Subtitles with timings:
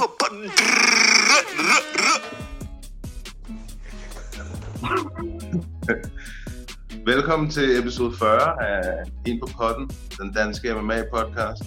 [0.00, 0.06] På.
[7.06, 11.64] Velkommen til episode 40 af En på potten, den danske MMA-podcast.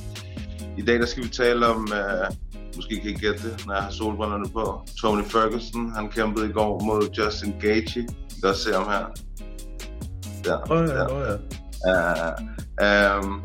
[0.78, 2.36] I dag der skal vi tale om, uh,
[2.76, 5.92] måske kan I gætte det, når jeg har solbrillerne på, Tony Ferguson.
[5.96, 8.02] Han kæmpede i går mod Justin Gaethje.
[8.02, 9.06] I kan også se ham her.
[10.44, 11.38] Der, ja, der.
[11.86, 13.18] ja.
[13.18, 13.44] Uh, um,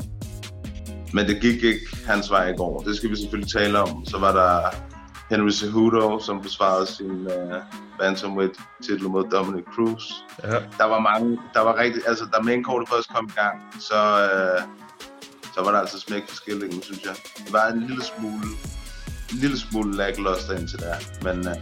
[1.13, 2.79] men det gik ikke hans vej i går.
[2.79, 4.05] Det skal vi selvfølgelig tale om.
[4.05, 4.75] Så var der
[5.29, 7.55] Henry Cejudo, som forsvarede sin uh,
[7.99, 10.03] bantamweight-titel mod Dominic Cruz.
[10.43, 10.49] ja.
[10.77, 14.61] Der var mange, der var rigtig, altså da mainkortet først kom i gang, så, øh,
[15.55, 17.15] så var der altså smæk for skillingen, synes jeg.
[17.45, 18.45] Det var en lille smule,
[19.31, 21.55] en lille smule lackluster indtil der, men øh,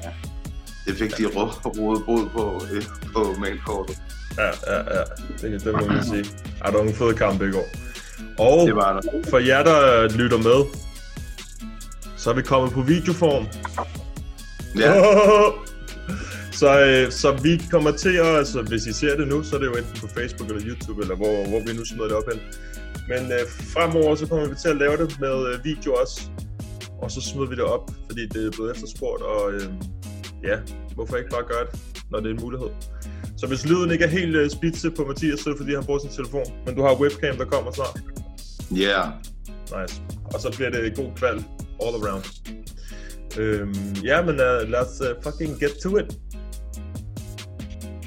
[0.86, 3.98] det fik de ro- rodet brud på, øh, på mainkortet.
[4.38, 5.04] Ja, ja, ja.
[5.42, 6.26] Det, det må man sige.
[6.64, 7.66] Ej, der var en fed kamp i går.
[8.40, 9.30] Og Det var der.
[9.30, 10.60] for jer, der lytter med,
[12.18, 13.46] så er vi kommet på videoform.
[14.80, 14.94] Ja,
[16.60, 19.60] så, øh, så vi kommer til at, altså hvis I ser det nu, så er
[19.60, 22.24] det jo enten på Facebook eller YouTube, eller hvor, hvor vi nu smider det op
[22.32, 22.42] hen.
[23.08, 23.40] Men øh,
[23.74, 26.22] fremover, så kommer vi til at lave det med øh, video også.
[27.02, 29.62] Og så smider vi det op, fordi det er blevet efterspurgt, og øh,
[30.44, 30.58] ja,
[30.96, 31.80] hvorfor ikke bare gøre det,
[32.12, 32.70] når det er en mulighed.
[33.38, 35.86] Så hvis lyden ikke er helt øh, spidse på Mathias, så er det fordi, han
[35.86, 36.46] bruger sin telefon.
[36.66, 38.00] Men du har webcam, der kommer snart.
[38.78, 39.08] yeah.
[39.82, 40.02] Nice.
[40.34, 41.44] Og så bliver det god kval
[41.82, 42.26] all around.
[43.38, 46.18] Øhm, ja, men uh, lad os uh, fucking get to it.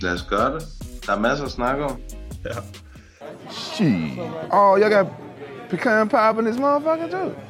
[0.03, 0.67] lad os gøre det.
[1.07, 2.01] Der er masser at snakke om.
[2.45, 2.51] Ja.
[3.51, 4.19] Shit.
[4.53, 5.07] Oh, y'all got
[5.71, 7.50] pecan pie in this motherfucker too.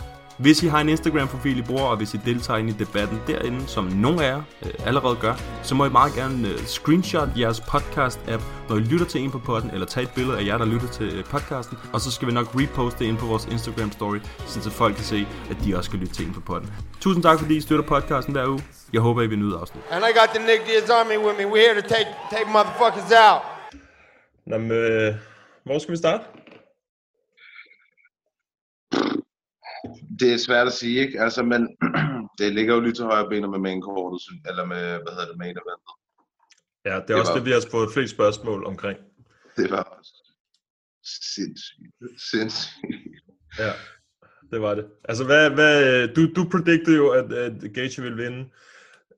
[0.41, 3.67] Hvis I har en Instagram-profil, I bruger, og hvis I deltager ind i debatten derinde,
[3.67, 7.59] som nogle af jer øh, allerede gør, så må I meget gerne øh, screenshot jeres
[7.59, 10.65] podcast-app, når I lytter til en på podden, eller tage et billede af jer, der
[10.65, 14.19] lytter til øh, podcasten, og så skal vi nok reposte det ind på vores Instagram-story,
[14.47, 16.73] så folk kan se, at de også skal lytte til en på podden.
[16.99, 18.63] Tusind tak, fordi I støtter podcasten hver uge.
[18.93, 19.83] Jeg håber, I vil nyde afsnit.
[19.91, 21.45] And I got the Nick Diaz Army with me.
[21.51, 23.41] We're here to take take motherfuckers out.
[24.45, 25.13] Nå, men, øh,
[25.63, 26.23] hvor skal vi starte?
[30.21, 31.21] Det er svært at sige, ikke?
[31.21, 31.61] Altså, men
[32.39, 35.37] det ligger jo lige til højre benet med mainkortet, synes- eller med, hvad hedder det,
[35.37, 35.93] main eventet.
[36.85, 38.99] Ja, det er Det også var- det, vi har fået flest spørgsmål omkring.
[39.57, 39.99] Det var
[41.35, 41.93] sindssygt.
[42.31, 42.75] Sindssygt.
[43.59, 43.71] Ja,
[44.51, 44.85] det var det.
[45.09, 48.49] Altså, hvad, hvad, du, du predicted jo, at, at Gaethje ville vinde.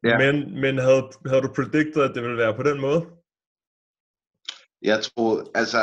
[0.04, 0.18] Ja.
[0.18, 3.06] Men, men havde, havde du predicted, at det ville være på den måde?
[4.82, 5.78] Jeg tror, altså,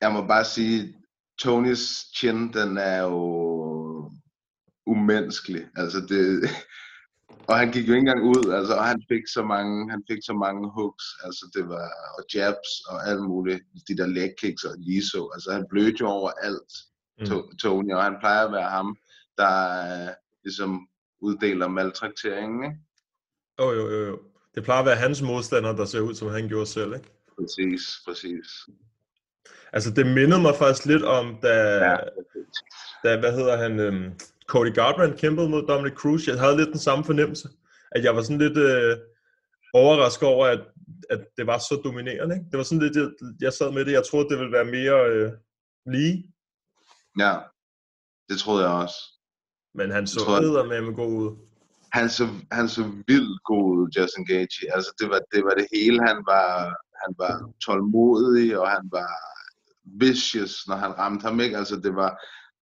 [0.00, 0.94] jeg må bare sige,
[1.38, 3.18] Tonys chin, den er jo
[4.92, 5.64] umenneskelig.
[5.76, 6.22] Altså det,
[7.48, 10.18] og han gik jo ikke engang ud, altså, og han fik så mange, han fik
[10.22, 11.88] så mange hooks, altså det var,
[12.18, 16.00] og jabs og alt muligt, de der leg kicks og lige så, altså han blødte
[16.00, 16.72] jo over alt,
[17.20, 17.56] Mm.
[17.56, 18.96] Tony, og han plejer at være ham,
[19.38, 20.88] der øh, ligesom
[21.20, 22.76] uddeler maltrakteringen, ikke?
[23.60, 24.18] Jo, jo, jo, jo.
[24.54, 27.10] Det plejer at være hans modstander, der ser ud, som han gjorde selv, ikke?
[27.38, 28.46] Præcis, præcis.
[29.72, 31.96] Altså, det mindede mig faktisk lidt om, da, ja.
[33.04, 34.12] da hvad hedder han, øhm,
[34.48, 36.28] Cody Garbrandt kæmpede mod Dominic Cruz.
[36.28, 37.48] Jeg havde lidt den samme fornemmelse,
[37.92, 38.96] at jeg var sådan lidt øh,
[39.74, 40.60] overrasket over, at,
[41.10, 42.34] at det var så dominerende.
[42.34, 42.46] Ikke?
[42.50, 43.08] Det var sådan lidt, jeg,
[43.40, 45.32] jeg sad med det, jeg troede, det ville være mere øh,
[45.86, 46.32] lige,
[47.18, 47.34] Ja,
[48.28, 48.96] det troede jeg også.
[49.74, 51.36] men han så eddermame god ud.
[51.92, 54.74] han så, han så vildt god ud, Justin Gaethje.
[54.74, 55.98] Altså, det var, det var det hele.
[56.06, 56.50] Han var,
[57.02, 59.10] han var tålmodig, og han var
[60.04, 61.56] vicious, når han ramte ham, ikke?
[61.58, 62.10] Altså, det var,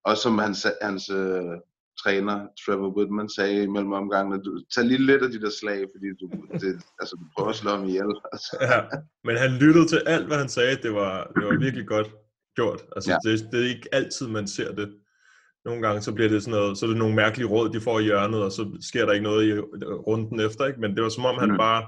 [0.04, 1.54] også som hans, hans øh,
[2.02, 6.08] træner, Trevor Whitman, sagde imellem omgangene, du, tag lige lidt af de der slag, fordi
[6.20, 6.26] du,
[6.62, 8.12] det, altså, du prøver at slå ham ihjel.
[8.32, 8.56] Altså.
[8.60, 8.80] Ja,
[9.24, 10.76] men han lyttede til alt, hvad han sagde.
[10.82, 12.10] Det var, det var virkelig godt
[12.56, 12.80] gjort.
[12.96, 13.18] Altså, Ja.
[13.30, 14.88] det, det er ikke altid, man ser det.
[15.64, 17.98] Nogle gange så bliver det sådan noget, så er det nogle mærkelige råd, de får
[18.00, 19.52] i hjørnet, og så sker der ikke noget i
[20.08, 20.80] runden efter, ikke?
[20.80, 21.56] Men det var som om, han Mm.
[21.58, 21.82] bare,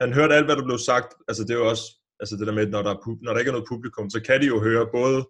[0.00, 1.08] han hørte alt, hvad der blev sagt.
[1.28, 1.86] Altså, det er jo også
[2.20, 4.40] Altså det der med, når der, er når der ikke er noget publikum, så kan
[4.40, 5.28] de jo høre både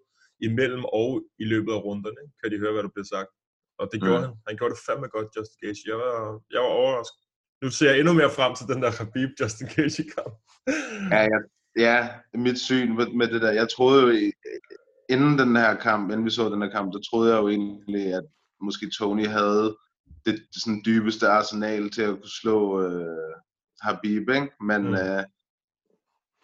[0.49, 1.09] imellem og
[1.39, 3.31] i løbet af runderne, kan de høre, hvad der bliver sagt.
[3.79, 4.25] Og det gjorde Mm.
[4.25, 4.35] han.
[4.49, 5.83] Han gjorde det fandme godt, Justin Gage.
[5.87, 7.21] Jeg var, jeg var overrasket.
[7.63, 10.35] Nu ser jeg endnu mere frem til den der Khabib Justin Gage kamp.
[11.11, 11.39] Ja, ja,
[11.85, 13.53] ja, mit syn med, med det der.
[13.53, 14.09] Jeg troede jo,
[15.09, 18.15] inden den her kamp, inden vi så den her kamp, der troede jeg jo egentlig,
[18.15, 18.25] at
[18.61, 19.77] måske Tony havde
[20.27, 23.35] det, sådan dybeste arsenal til at kunne slå øh,
[23.81, 24.51] Habib, ikke?
[24.61, 24.95] Men mm.
[24.95, 25.25] øh,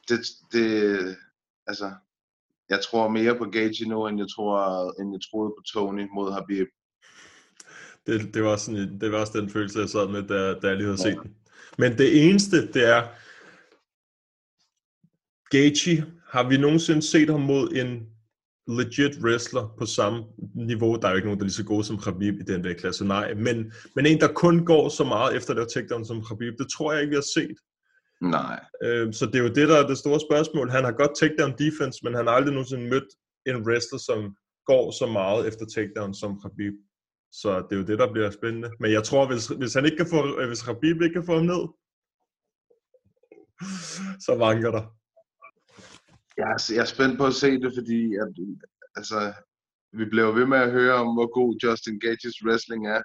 [0.08, 0.20] det,
[0.52, 1.16] det,
[1.66, 1.92] altså,
[2.68, 4.56] jeg tror mere på Gage nu, end jeg, tror,
[5.00, 6.68] end jeg troede på Tony mod Habib.
[8.06, 10.76] Det, det, var sådan, det var også den følelse, jeg sad med, da, da jeg
[10.76, 11.35] lige havde set den.
[11.79, 13.02] Men det eneste, det er,
[15.50, 18.06] Gaethje, har vi nogensinde set ham mod en
[18.79, 20.25] legit wrestler på samme
[20.55, 20.97] niveau?
[20.97, 23.05] Der er jo ikke nogen, der er lige så gode som Khabib i den vægtklasse,
[23.05, 23.35] nej.
[23.35, 26.93] Men, men en, der kun går så meget efter det takedown som Khabib, det tror
[26.93, 27.56] jeg ikke, vi har set.
[28.20, 28.61] Nej.
[28.85, 30.70] Øh, så det er jo det, der er det store spørgsmål.
[30.70, 33.11] Han har godt takedown defense, men han har aldrig nogensinde mødt
[33.47, 34.37] en wrestler, som
[34.67, 36.75] går så meget efter takedown som Khabib.
[37.32, 38.70] Så det er jo det, der bliver spændende.
[38.80, 41.34] Men jeg tror, hvis, hvis, han ikke kan få, øh, hvis Khabib ikke kan få
[41.34, 41.62] ham ned,
[44.26, 44.84] så vanker der.
[46.36, 48.28] Jeg er, jeg er spændt på at se det, fordi at,
[48.96, 49.32] altså,
[49.92, 53.02] vi bliver ved med at høre om, hvor god Justin Gages wrestling er.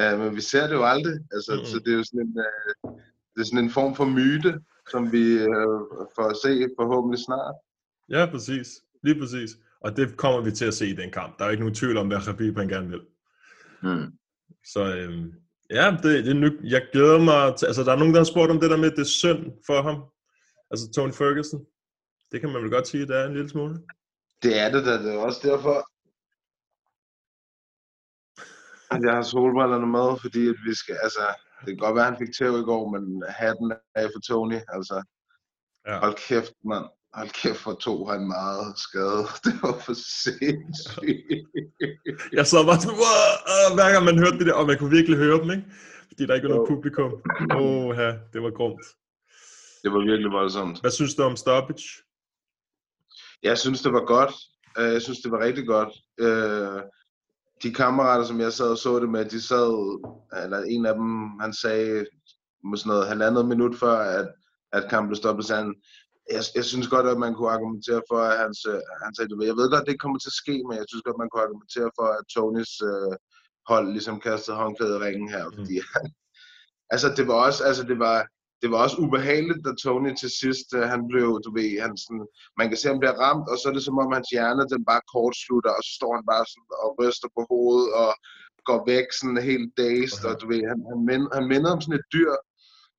[0.00, 1.16] Uh, men vi ser det jo aldrig.
[1.34, 1.64] Altså, Mm.
[1.64, 2.98] Så det er jo sådan en, uh,
[3.32, 4.52] det er sådan en form for myte,
[4.90, 5.82] som vi uh,
[6.16, 7.56] får at se forhåbentlig snart.
[8.14, 8.68] Ja, præcis.
[9.02, 9.50] Lige præcis.
[9.80, 11.38] Og det kommer vi til at se i den kamp.
[11.38, 13.00] Der er ikke nogen tvivl om, hvad Khabib han gerne vil.
[13.82, 14.06] Mm.
[14.72, 15.32] Så øhm,
[15.70, 18.24] ja, det, det er nu, jeg glæder mig til, altså der er nogen, der har
[18.32, 19.98] spurgt om det der med, at det er synd for ham.
[20.70, 21.66] Altså Tony Ferguson.
[22.32, 23.74] Det kan man vel godt sige, det er en lille smule.
[24.42, 24.92] Det er det da.
[25.04, 25.76] Det er også derfor,
[28.94, 31.24] at jeg har solbrillerne med, fordi at vi skal, altså,
[31.60, 34.58] det kan godt være, at han fik tæv i går, men hatten er for Tony.
[34.76, 35.02] Altså,
[35.86, 35.98] Ja.
[35.98, 36.84] hold kæft, mand.
[37.14, 39.22] Hold kæft, for to han meget skade.
[39.44, 41.46] Det var for sindssygt.
[42.32, 45.18] Jeg sad bare sådan, "Wow!" hver gang man hørte det der, og man kunne virkelig
[45.18, 45.64] høre dem, ikke?
[46.08, 47.12] Fordi der ikke var noget publikum.
[47.50, 48.84] Åh, oh, ja, det var grumt.
[49.82, 50.80] Det var virkelig voldsomt.
[50.80, 51.88] Hvad synes du om stoppage?
[53.42, 54.32] Jeg synes, det var godt.
[54.78, 55.92] Øh, Jeg synes, det var rigtig godt.
[56.20, 56.82] Øh,
[57.62, 59.72] De kammerater, som jeg sad og så det med, de sad,
[60.44, 62.06] eller en af dem, han sagde
[62.64, 64.28] med sådan noget halvandet minut før, at,
[64.72, 65.74] at kampen blev stoppet, han,
[66.30, 68.58] jeg, jeg synes godt, at man kunne argumentere for, at hans,
[69.04, 71.02] han sagde, jeg ved godt, at det ikke kommer til at ske, men jeg synes
[71.04, 73.14] godt, at man kunne argumentere for, at Tonys øh,
[73.70, 76.04] hold ligesom kastede håndklædet i ringen her, fordi han,
[76.94, 78.18] altså det var også, altså det var,
[78.62, 82.26] det var også ubehageligt, da Tony til sidst, øh, han blev, du ved, han sådan,
[82.58, 84.70] man kan se, at han bliver ramt, og så er det som om hans hjerne,
[84.74, 88.10] den bare kortslutter, og så står han bare sådan og ryster på hovedet, og
[88.68, 92.00] går væk sådan helt dazed, og du ved, han, han, mind, han minder om sådan
[92.00, 92.32] et dyr,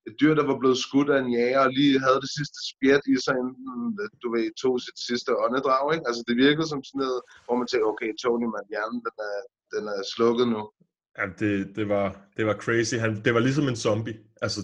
[0.08, 3.04] et dyr, der var blevet skudt af en jæger, og lige havde det sidste spjæt
[3.14, 6.08] i sig, inden den, du ved, tog sit sidste åndedrag, ikke?
[6.10, 9.38] Altså det virkede som sådan noget, hvor man tænker, okay, Tony, man, hjernen, den er,
[9.74, 10.62] den er slukket nu.
[11.18, 12.08] Ja, det, det, var,
[12.38, 12.96] det var crazy.
[13.04, 14.18] Han, det var ligesom en zombie.
[14.46, 14.62] Altså,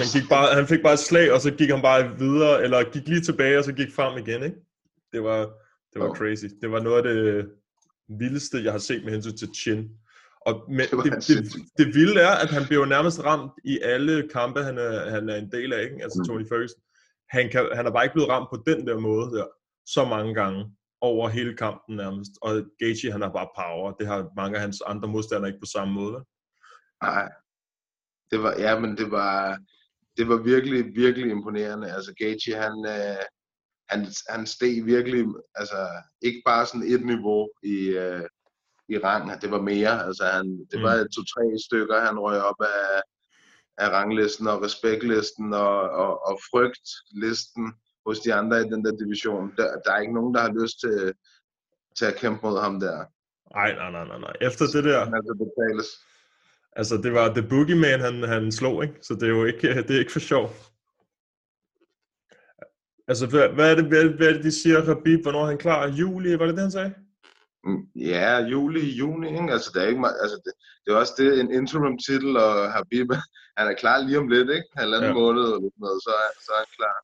[0.00, 2.90] han, gik bare, han fik bare et slag, og så gik han bare videre, eller
[2.92, 4.58] gik lige tilbage, og så gik frem igen, ikke?
[5.12, 5.40] Det var,
[5.92, 6.14] det var Jo.
[6.14, 6.44] crazy.
[6.62, 7.50] Det var noget af det
[8.20, 9.90] vildeste, jeg har set med hensyn til Chin.
[10.48, 13.78] Og men Det det, det, det, vilde er, at han bliver jo nærmest ramt i
[13.92, 16.02] alle kampe, han er, han er en del af, ikke?
[16.04, 16.24] Altså Mm.
[16.26, 16.80] Tony Ferguson.
[17.30, 19.46] Han, kan, han er bare ikke blevet ramt på den der måde der,
[19.86, 20.60] så mange gange
[21.00, 22.32] over hele kampen nærmest.
[22.42, 23.92] Og Gaethje, han har bare power.
[23.92, 26.24] Det har mange af hans andre modstandere ikke på samme måde.
[27.02, 27.28] Nej.
[28.30, 29.58] Det var, ja, men det var,
[30.16, 31.92] det var virkelig, virkelig imponerende.
[31.92, 33.22] Altså Gaethje, han, øh,
[33.90, 35.88] han, han steg virkelig, altså
[36.22, 38.22] ikke bare sådan et niveau i, øh,
[38.88, 40.06] i rang, det var mere.
[40.06, 43.02] Altså han, det var to-tre stykker, han røg op af,
[43.78, 47.72] af ranglisten og respektlisten og, og, og frygtlisten
[48.06, 49.52] hos de andre i den der division.
[49.56, 51.12] Der, der er ikke nogen, der har lyst til,
[51.98, 53.04] til at kæmpe mod ham der.
[53.54, 54.32] Nej, nej, nej, nej, nej.
[54.40, 55.88] Efter det der, altså betales.
[56.72, 58.94] altså det var The Boogeyman, han, han slog, ikke?
[59.02, 60.50] Så det er jo ikke, det er ikke for sjov.
[63.08, 65.22] Altså, hvad, hvad, er det, hvad, hvad er det, de siger, Rabib?
[65.22, 65.88] Hvornår er han klar?
[65.88, 66.94] Juli, var det det, han sagde?
[67.96, 69.52] Ja, juli, juni, ikke?
[69.52, 70.52] Altså, det er ikke meget, altså, det,
[70.84, 73.10] det er også det, en interim titel, og Habib,
[73.56, 74.68] han er klar lige om lidt, ikke?
[74.76, 75.14] Halvanden Ja.
[75.14, 76.96] måned eller sådan noget, så er, så er han klar.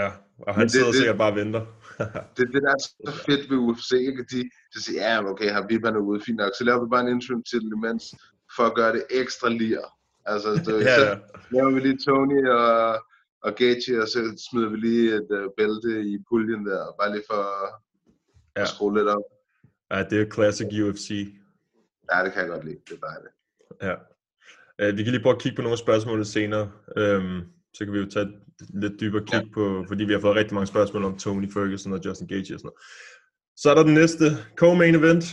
[0.00, 0.08] Ja,
[0.46, 1.64] og han Men det- sidder det- sikkert bare og venter.
[2.36, 4.22] Det er det, der er så fedt ved UFC, ikke?
[4.32, 4.40] De,
[4.74, 7.14] de siger, ja, okay, Habib han er ude, fint nok, så laver vi bare en
[7.16, 8.04] interim titel imens,
[8.56, 9.84] for at gøre det ekstra lir.
[10.26, 11.16] Altså, det, ja, så ja.
[11.50, 13.04] laver vi lige Tony og,
[13.46, 14.18] og Gaethje, og så
[14.50, 17.42] smider vi lige et uh, bælte i puljen der, bare lige for
[18.56, 18.60] Ja.
[18.60, 18.66] ja.
[18.66, 19.22] skrue lidt op.
[19.90, 21.10] ja, det er classic UFC.
[22.12, 23.34] Ja, det kan jeg godt lide, det er dejligt.
[23.82, 23.94] Ja.
[24.82, 26.72] Uh, vi kan lige prøve at kigge på nogle af spørgsmålene senere.
[26.96, 27.42] Um,
[27.74, 30.66] så kan vi jo tage lidt dybere kig på, fordi vi har fået rigtig mange
[30.66, 32.80] spørgsmål om Tony Ferguson og Justin Gaethje og sådan noget.
[33.56, 34.24] Så er der den næste
[34.60, 35.24] co-main event.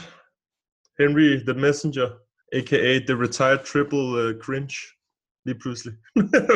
[1.00, 2.08] Henry the Messenger,
[2.54, 2.92] a.k.a.
[3.10, 4.78] The Retired Triple uh, Cringe,
[5.46, 5.94] lige pludselig,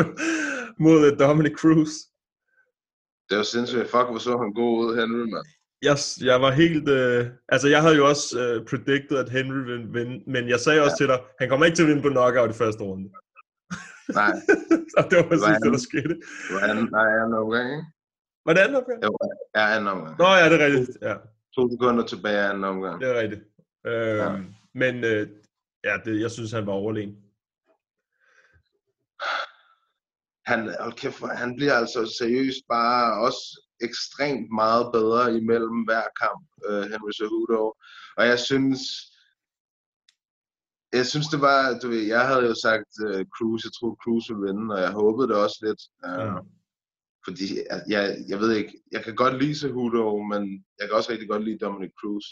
[0.85, 1.91] mod uh, Dominic Cruz.
[3.29, 3.89] Det var sindssygt.
[3.93, 5.47] Fuck, hvor så han god ud, Henry, mand.
[5.87, 5.97] Jeg,
[6.29, 6.87] jeg var helt...
[6.99, 7.21] Øh,
[7.53, 10.97] altså, jeg havde jo også øh, predicted, at Henry ville vinde, men jeg sagde også
[10.99, 11.01] ja.
[11.01, 13.07] til dig, han kommer ikke til at vinde på knockout i første runde.
[14.19, 14.33] Nej.
[14.97, 16.13] og det var præcis det, er der skete.
[16.47, 17.85] Det var anden, nej, anden omgang, ikke?
[18.45, 18.99] Var det andet omgang?
[19.57, 20.13] Ja, anden omgang.
[20.21, 20.97] Nå ja, det er rigtigt.
[21.01, 21.15] Ja,
[21.55, 23.01] To sekunder tilbage af anden omgang.
[23.01, 23.43] det er rigtigt.
[23.87, 24.29] Øh, Ja.
[24.81, 25.27] Men øh,
[25.83, 27.15] ja, det, jeg synes, han var overlegen.
[30.45, 33.43] Han, hold kæft, han bliver altså seriøst bare også
[33.81, 37.73] ekstremt meget bedre imellem hver kamp, uh, Henry Cejudo.
[38.17, 38.79] Og jeg synes,
[40.93, 44.29] jeg synes det var, du ved, jeg havde jo sagt uh, Cruz, jeg troede Cruz
[44.29, 45.81] ville vinde, og jeg håbede det også lidt.
[46.07, 46.39] Uh, Ja.
[47.27, 51.11] Fordi jeg, jeg, jeg ved ikke, jeg kan godt lide Cejudo, men jeg kan også
[51.11, 52.25] rigtig godt lide Dominic Cruz.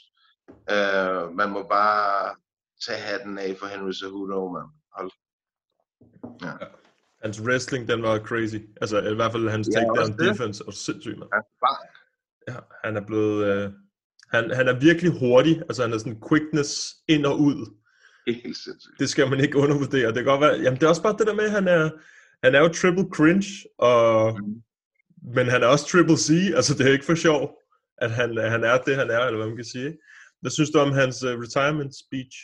[0.50, 2.36] Uh, man må bare
[2.86, 4.68] tage hatten af for Henry Cejudo, man.
[4.98, 5.12] Hold.
[7.24, 8.56] Hans wrestling, den var crazy.
[8.82, 10.64] Altså, i hvert fald hans Ja, takedown defense.
[10.68, 11.78] Og sindssygt, bare
[12.48, 13.46] Ja, han er blevet...
[13.46, 13.72] Øh,
[14.32, 15.58] han, han er virkelig hurtig.
[15.62, 17.74] Altså, han er sådan quickness ind og ud.
[18.28, 19.00] helt sindssygt.
[19.00, 20.08] Det skal man ikke undervurdere.
[20.08, 20.54] Det kan godt være...
[20.62, 21.90] Jamen, det er også bare det der med, at han er...
[22.44, 24.54] Han er jo triple cringe, og, Mhm.
[25.36, 26.30] men han er også triple C.
[26.56, 27.58] Altså, det er ikke for sjov,
[27.98, 29.98] at han, han er det, han er, eller hvad man kan sige.
[30.42, 32.38] Hvad synes du om hans uh, retirement speech?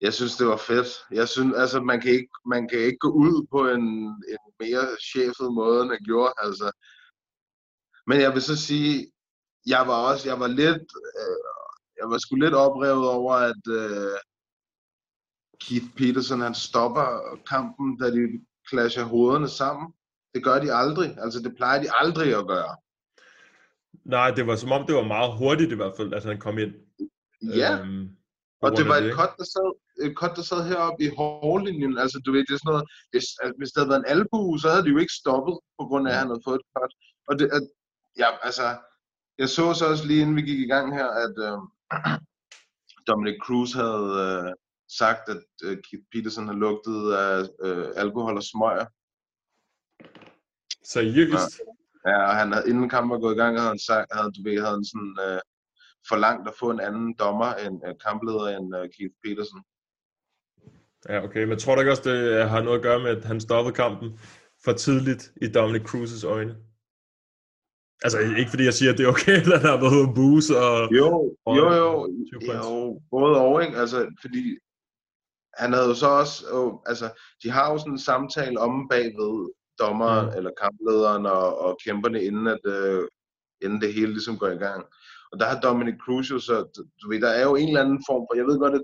[0.00, 0.86] Jeg synes, det var fedt.
[1.10, 3.84] Jeg synes, altså, man kan ikke, man kan ikke gå ud på en,
[4.32, 6.32] en mere chefet måde, end han gjorde.
[6.38, 6.70] Altså.
[8.06, 9.12] Men jeg vil så sige,
[9.66, 10.88] jeg var også, jeg var lidt,
[11.18, 11.38] øh,
[12.00, 14.18] jeg var sgu lidt oprevet over, at øh,
[15.60, 19.92] Keith Peterson, han stopper kampen, da de clasher hovederne sammen.
[20.34, 21.16] Det gør de aldrig.
[21.18, 22.76] Altså, det plejer de aldrig at gøre.
[24.04, 26.58] Nej, det var som om, det var meget hurtigt i hvert fald, at han kom
[26.58, 26.74] ind.
[27.42, 28.08] Ja, Øhm,
[28.62, 29.16] Og det var et ikke?
[29.16, 29.68] cut, der sad,
[30.20, 31.98] cut, der sad heroppe i hårlinjen.
[31.98, 34.60] Altså, du ved, det er sådan noget, hvis, altså, hvis det havde været en albue,
[34.60, 36.92] så havde de jo ikke stoppet, på grund af, at han havde fået et cut.
[37.28, 37.64] Og det, at,
[38.22, 38.66] ja, altså,
[39.38, 41.58] jeg så så også lige inden vi gik i gang her, at øh,
[43.08, 44.52] Dominic Cruz havde øh,
[45.00, 48.86] sagt, at øh, Keith Peterson havde lugtet af øh, alkohol og smøger.
[50.94, 51.52] Seriøst?
[52.06, 54.42] Ja, og han havde, inden kampen var gået i gang, havde han, sagt, havde, du
[54.42, 55.40] ved, havde han sådan, øh,
[56.08, 59.62] forlangt at få en anden dommer, end øh, kampleder end øh, Keith Peterson.
[61.08, 61.44] Ja, okay.
[61.44, 64.18] Men tror du ikke også, det har noget at gøre med, at han stoppede kampen
[64.64, 66.56] for tidligt i Dominic Cruz's øjne?
[68.02, 70.94] Altså, ikke fordi jeg siger, at det er okay, at været ude at booze og...
[70.96, 72.08] Jo, Og- jo, jo,
[72.40, 72.66] 20 points.
[72.66, 73.76] jo, både og, ikke?
[73.78, 74.58] Altså, fordi
[75.54, 77.06] han havde jo så også, jo, altså,
[77.42, 80.36] de har jo sådan en samtale om bagved dommeren, Mm.
[80.36, 83.08] eller kamplederen og, og kæmperne, inden, at, øh,
[83.64, 84.84] inden det hele ligesom går i gang.
[85.32, 87.80] Og der har Dominic Cruz jo så, du, du ved, der er jo en eller
[87.84, 88.82] anden form for, jeg ved godt, at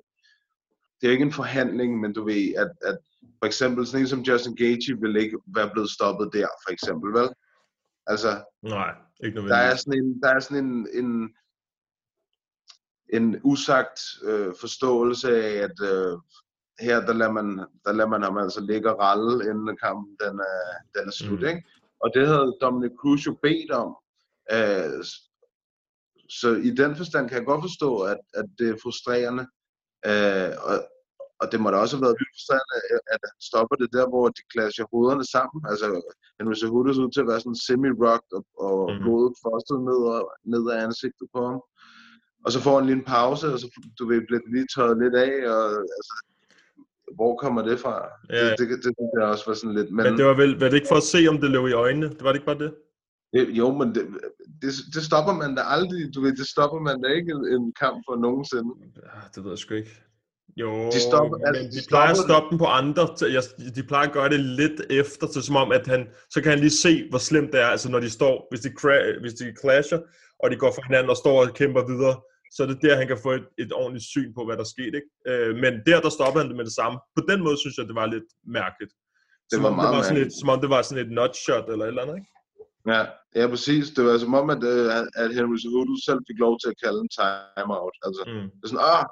[1.05, 2.99] det er jo ikke en forhandling, men du ved, at, at
[3.39, 7.13] for eksempel sådan en som Justin Gaethje ville ikke være blevet stoppet der, for eksempel,
[7.13, 7.29] vel?
[8.07, 8.95] Altså, Nej,
[9.25, 11.35] ikke der er sådan en, der er sådan en, en,
[13.13, 16.19] en usagt øh, forståelse af, at øh,
[16.81, 20.39] her, der lader, man, der lader man ham altså ligge og ralle, inden kampen den
[20.39, 20.61] er,
[20.95, 21.47] den er slut, Mm.
[21.47, 21.63] ikke?
[22.01, 23.97] Og det havde Dominic Cruz jo bedt om.
[24.53, 25.05] Øh,
[26.29, 29.47] så i den forstand kan jeg godt forstå, at, at det er frustrerende.
[30.07, 30.89] Øh, og,
[31.45, 32.39] og det må da også have været vildt
[33.15, 35.61] at- han stopper det der, hvor de clasher hovederne sammen.
[35.71, 35.87] Altså,
[36.39, 38.99] Henry Cejudo ser ud til at være sådan semi-rocked og, og mm.
[39.03, 40.23] blodet fostet ned, og,
[40.53, 41.61] ned af ansigtet på ham.
[42.45, 43.67] Og så får han lige en pause, og så
[43.99, 45.65] du ved, bliver det lige tørret lidt af, og
[45.99, 46.15] altså,
[47.19, 47.95] hvor kommer det fra?
[48.31, 48.51] Ja.
[48.51, 50.69] Det, det, det, synes jeg også var sådan lidt, men, Men det var vel var
[50.69, 52.09] det ikke for at se, om det lå i øjnene?
[52.17, 52.73] Det var det ikke bare det?
[53.35, 54.03] det, jo, men det,
[54.63, 57.73] det, det, stopper man da aldrig, du ved, det stopper man da ikke en, en
[57.73, 58.71] kamp for nogensinde.
[58.97, 59.95] Ja, det ved jeg sgu ikke.
[60.57, 63.03] Jo, De stopper- men altså, de, de plejer at stoppe den på andre.
[63.77, 66.59] de plejer at gøre det lidt efter, så som om, at han, så kan han
[66.61, 67.67] lige se, hvor slemt det er.
[67.67, 68.71] Altså når de står, hvis de,
[69.21, 69.99] hvis de clasher,
[70.43, 72.17] og de går for hinanden og står og kæmper videre,
[72.55, 74.95] så er det der, han kan få et, et ordentligt syn på, hvad der skete.
[75.01, 75.11] Ikke?
[75.31, 76.97] Øh, men der, der stopper han det med det samme.
[77.17, 78.29] På den måde synes jeg, det var lidt
[78.61, 78.93] mærkeligt.
[79.51, 80.35] Det som, var om meget det var sådan mærkeligt.
[80.37, 82.31] et, som om det var sådan et nutshot eller et eller andet, ikke?
[82.95, 83.03] Ja,
[83.39, 83.85] ja, præcis.
[83.97, 84.85] Det var som om, at, øh,
[85.23, 87.97] at Henry Cejudo selv fik lov til at kalde en timeout.
[88.07, 88.47] Altså, Mm.
[88.59, 89.05] det er sådan, ah,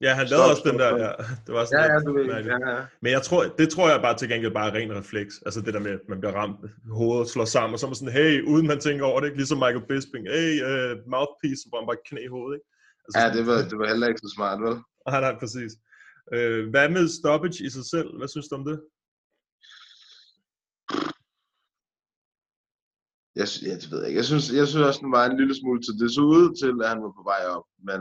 [0.00, 1.12] Ja, han Stop, lavede også den der, ja.
[1.46, 2.86] Det var sådan ja, ja, du ved, ja, ja.
[3.02, 5.34] Men jeg tror, det tror jeg bare til gengæld bare er ren refleks.
[5.46, 6.60] Altså det der med, at man bliver ramt,
[6.90, 9.38] hovedet slår sammen, og så er man sådan, hey, uden man tænker over det, ikke?
[9.38, 12.68] ligesom Michael Bisping, hey, uh, mouthpiece, hvor han bare knæ i hovedet, ikke?
[13.04, 14.74] Altså, Ja, det var, det var heller ikke så smart, vel?
[15.08, 15.72] Nej, nej, præcis.
[16.36, 18.08] Uh, hvad med stoppage i sig selv?
[18.18, 18.78] Hvad synes du om det?
[23.38, 24.18] Jeg, ja, det ved jeg ikke.
[24.22, 26.72] Jeg synes, jeg synes også, den var en lille smule til det så ud til,
[26.82, 27.66] at han var på vej op.
[27.88, 28.00] Men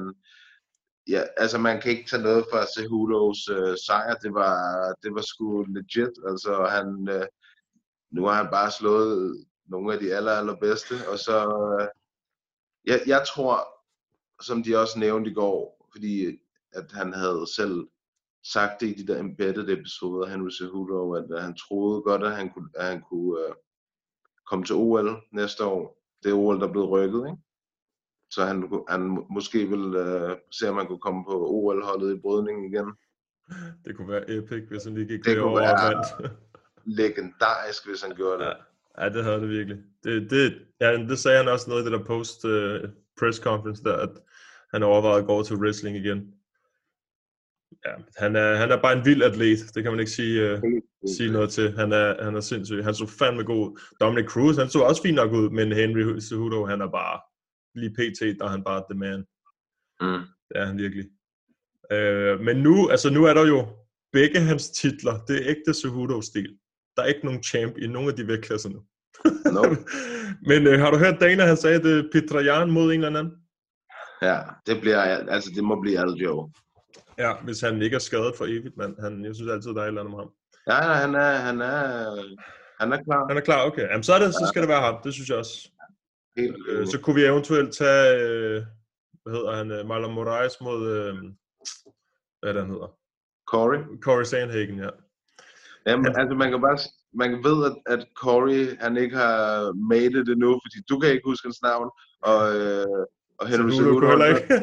[1.08, 4.16] ja, altså man kan ikke tage noget fra Cejudos øh, sejr.
[4.16, 4.58] Det var,
[5.04, 6.16] det var sgu legit.
[6.28, 7.26] Altså han, øh,
[8.12, 10.94] nu har han bare slået nogle af de aller, allerbedste.
[11.12, 11.38] Og så,
[11.80, 11.88] øh,
[12.86, 13.68] jeg, jeg tror,
[14.42, 16.38] som de også nævnte i går, fordi øh,
[16.72, 17.88] at han havde selv
[18.44, 22.36] sagt det i de der embedded episoder, Henry Cejudo, at, at han troede godt, at
[22.36, 23.54] han kunne, at han kunne øh,
[24.46, 26.02] komme til OL næste år.
[26.24, 27.45] Det er OL, der er blevet rykket, ikke?
[28.32, 32.20] Så han, han må- måske vil øh, se, om han kunne komme på OL-holdet i
[32.20, 32.88] brydning igen.
[33.86, 36.32] Det kunne være epic, hvis han lige gik Det derover og vandt.
[36.86, 38.46] Legendarisk, hvis han gjorde det.
[38.46, 38.54] Ja.
[39.04, 39.78] Ja, det havde det virkelig.
[40.04, 42.90] Det, det, ja, det sagde han også noget i det der post uh,
[43.20, 44.10] press conference der, at
[44.74, 46.34] han overvejede at gå over til wrestling igen.
[47.86, 50.60] Ja, han er, han er bare en vild atlet, det kan man ikke sige, uh,
[51.18, 51.72] sige noget til.
[51.78, 52.84] Han er, han er sindssyg.
[52.84, 53.70] Han så fandme god.
[53.72, 53.80] ud.
[54.02, 57.20] Dominic Cruz, han så også fint nok ud, men Henry Cejudo, han er bare,
[57.76, 59.26] lige pt, der er han bare the man.
[60.02, 60.26] Mm.
[60.48, 61.06] Det er han virkelig.
[61.92, 63.68] Øh, men nu, altså nu er der jo
[64.14, 66.58] begge hans titler, det er ægte Cejudo-stil.
[66.96, 68.82] Der er ikke nogen champ i nogen af de vægtklasser nu.
[69.56, 69.76] No.
[70.42, 73.20] Men øh, har du hørt Dana, han sagde, at det er Petrajan mod en eller
[73.20, 73.34] anden?
[74.22, 76.52] Ja, det bliver, altså det må blive Aljo.
[77.18, 79.84] Ja, hvis han ikke er skadet for evigt, men han, jeg synes altid, der er
[79.84, 80.32] et eller andet med ham.
[80.68, 81.82] Ja, han er, han er,
[82.80, 83.28] han er klar.
[83.28, 83.88] Han er klar, okay.
[83.90, 85.72] Jamen, så, er det, så skal det være ham, det synes jeg også.
[86.38, 88.64] Helt, Øh, så kunne vi eventuelt tage, øh,
[89.24, 91.16] hvad hedder han, øh, Marlon Moraes mod, øh,
[92.40, 92.98] hvad er det, han hedder?
[93.52, 93.80] Corey.
[94.02, 94.90] Corey Sandhagen, ja.
[95.88, 96.78] Jamen, altså man kan bare,
[97.14, 101.10] man kan ved, at, at Corey, han ikke har made it endnu, fordi du kan
[101.10, 101.90] ikke huske hans navn,
[102.22, 103.06] og, øh,
[103.40, 104.54] og Henry Cejudo heller ikke.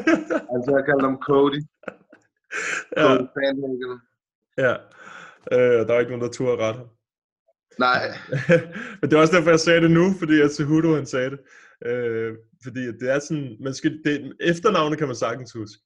[0.53, 1.61] altså jeg kalder ham Cody.
[2.97, 3.99] ja, Cody Sandhagen.
[4.57, 4.73] ja.
[5.51, 6.89] Øh, der er ikke nogen, der turde rette ham.
[7.79, 8.17] Nej,
[9.01, 11.39] Men det er også derfor, jeg sagde det nu, fordi at Cejudo han sagde det.
[11.85, 15.81] Øh, fordi det er sådan, man skal, det, efternavnet kan man sagtens huske,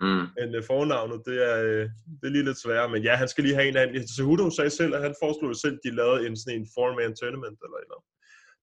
[0.00, 0.24] mm.
[0.38, 1.84] men øh, fornavnet, det er, øh,
[2.20, 2.88] det er lige lidt sværere.
[2.88, 4.08] Men ja, han skal lige have en anden.
[4.08, 7.58] Cejudo sagde selv, at han foreslog selv, at de lavede en sådan en four-man tournament
[7.66, 7.98] eller eller.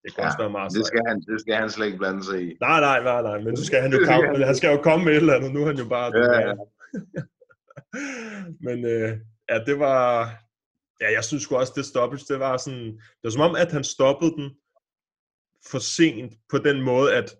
[0.04, 2.24] Det kan Ja, også være meget det skal, han, det skal han slet ikke blande
[2.24, 2.48] sig i.
[2.62, 4.42] Nej, nej, nej, nej, men så skal han jo komme, han.
[4.52, 5.54] han skal jo komme med et eller andet.
[5.54, 6.08] Nu er han jo bare...
[6.18, 6.54] Ja, ja.
[8.68, 9.12] men øh,
[9.50, 10.02] ja, det var...
[11.02, 12.86] Ja, jeg synes sgu også, det stoppage, det var sådan...
[12.92, 14.48] Det var som om, at han stoppede den
[15.72, 17.36] for sent på den måde, at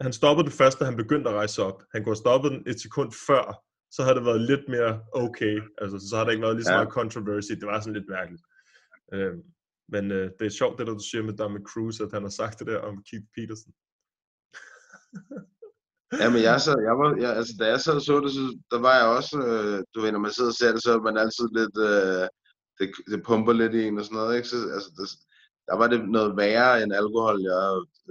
[0.00, 1.82] han stoppede det først, da han begyndte at rejse op.
[1.92, 5.60] Han kunne have stoppet den et sekund før, så havde det været lidt mere okay.
[5.80, 6.76] Altså, så har der ikke været lige så Ja.
[6.78, 7.52] meget controversy.
[7.52, 8.42] Det var sådan lidt mærkeligt.
[9.14, 9.34] Øh,
[9.94, 12.30] men øh, det er sjovt, det der du siger med Dominic Cruz, at han har
[12.40, 13.72] sagt det der om Keith Peterson.
[16.22, 18.80] Jamen, jeg så, jeg var, jeg, altså, da jeg sad og så det, så der
[18.86, 21.16] var jeg også, øh, du ved, når man sidder og ser det, så er man
[21.24, 22.26] altid lidt, øh,
[22.80, 24.48] det, det pumper lidt i en og sådan noget, ikke?
[24.48, 25.08] Så, altså, det,
[25.66, 27.62] der var det noget værre end alkohol, jeg,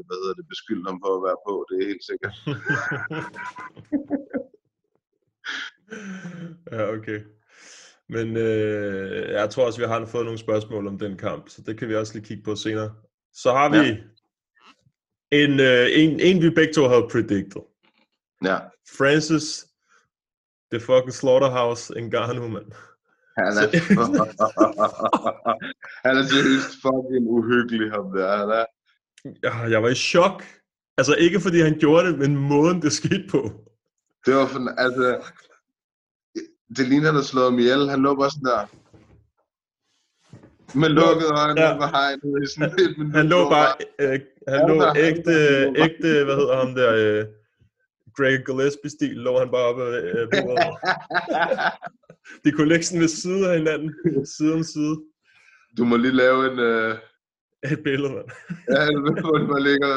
[0.07, 2.35] hvad hedder det, beskyldte ham for at være på, det er helt sikkert.
[6.71, 7.19] ja, okay.
[8.09, 11.77] Men øh, jeg tror også, vi har fået nogle spørgsmål om den kamp, så det
[11.77, 12.95] kan vi også lige kigge på senere.
[13.33, 13.97] Så har vi Ja.
[15.31, 17.61] en, øh, en, en, vi begge to havde predicted.
[18.45, 18.59] Ja,
[18.97, 19.65] Francis,
[20.71, 22.71] the fucking slaughterhouse Ngannou, mand.
[23.45, 23.67] Han er,
[26.07, 28.65] han er seriøst fucking uhyggelig, ham der, han er.
[29.43, 30.43] Ja, Jeg var i chok.
[30.97, 33.51] Altså ikke fordi han gjorde det, men måden det skete på.
[34.25, 35.21] Det var for, altså,
[36.77, 38.65] det ligner, han har slået ham ihjel, han lå bare sådan der,
[40.77, 41.77] med lukkede øjne, Ja.
[41.77, 43.15] var hegnet i sådan et minut.
[43.15, 44.09] Han lå bare, øh,
[44.47, 45.33] han Ja, lå ægte,
[45.85, 47.25] ægte, hvad hedder ham der, øh,
[48.19, 50.73] Greg Gillespie-stil, lå han bare oppe øh, på bordet.
[52.43, 53.89] De kunne ligge sådan ved siden af hinanden,
[54.35, 54.95] side om side.
[55.77, 56.59] Du må lige lave en...
[56.59, 56.95] Øh,
[57.63, 58.29] Et billede, mand.
[58.73, 58.81] ja,
[59.21, 59.91] hvor man ligger...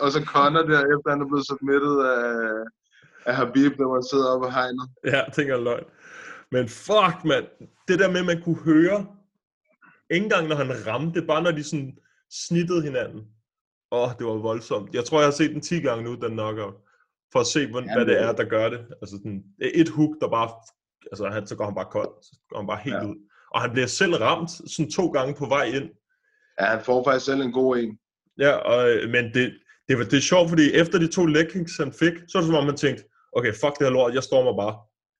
[0.00, 2.26] Og så Connor der, efter han er blevet submittet af,
[3.28, 4.86] af Habib, der var sidder oppe og hegnet.
[5.04, 5.84] Ja, det er løgn.
[6.52, 7.46] Men fuck, mand.
[7.88, 9.06] Det der med, at man kunne høre,
[10.10, 11.98] ikke engang når han ramte, bare når de sådan
[12.30, 13.20] snittede hinanden.
[13.92, 14.94] Åh, oh, det var voldsomt.
[14.94, 16.74] Jeg tror, jeg har set den 10 gange nu, den knockout.
[17.32, 18.78] For at se, hvad, Ja, hvad det er, der gør det.
[19.02, 20.50] Altså sådan, et hook, der bare...
[21.12, 22.10] Altså, han, så går han bare kold.
[22.22, 23.06] Så går han bare helt Ja.
[23.06, 23.16] ud.
[23.54, 25.88] Og han bliver selv ramt sådan to gange på vej ind.
[26.60, 27.98] Ja, han får faktisk selv en god en.
[28.38, 29.46] Ja, og, øh, men det,
[29.88, 31.46] det, var, det er sjovt, fordi efter de to leg
[31.78, 34.22] han fik, så er det som om, man tænkte, okay, fuck det her lort, jeg
[34.22, 34.74] stormer bare.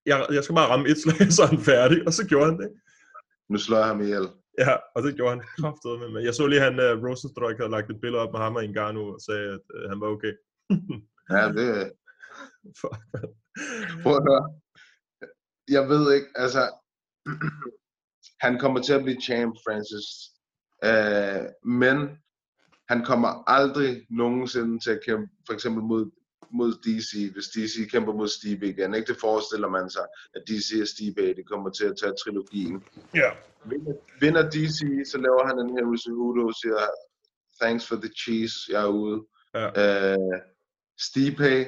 [0.06, 2.06] Jeg, jeg skal bare ramme et slag, så er han færdig.
[2.06, 2.70] Og så gjorde han det.
[3.50, 4.26] Nu slår jeg ham ihjel.
[4.58, 6.22] Ja, og det gjorde han kraftedeme med.
[6.22, 9.06] Jeg så lige, han, uh, Rosenstruck havde lagt et billede op med ham og Ngannou
[9.14, 10.32] og sagde, at uh, han var okay.
[11.30, 11.92] Ja, det...
[12.80, 13.22] Fuck, man.
[14.02, 14.60] Prøv at høre.
[15.68, 16.62] Jeg ved ikke, altså...
[18.40, 20.08] han kommer til at blive champ, Francis.
[20.84, 22.18] Øh, men
[22.88, 26.10] han kommer aldrig nogensinde til at kæmpe, for eksempel mod,
[26.50, 28.94] mod DC, hvis DC kæmper mod Stipe igen.
[28.94, 29.06] Ikke?
[29.12, 32.84] Det forestiller man sig, at DC og Stipe, de kommer til at tage trilogien.
[33.14, 33.30] Ja.
[33.64, 34.78] Vinder, vinder DC,
[35.10, 36.78] så laver han en Henry Cejudo og siger,
[37.60, 39.26] thanks for the cheese, jeg er ude.
[39.54, 39.66] Ja.
[40.12, 40.40] Øh,
[41.00, 41.66] Stipe,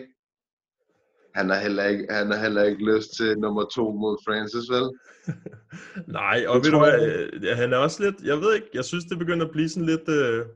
[1.34, 4.86] han har, heller ikke, han har heller ikke lyst til nummer to mod Francis, vel?
[6.20, 8.68] Nej, og Det ved du hvad, jeg øh, han er også lidt, jeg ved ikke,
[8.74, 10.46] jeg synes det begynder at blive sådan lidt, øh,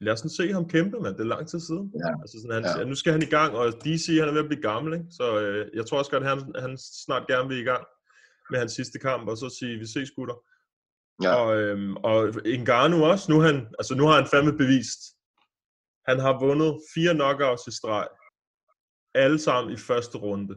[0.00, 1.92] lad os se ham kæmpe, mand, det er lang tid siden.
[2.04, 2.10] Ja.
[2.22, 2.84] Altså sådan, han, Ja.
[2.84, 5.06] nu skal han i gang, og DC han er ved at blive gammel, ikke?
[5.10, 7.84] så øh, jeg tror også godt, at han, han snart gerne vil i gang
[8.50, 10.34] med hans sidste kamp, og så sige, vi ses gutter.
[11.22, 11.34] Ja.
[11.34, 15.00] Og, øhm, og Ngannou også, nu, han, altså, nu har han fandme bevist,
[16.08, 18.08] han har vundet fire knockouts i streg,
[19.14, 20.54] alle sammen i første runde.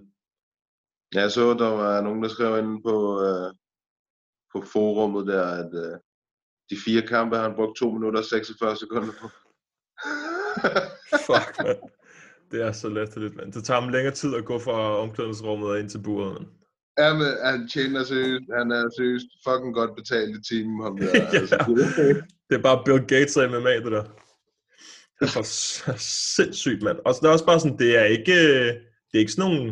[1.14, 2.96] Jeg så, der var nogen, der skrev inde på,
[3.28, 3.50] øh,
[4.54, 5.98] på forummet der, at øh,
[6.70, 9.28] de fire kampe har han brugt 2 minutter og 46 sekunder på.
[11.28, 11.82] Fuck, mand.
[12.52, 13.54] Det er så latterligt, mand.
[13.54, 16.48] Det tager ham længere tid at gå fra omklædningsrummet og ind til buret, mand.
[16.98, 21.06] Ja, men han tjener seriøst, han er seriøst fucking godt betalt i timen, ham der.
[21.34, 21.40] Ja.
[21.40, 24.06] altså, det, Det er bare Bill Gates af MMA, det der.
[25.22, 25.48] Det er for
[26.36, 26.98] sindssygt, mand.
[27.06, 28.38] Og så det er også bare sådan, det er ikke,
[29.08, 29.68] det er ikke sådan nogle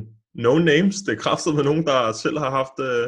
[0.46, 0.96] no-names.
[1.06, 3.08] Det er kraftet med nogen, der selv har haft øh,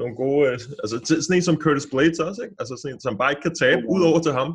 [0.00, 0.42] nogle gode...
[0.48, 2.56] Øh, altså sådan en som Curtis Blades også, ikke?
[2.60, 4.50] Altså sådan en, som bare ikke kan tabe, udover til ham.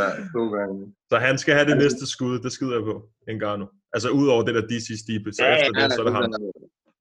[0.00, 0.78] ja, to gange.
[1.10, 2.96] Så han skal have det næste skud, det skider jeg på,
[3.34, 3.68] Ngannou.
[3.94, 6.32] Altså udover det der DC Stipe, så efter det, så er det ham.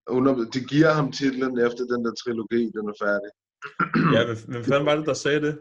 [0.10, 3.32] Under, de giver ham titlen efter den der trilogi, den er færdig.
[4.16, 5.54] Ja, hvem, hvem fanden var det, der sagde det?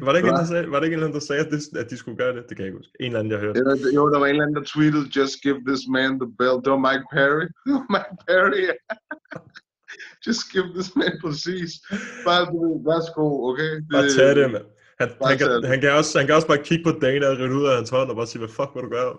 [0.00, 1.50] Var det ikke en, der sagde, var det ikke en, eller anden, der sagde, at,
[1.52, 2.42] det, at de skulle gøre det?
[2.48, 2.92] Det kan jeg ikke huske.
[3.00, 3.58] En eller anden, jeg hørte.
[3.94, 6.60] Jo, der var en eller anden, der tweetede, just give this man the belt.
[6.64, 7.46] Det var Mike Perry.
[7.66, 8.64] Det Mike Perry.
[10.26, 11.70] just give this man præcis.
[12.26, 12.42] Bare,
[12.88, 13.72] værsgo, okay?
[13.92, 14.66] Bare tag det, mand.
[15.00, 15.68] Han, Bare han, kan, det.
[15.72, 17.90] han, kan også, han kan også bare kigge på Dana og rydde ud af hans
[17.90, 19.12] hånd og bare sige, hvad fuck vil du gøre?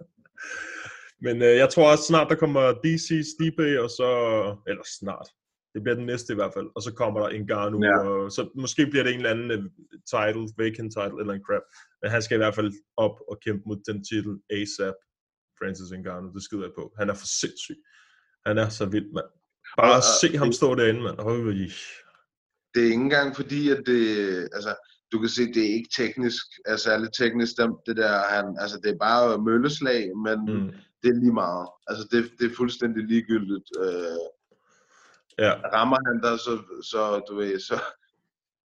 [1.26, 4.08] Men øh, jeg tror også snart, der kommer DC, Stipe, og så...
[4.66, 5.28] Eller snart.
[5.74, 6.68] Det bliver den næste i hvert fald.
[6.76, 7.98] Og så kommer der Ngannou, Ja.
[7.98, 9.62] og så måske bliver det en eller anden øh,
[10.14, 11.62] title, vacant title, eller en crap.
[12.02, 14.94] Men han skal i hvert fald op og kæmpe mod den titel ASAP,
[15.58, 16.32] Francis Ngannou.
[16.34, 16.84] Det skider jeg på.
[16.98, 17.78] Han er for sindssyg.
[18.46, 19.30] Han er så vild, mand.
[19.78, 21.18] Bare Og- at se ham stå derinde, mand.
[21.18, 21.36] Øj.
[22.74, 24.02] det er ikke engang fordi, at det,
[24.56, 24.72] altså,
[25.12, 28.76] du kan se, det er ikke teknisk, er særligt teknisk, det, det der, han, altså,
[28.82, 30.38] det er bare mølleslag, men.
[30.54, 30.70] Mm.
[31.02, 31.68] det er lige meget.
[31.86, 33.68] Altså, det, det er fuldstændig ligegyldigt.
[33.84, 34.18] Øh,
[35.38, 35.52] Ja.
[35.74, 37.80] rammer han dig, så, så, du ved, så,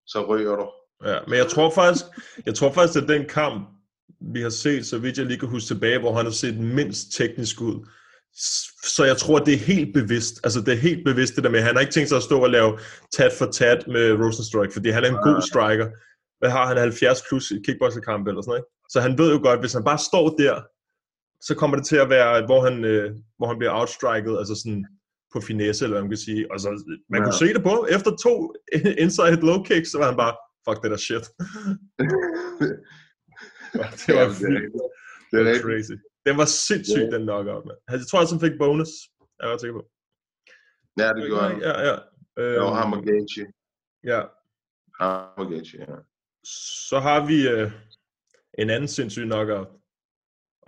[0.07, 0.69] så ryger du.
[1.05, 2.05] Ja, men jeg tror faktisk,
[2.45, 3.69] jeg tror faktisk, at den kamp,
[4.33, 7.13] vi har set, så vidt jeg lige kan huske tilbage, hvor han har set mindst
[7.17, 7.87] teknisk ud.
[8.83, 10.39] Så jeg tror, det er helt bevidst.
[10.43, 12.43] Altså, det er helt bevidst det der med, han har ikke tænkt sig at stå
[12.43, 12.79] og lave
[13.11, 15.87] tat for tat med Rosenstruck, fordi han er en god striker.
[16.39, 18.89] Hvad har han, 70 plus i kickboxerkamp eller sådan noget, ikke?
[18.89, 20.61] Så han ved jo godt, hvis han bare står der,
[21.41, 24.85] så kommer det til at være, hvor han, øh, hvor han bliver outstriket, altså sådan
[25.33, 26.51] på finesse, eller hvad man kan sige.
[26.51, 26.69] Og så,
[27.09, 27.23] man Ja.
[27.25, 28.33] kunne se det på, efter to
[29.03, 30.33] inside low kicks, så var han bare,
[30.65, 31.25] fuck det der shit.
[34.01, 34.73] det var Ja, det vildt.
[35.31, 35.95] Det var crazy.
[36.25, 37.79] Den var sindssyg, den knockout, mand.
[37.89, 38.91] Jeg tror han fik bonus.
[39.39, 39.83] Jeg er ret sikker på.
[41.01, 41.59] Ja, det gjorde han.
[41.67, 41.95] Ja, ja.
[42.39, 43.45] Øh, Jo, ham og Gaethje.
[44.11, 44.21] ja.
[45.01, 45.95] Ham og Gaethje, ja.
[46.89, 47.71] Så har vi øh,
[48.57, 49.67] en anden sindssyg knockout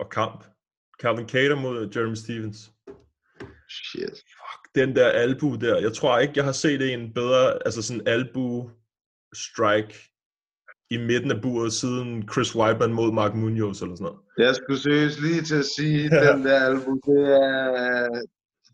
[0.00, 0.44] og kamp.
[1.02, 2.58] Calvin Cater mod Jeremy Stevens.
[3.70, 4.16] Shit.
[4.76, 5.76] Den der albu der.
[5.78, 8.70] Jeg tror ikke, jeg har set en bedre, altså sådan albu
[9.34, 9.94] strike
[10.90, 14.18] i midten af buret siden Chris Weidman mod Mark Munoz eller sådan noget.
[14.38, 16.32] Jeg skulle seriøst lige til at sige, Ja.
[16.32, 18.08] den der album, det er,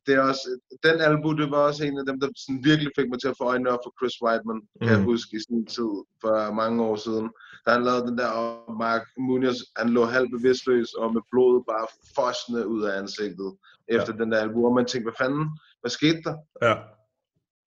[0.07, 0.47] det er også,
[0.83, 3.35] den album, det var også en af dem, der sådan virkelig fik mig til at
[3.39, 5.05] få øjnene op for Chris Weidman, kan jeg Mhm.
[5.11, 7.29] huske i sin tid, for mange år siden.
[7.67, 11.63] Da han lavede den der, og Mark Munoz, han lå halvt bevidstløs, og med blodet
[11.73, 11.87] bare
[12.17, 13.51] fosne ud af ansigtet,
[13.89, 16.37] efter den der album, og man tænkte, hvad fanden, hvad skete der?
[16.63, 16.75] Ja.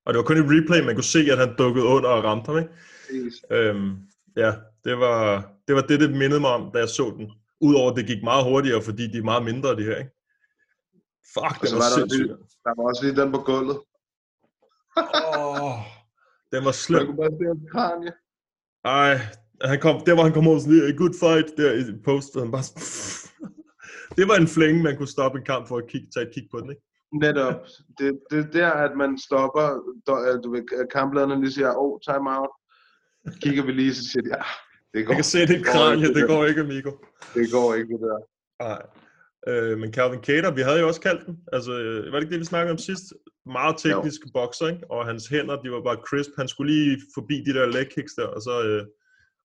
[0.06, 2.48] Og det var kun i replay, man kunne se, at han dukkede under og ramte
[2.52, 2.70] ham, ikke?
[3.06, 3.46] Præcis.
[3.52, 3.92] Øhm,
[4.38, 7.32] ja, det var, det var det, det mindede mig om, da jeg så den.
[7.62, 10.12] Udover at det gik meget hurtigere, fordi de er meget mindre, de her, ikke?
[11.34, 12.28] Fuck, det var, var der, sindssygt.
[12.28, 13.78] lige, der var også lige den på gulvet.
[14.98, 15.78] Åh,
[16.52, 17.06] den var Man slem.
[17.06, 18.12] kunne bare se hans kranje.
[18.86, 19.14] Ej,
[19.62, 22.42] han kom, der var han kom over sådan lige, good fight, der i postet.
[22.42, 22.66] Han bare,
[24.18, 26.48] det var en flænge, man kunne stoppe en kamp for at kigge, tage et kig
[26.52, 26.82] på den, ikke?
[27.22, 27.56] Netop.
[28.00, 29.68] Det, det er der, at man stopper,
[30.10, 32.50] øh, du ved, kamplederne lige siger, oh, time out.
[33.42, 34.44] Kigger vi lige, så siger de, ja,
[34.94, 36.92] det går, Jeg kan se det går kranje, det går ikke, amigo.
[37.34, 38.20] Det går ikke, det der.
[38.68, 38.82] Nej.
[39.48, 41.38] Øh, men Calvin Cater, vi havde jo også kaldt den.
[41.54, 43.04] Altså, øh, var det ikke det, vi snakkede om sidst?
[43.46, 44.30] Meget teknisk jo.
[44.34, 44.92] bokser, ikke?
[44.92, 46.32] Og hans hænder, de var bare crisp.
[46.38, 48.86] Han skulle lige forbi de der leg kicks der, og så, øh,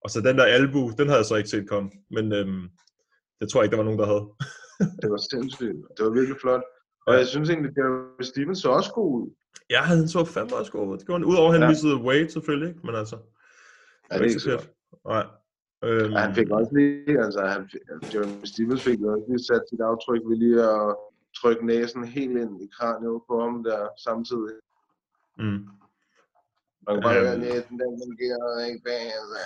[0.05, 1.91] Og så den der albu, den havde jeg så ikke set komme.
[2.11, 2.63] Men øhm,
[3.41, 4.27] det tror jeg ikke, der var nogen, der havde.
[5.03, 5.79] Det var sindssygt.
[5.97, 6.63] Det var virkelig flot.
[7.07, 7.19] Og Ja.
[7.19, 7.73] jeg synes egentlig,
[8.21, 9.27] at Stevens så også god ud.
[9.71, 10.99] Ja, han så fandme også god ud.
[10.99, 11.31] Det gjorde han.
[11.33, 11.69] Udover at han Ja.
[11.69, 12.73] missede Wade selvfølgelig?
[12.85, 13.17] Men altså,
[14.11, 14.71] Ja, det er ikke så godt.
[15.15, 15.27] Nej.
[15.85, 19.63] Øhm, Ja, han fik også lige, altså han, fik- Jeremy Stevens fik også lige sat
[19.71, 20.97] sit aftryk ved lige at
[21.41, 24.57] trykke næsen helt ind i kraniet på ham der samtidig.
[25.39, 25.63] Mm.
[26.87, 27.25] Man kan bare Øhm.
[27.25, 29.05] høre, at næsen den fungerer ikke bag.
[29.21, 29.39] Altså.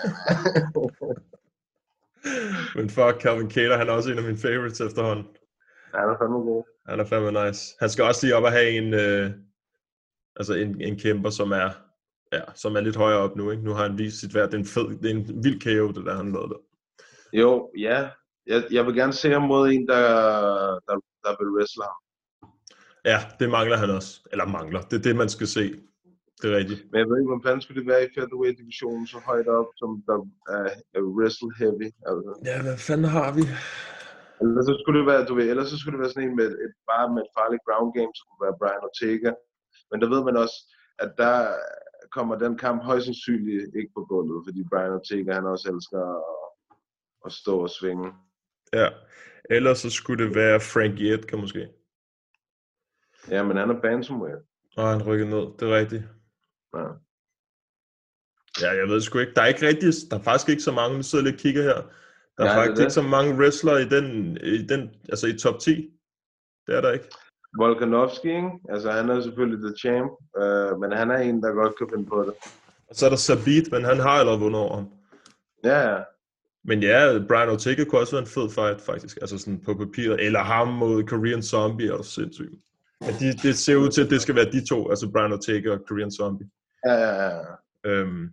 [2.75, 5.27] Men fuck, Calvin Cater, han er også en af mine favorites efterhånden.
[5.95, 6.65] Han er fandme god.
[6.89, 7.75] Han er fandme nice.
[7.81, 9.31] Han skal også lige op og have en, øh,
[10.37, 11.71] altså en, en kæmper, som er,
[12.33, 13.51] ja, som er lidt højere op nu.
[13.51, 13.65] Ikke?
[13.65, 14.47] Nu har han vist sit værd.
[14.47, 16.61] Det er en, fed, det er en vild KO, det der han lavede der.
[17.33, 18.09] Jo, ja.
[18.47, 20.03] Jeg, jeg vil gerne se ham mod en, der,
[20.87, 21.97] der, der vil wrestle ham.
[23.05, 24.21] Ja, det mangler han også.
[24.33, 24.81] Eller mangler.
[24.81, 25.75] Det er det, man skal se.
[26.45, 26.83] Det er rigtigt.
[26.91, 29.91] Men jeg ved ikke, hvor fanden skulle det være i featherweight-divisionen så højt op, som
[30.09, 30.19] der
[30.57, 31.89] er, er wrestle heavy.
[32.11, 32.31] Altså.
[32.51, 33.43] Ja, hvad fanden har vi?
[34.43, 36.49] Ellers så skulle det være, du ved, ellers så skulle det være sådan en med
[36.65, 39.31] et, bare med et farligt ground game, så kunne det være Brian Ortega.
[39.91, 40.59] Men der ved man også,
[41.05, 41.37] at der
[42.17, 46.25] kommer den kamp højst sandsynligt ikke på gulvet, fordi Brian Ortega, han også elsker at,
[47.27, 48.09] at stå og svinge.
[48.81, 48.89] Ja.
[49.57, 51.63] Ellers så skulle det være Frankie Edgar måske.
[53.35, 54.43] Ja, men han er bantamweight.
[54.77, 55.45] Og han rykker ned.
[55.59, 56.05] Det er rigtigt.
[56.77, 56.89] Ja.
[58.63, 59.35] Ja, jeg ved sgu ikke.
[59.35, 61.63] Der er ikke rigtig, der er faktisk ikke så mange, nu sidder jeg og kigger
[61.63, 61.81] her.
[62.39, 62.83] Der er Ja, det er faktisk det.
[62.83, 65.71] ikke så mange wrestlere i den, i den, altså i top 10.
[66.67, 67.09] Det er der ikke.
[67.59, 68.51] Volkanovski, ikke?
[68.69, 70.11] altså han er selvfølgelig the champ,
[70.43, 72.35] øh, men han er en, der godt kan finde på det.
[72.89, 74.89] Og så er der Sabit, men han har allerede vundet over ham.
[75.65, 75.99] Ja, ja.
[76.65, 79.19] Men ja, Brian Ortega kunne også være en fed fight, faktisk.
[79.21, 80.27] Altså sådan på papiret.
[80.27, 82.55] Eller ham mod Korean Zombie, er du sindssygt.
[83.01, 85.71] Men de, det ser ud til, at det skal være de to, altså Brian Ortega
[85.71, 86.49] og Korean Zombie.
[86.87, 87.43] Ja, ja, ja.
[87.85, 88.31] Øhm,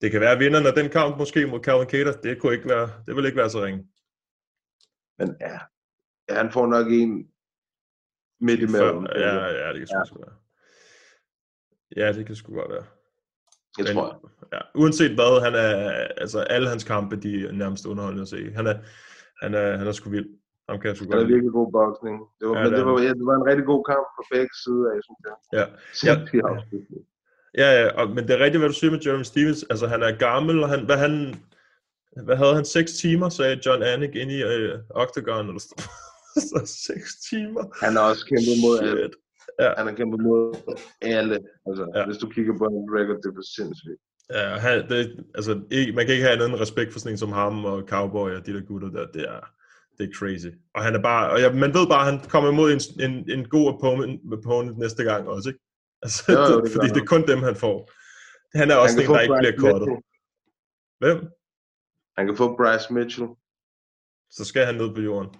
[0.00, 2.68] det kan være, at vinderen af den kamp måske mod Calvin Cater, det, kunne ikke
[2.68, 3.88] være, det vil ikke være så ringe.
[5.18, 5.58] Men ja,
[6.38, 7.30] han får nok en
[8.40, 9.06] midt imellem.
[9.06, 10.24] Før- Ja, ja, det kan sgu Ja.
[10.26, 10.30] ja.
[10.30, 10.36] være.
[11.96, 12.84] Ja, det kan sgu godt være.
[13.78, 14.18] det tror jeg.
[14.52, 15.90] Ja, uanset hvad, han er,
[16.22, 18.52] altså alle hans kampe, de er nærmest underholdende at se.
[18.52, 18.76] Han er,
[19.42, 20.30] han er, han er sgu vild.
[20.68, 22.16] Ham kan jeg sgu Han er godt virkelig god boksning.
[22.40, 23.06] Det var, Ja, men det var, han.
[23.06, 25.36] ja, det var en rigtig god kamp på begge sider af, synes jeg.
[25.58, 25.64] Ja.
[26.08, 26.14] Ja.
[27.58, 29.64] Ja, ja, og, men det er rigtigt, hvad du siger med Jeremy Stevens.
[29.70, 31.34] Altså, han er gammel, og han, hvad, han,
[32.24, 32.64] hvad havde han?
[32.64, 35.84] 6 timer, sagde John Anik inde i øh, Octagon, eller sådan
[36.50, 36.60] Så
[36.94, 37.84] 6 timer.
[37.84, 38.98] Han har også kæmpet mod alle.
[39.02, 39.14] Shit.
[39.60, 39.70] Ja.
[39.78, 40.54] Han har kæmpet mod
[41.02, 41.38] alle.
[41.66, 42.06] Altså, Ja.
[42.06, 44.00] hvis du kigger på en record, det er sindssygt.
[44.30, 47.18] Ja, han, det, altså, ikke, man kan ikke have andet end respekt for sådan en
[47.18, 49.06] som ham og Cowboy og de der gutter der.
[49.06, 49.40] Det er,
[49.98, 50.46] det er crazy.
[50.74, 53.30] Og han er bare, og ja, man ved bare, at han kommer imod en, en,
[53.30, 55.60] en god opponent, opponent næste gang også, ikke?
[56.04, 57.76] Altså, Jo, jo, det, fordi det er kun dem, han får.
[58.58, 59.88] Han er også Han en, kan der ikke bliver Bryce kortet.
[59.88, 60.04] Mitchell.
[61.02, 61.18] Hvem?
[62.16, 63.28] Han kan få Bryce Mitchell.
[64.36, 65.30] Så skal han ned på jorden.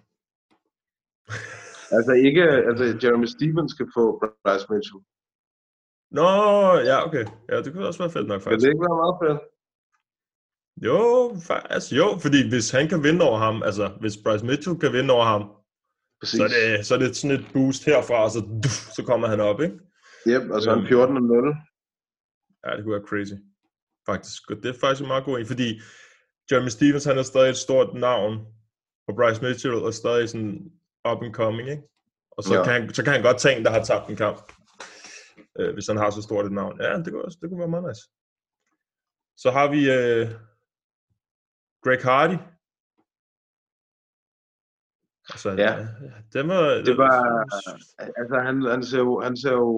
[1.96, 4.04] Altså ikke, altså Jeremy Stevens kan få
[4.44, 5.00] Bryce Mitchell.
[6.18, 6.28] Nå,
[6.90, 7.24] ja, okay.
[7.50, 8.62] Ja, det kunne også være fedt nok, Kan faktisk.
[8.64, 9.40] det ikke være meget fedt?
[10.86, 10.98] Jo,
[11.46, 14.92] fa- altså, jo, fordi hvis han kan vinde over ham, altså hvis Bryce Mitchell kan
[14.92, 15.42] vinde over ham,
[16.20, 16.38] Præcis.
[16.38, 18.40] så er, det, så er det sådan et boost herfra, og så,
[18.96, 19.78] så kommer han op, ikke?
[20.26, 20.88] Yep, og så er han Øhm.
[20.88, 21.56] 14 og 0.
[22.64, 23.34] Ja, det kunne være crazy.
[24.06, 24.48] Faktisk.
[24.48, 25.80] Det er faktisk en meget god en, fordi
[26.50, 28.46] Jeremy Stevens, han er stadig et stort navn,
[29.08, 30.72] og Bryce Mitchell er stadig sådan
[31.10, 31.82] up and coming, ikke?
[32.30, 32.64] Og så, ja.
[32.64, 34.52] kan han, så kan han godt tage en, der har tabt en kamp,
[35.58, 36.80] øh, hvis han har så stort et navn.
[36.80, 38.02] Ja, det kunne, også, det kunne være meget nice.
[39.36, 40.26] Så har vi øh,
[41.84, 42.36] Greg Hardy.
[45.32, 45.72] Altså, Ja.
[46.32, 47.16] Det var, Det var,
[48.20, 49.70] altså han, han, ser jo, han ser jo,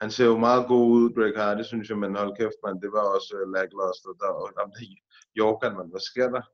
[0.00, 2.90] han ser jo meget god ud, Greg Hardy, synes jeg, men hold kæft, man, det
[2.96, 4.10] var også uh, lackluster.
[4.20, 4.64] Der, og der,
[5.38, 6.44] Jorkan, man, hvad sker der?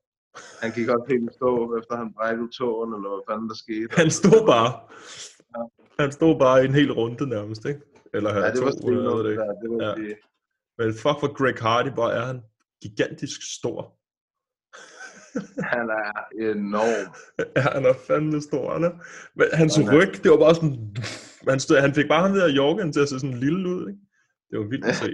[0.63, 3.89] Han gik også helt stå, efter han brækkede tåen, eller hvad fanden der skete.
[4.03, 4.73] Han stod bare.
[6.03, 7.81] Han stod bare i en hel runde nærmest, ikke?
[8.15, 9.43] Eller ja, han det var stenlåst det ikke.
[9.63, 9.93] det var Ja.
[10.09, 10.15] ja.
[10.79, 12.43] Men fuck for Greg Hardy, hvor er han
[12.83, 14.00] gigantisk stor.
[15.73, 16.13] Han er
[16.53, 17.15] enorm.
[17.57, 18.93] Ja, han er fandme stor, han er.
[19.35, 20.97] Men hans Han er- ryg, det var bare sådan...
[21.49, 24.01] Han, stod, han fik bare ham der Jorgen til at se sådan lille ud, ikke?
[24.51, 25.11] Det var vildt at se.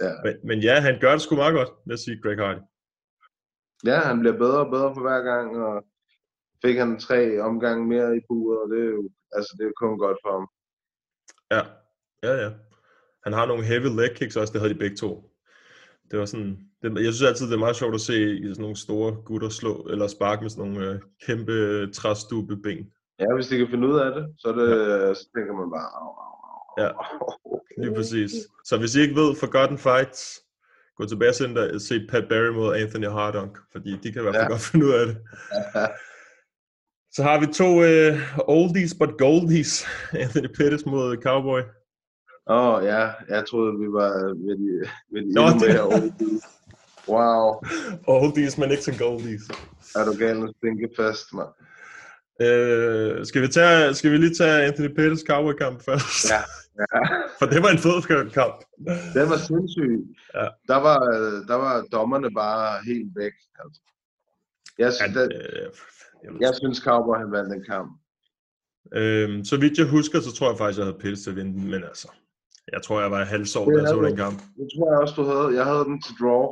[0.00, 0.12] Ja.
[0.24, 2.60] Men, men ja, han gør det sgu meget godt, vil jeg sige, Greg Hardy.
[3.86, 5.84] Ja, han bliver bedre og bedre for hver gang, og
[6.64, 9.72] fik han tre omgange mere i buret, og det er jo, altså det er jo
[9.76, 10.46] kun godt for ham.
[11.54, 11.62] Ja,
[12.26, 12.50] ja, ja.
[13.24, 15.31] Han har nogle heavy leg kicks også, det havde de begge to.
[16.12, 18.60] Det var sådan, det, jeg synes altid, det er meget sjovt at se i sådan
[18.62, 22.86] nogle store gutter slå, eller sparke med sådan nogle øh, kæmpe træstube ben.
[23.20, 25.14] Ja, hvis de kan finde ud af det, så, er det, ja.
[25.14, 26.88] så tænker man bare, au, au, au, Ja.
[27.44, 27.60] au.
[27.82, 28.30] Lige præcis.
[28.64, 30.40] Så hvis I ikke ved Forgotten Fights,
[30.96, 31.30] gå tilbage
[31.74, 34.48] og se, Pat Barry mod Anthony Hardunk, fordi de kan i hvert fald Ja.
[34.50, 35.16] godt finde ud af det.
[37.16, 38.18] Så har vi to uh,
[38.58, 39.86] oldies but goldies.
[40.24, 41.60] Anthony Pettis mod Cowboy.
[42.46, 43.10] Åh, oh, ja.
[43.28, 44.12] Jeg troede, vi var
[44.46, 46.42] ved de, ved de Nå, endnu det- mere oldies.
[47.08, 47.62] Wow.
[48.06, 49.42] Oldies, men ikke så goldies.
[49.96, 51.48] Er du gal at stinke fast, mand?
[52.46, 56.30] Uh, skal, vi tage, skal vi lige tage Anthony Pettis Cowboy-kamp først?
[56.30, 56.40] Ja.
[56.80, 57.00] ja.
[57.38, 58.54] For det var en fed kamp.
[59.14, 59.98] Den var sindssyg.
[60.34, 60.46] Ja.
[60.68, 63.32] Der, var, øh, der var dommerne bare helt væk.
[63.64, 63.80] Altså.
[64.78, 65.70] Jeg, synes, Ja, ja, øh,
[66.24, 67.90] jeg jeg synes, Cowboy han vandt den kamp.
[68.94, 71.52] Øhm, så vidt jeg husker, så tror jeg faktisk, jeg havde Pettis til at vinde
[71.52, 72.08] den, men altså,
[72.72, 74.38] jeg tror, jeg var halvsov, da jeg så den kamp.
[74.58, 75.48] Det tror jeg også, du havde.
[75.58, 76.44] Jeg havde den til draw.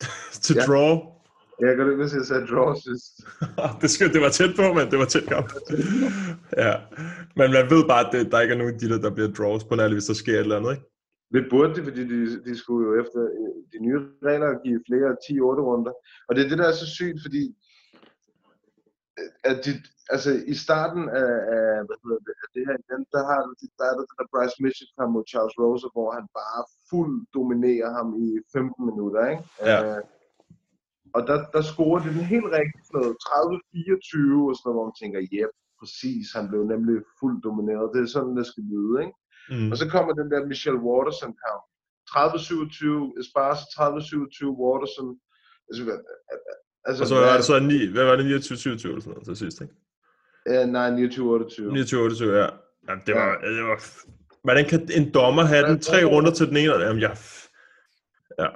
[0.44, 0.62] til Ja.
[0.68, 0.92] draw.
[1.60, 3.12] Jeg kan ikke hvis jeg sagde draw sidst.
[3.82, 5.48] det, skal, det var tæt på, men det var tæt kamp.
[6.64, 6.74] ja.
[7.38, 9.30] Men man ved bare, at det, der ikke er nogen af de der, der bliver
[9.38, 10.86] draws på nærmest, hvis der sker et eller andet, ikke?
[11.34, 15.10] Det burde det, fordi de, de skulle jo efter øh, de nye regler give flere
[15.24, 15.94] 10-8 runder.
[16.28, 17.42] Og det er det, der er så sygt, fordi
[19.20, 19.70] øh, at de,
[20.14, 21.68] altså i starten af, af,
[22.26, 23.40] det, af det her event, der har
[23.78, 27.14] der er der den der Bryce Mitchell kamp mod Charles Rosa, hvor han bare fuld
[27.36, 29.44] dominerer ham i 15 minutter, ikke?
[29.70, 29.78] Ja.
[29.84, 30.02] Øh,
[31.16, 34.88] og der, der scorer det den helt rigtigt sådan noget 30-24 og sådan noget, hvor
[34.88, 35.46] man tænker, ja,
[35.80, 37.92] præcis, han blev nemlig fuldt domineret.
[37.94, 39.16] Det er sådan, det skal lyde, ikke?
[39.52, 39.70] Mm.
[39.72, 41.62] Og så kommer den der Michelle Waterson kamp.
[42.10, 45.08] 30-27 Esparza, 30-27 Waterson.
[45.68, 45.82] Altså,
[46.88, 49.26] altså Og så var det så 9, hvad var det, 29 27 eller sådan noget
[49.26, 49.74] til sidst, ikke?
[50.46, 51.62] Ja, nej, 29-28.
[51.62, 52.48] 29 28, ja.
[52.88, 53.84] Jamen, det var, det var,
[54.42, 56.72] hvordan kan en dommer have den tre runder til den ene?
[56.72, 57.16] Jamen, jeg,
[58.38, 58.48] ja.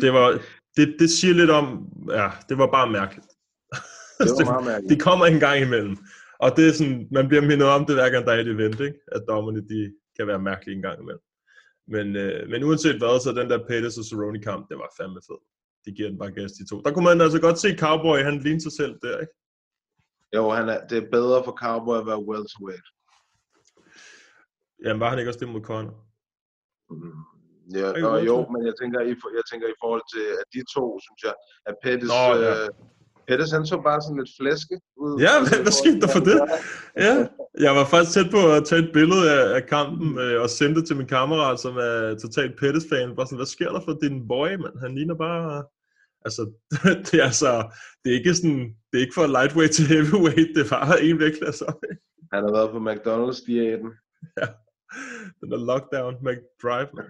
[0.00, 0.40] Det var,
[0.76, 3.26] det, det siger lidt om, ja, det var bare mærkeligt.
[4.18, 4.90] Det var meget mærkeligt.
[4.90, 5.96] de kommer en gang imellem.
[6.38, 8.80] Og det er sådan, man bliver mindet om det hver gang der er et event,
[8.80, 8.98] ikke?
[9.12, 11.24] At dommerne, de kan være mærkelige en gang imellem.
[11.94, 15.20] Men, øh, men uanset hvad, så den der Pettis og Cerrone kamp, det var fandme
[15.28, 15.40] fed.
[15.84, 16.76] De giver den bare gas de to.
[16.84, 19.32] Der kunne man altså godt se Cowboy, han lignede sig selv der, ikke?
[20.36, 22.86] Jo, han er, det er bedre for Cowboy at være welterweight.
[24.84, 25.94] Jamen, var han ikke også det mod Conor?
[26.90, 27.20] Mm.
[27.74, 30.84] Ja, og jo, men jeg tænker, i, jeg tænker i forhold til at de to,
[31.06, 31.34] synes jeg,
[31.68, 32.64] at Pettis, Nå, ja.
[32.64, 32.68] øh,
[33.28, 35.12] Pettis han så bare sådan lidt flæske ud.
[35.26, 36.36] Ja, hvad, hvad skete der for det?
[37.04, 37.14] Ja,
[37.66, 40.74] jeg var faktisk tæt på at tage et billede af, af kampen øh, og sende
[40.78, 43.16] det til min kammerat, som er totalt Pettis-fan.
[43.16, 44.76] Bare sådan, hvad sker der for din boy, mand?
[44.84, 45.64] Han ligner bare...
[46.26, 46.42] Altså,
[47.06, 47.50] det er altså...
[48.02, 48.60] Det er ikke sådan...
[48.88, 52.02] Det er ikke fra lightweight til heavyweight, det er bare en vægtklasse ikke?
[52.32, 53.90] Han har været på McDonald's-diæten.
[55.40, 56.90] Den der lockdown, McDrive.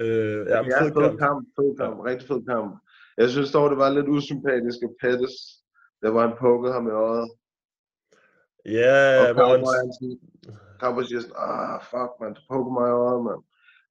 [0.00, 1.48] Øh, ja, Ja, fed fed kamp.
[1.56, 2.70] fed kamp, rigtig fed kamp.
[3.16, 5.34] Jeg synes dog, det var lidt usympatisk af Pettis,
[6.02, 7.28] der var han pukket ham i øjet.
[8.78, 9.60] Ja, Og hvor han,
[10.80, 13.42] Cowboy, han siger sådan, ah, fuck, man, du pukker mig i øjet, mand.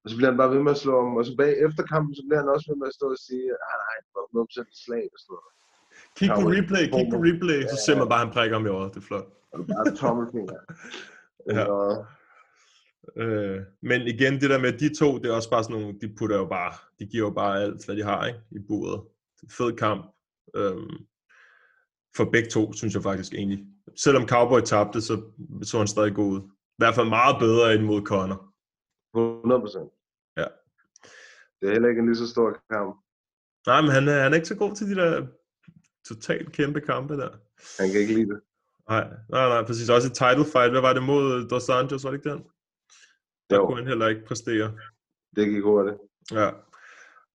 [0.07, 2.15] Og så bliver han bare ved med at slå ham, og så bag efter kampen,
[2.19, 4.83] så bliver han også ved med at stå og sige, ah, nej, det var 100%
[4.85, 5.51] slag og sådan noget.
[6.17, 8.91] kig på replay, kig på replay, så ser man bare, han prikker ham i øjet.
[8.93, 9.27] Det er flot.
[9.51, 10.59] Og det er bare tommelfinger.
[11.55, 11.63] Ja.
[11.63, 12.05] Og,
[13.15, 16.15] Øh, men igen, det der med de to, det er også bare sådan nogle, de
[16.17, 19.01] putter jo bare, de giver jo bare alt, hvad de har ikke, i buret.
[19.51, 20.05] Fed kamp.
[20.55, 20.97] Øhm,
[22.17, 23.65] for begge to, synes jeg faktisk egentlig.
[23.95, 25.21] Selvom Cowboy tabte, så
[25.63, 26.41] så han stadig god ud.
[26.49, 28.53] I hvert fald meget bedre end mod Conor.
[29.17, 29.79] 100%.
[29.79, 29.96] Ja.
[31.61, 32.95] Det er heller ikke en lige så stor kamp.
[33.67, 35.27] Nej, men han er, han er ikke så god til de der
[36.07, 37.29] totalt kæmpe kampe der.
[37.79, 38.41] Han kan ikke lide det.
[38.89, 39.89] Nej, nej, nej, præcis.
[39.89, 42.43] Også i title fight, hvad var det mod Dos Anjos, var det ikke den?
[43.49, 43.65] Der Jo.
[43.65, 44.77] kunne han heller ikke præstere.
[45.35, 45.97] Det gik hurtigt.
[46.31, 46.49] Ja.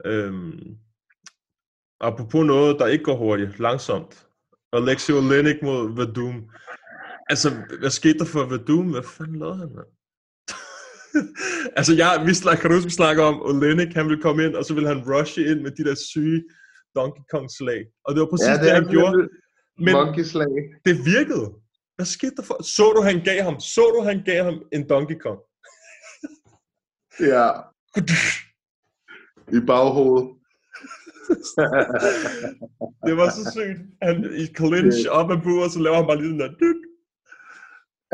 [0.04, 0.76] Øhm,
[2.00, 4.28] apropos noget, der ikke går hurtigt, langsomt.
[4.72, 6.50] Alexio Olenek mod Vadum.
[7.30, 7.48] Altså,
[7.80, 8.90] hvad skete der for Vadum?
[8.90, 9.86] Hvad fanden lavede han, mand?
[11.78, 14.54] altså, jeg, vi snakker, kan du huske, vi snakker om, Olenek, han ville komme ind,
[14.54, 16.42] og så ville han rushe ind med de der syge
[16.96, 17.80] Donkey Kong slag.
[18.04, 19.28] Og det var præcis ja, det, det, han gjorde.
[19.84, 20.54] Men Monkey slag.
[20.86, 21.46] det virkede.
[21.96, 22.62] Hvad skete der for?
[22.62, 25.40] Så du, han gav ham, så du, han gav ham en Donkey Kong?
[27.32, 27.48] Ja.
[29.56, 30.28] I baghovedet.
[33.06, 33.80] Det var så sygt.
[34.02, 36.52] Han i clinch op ad buret, så laver han bare lige den der.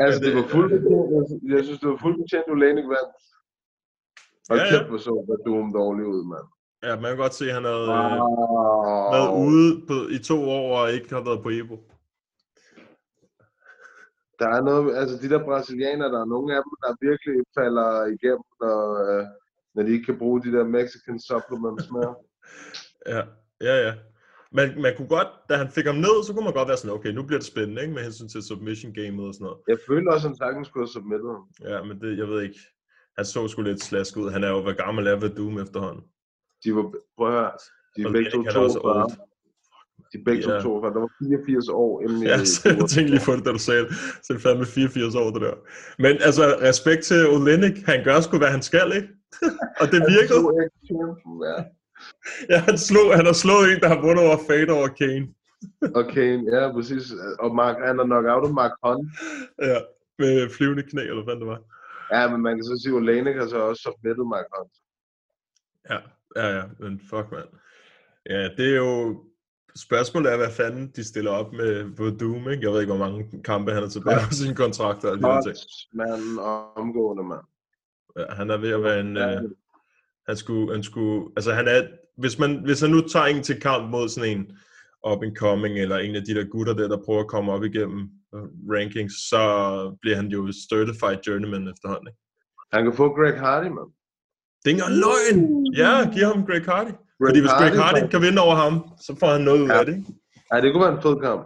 [0.03, 1.53] Altså, det var fuldt betjent.
[1.55, 3.13] Jeg synes, det var fuldt betjent, du Olenek vandt.
[4.49, 6.47] Og Ja, ja, kæft, hvor så Vadum dårlig ud, mand.
[6.83, 7.99] Ja, man kan godt se, at han havde Wow.
[7.99, 9.11] wow.
[9.15, 11.77] været ude på, i to år og ikke har været på Evo.
[14.39, 17.89] Der er noget, altså de der brasilianere, der er nogle af dem, der virkelig falder
[18.15, 19.25] igennem, når, øh,
[19.73, 22.15] når de ikke kan bruge de der Mexican supplements mere.
[23.13, 23.21] Ja,
[23.67, 23.93] ja, ja.
[24.51, 26.95] Man, man kunne godt, da han fik ham ned, så kunne man godt være sådan,
[26.97, 27.93] okay, nu bliver det spændende, ikke?
[27.93, 29.57] Med hensyn til submission gamet og sådan noget.
[29.67, 31.43] Jeg føler også, at han sagtens skulle have submittet ham.
[31.71, 32.59] Ja, men det, jeg ved ikke.
[33.17, 34.29] Han så sgu lidt slask ud.
[34.31, 36.03] Han er jo, hvor gammel er Verdum efterhånden.
[36.63, 36.83] De var,
[37.17, 37.51] prøv at høre,
[37.95, 39.03] de er begge to Lennick, han er også 42.
[39.03, 39.11] old.
[40.11, 40.59] De er begge to Ja.
[40.59, 40.93] 42.
[40.93, 43.61] Der var 84 år inden Ja, i- så jeg tænkte lige på det, da du
[43.69, 43.93] sagde det.
[44.23, 45.55] Så det er fandme 84 år, det der.
[46.03, 47.75] Men altså, respekt til Olenik.
[47.91, 49.09] Han gør sgu, hvad han skal, ikke?
[49.81, 50.41] og det virkede.
[50.63, 51.13] Ikke kæmpe,
[52.49, 52.55] ja.
[52.55, 55.27] Ja, han, slog, han har slået en, der har vundet over Fade over Kane.
[55.95, 57.03] Okay, ja, præcis.
[57.39, 59.07] Og Mark, han er nok out af Mark Hunt.
[59.61, 59.79] Ja,
[60.19, 61.61] med flyvende knæ, eller hvad det var.
[62.13, 64.73] Ja, men man kan så sige, at Olenek har så også submittet Mark Hunt.
[65.89, 65.99] Ja,
[66.35, 67.49] ja, ja, men fuck, mand.
[68.29, 69.23] Ja, det er jo...
[69.75, 72.63] Spørgsmålet er, hvad fanden de stiller op med Verdum, ikke?
[72.63, 75.27] Jeg ved ikke, hvor mange kampe han er tilbage på sin kontrakt og alle de
[75.27, 75.55] der ting.
[75.93, 76.39] manden
[76.75, 77.45] omgående, mand.
[78.17, 79.17] Ja, han er ved at være en...
[79.17, 79.41] Øh,
[80.29, 81.81] han skulle, han skulle, altså han er,
[82.17, 84.43] hvis, man, hvis han nu tager en til kamp mod sådan en
[85.11, 87.63] up and coming, eller en af de der gutter der, der prøver at komme op
[87.63, 88.01] igennem
[88.35, 88.41] øh,
[88.75, 89.41] rankings, så
[90.01, 92.07] bliver han jo certified journeyman efterhånden.
[92.07, 92.19] Ikke?
[92.73, 93.89] Han kan få Greg Hardy, mand.
[94.59, 95.39] Det er ikke engang løgn!
[95.81, 96.93] Ja, giv ham Greg Hardy.
[97.25, 98.73] Fordi hvis Greg Hardy kan vinde over ham,
[99.05, 99.79] så får han noget ud Ja.
[99.79, 99.95] af det.
[100.51, 101.41] Ja, det kunne være en fed kamp.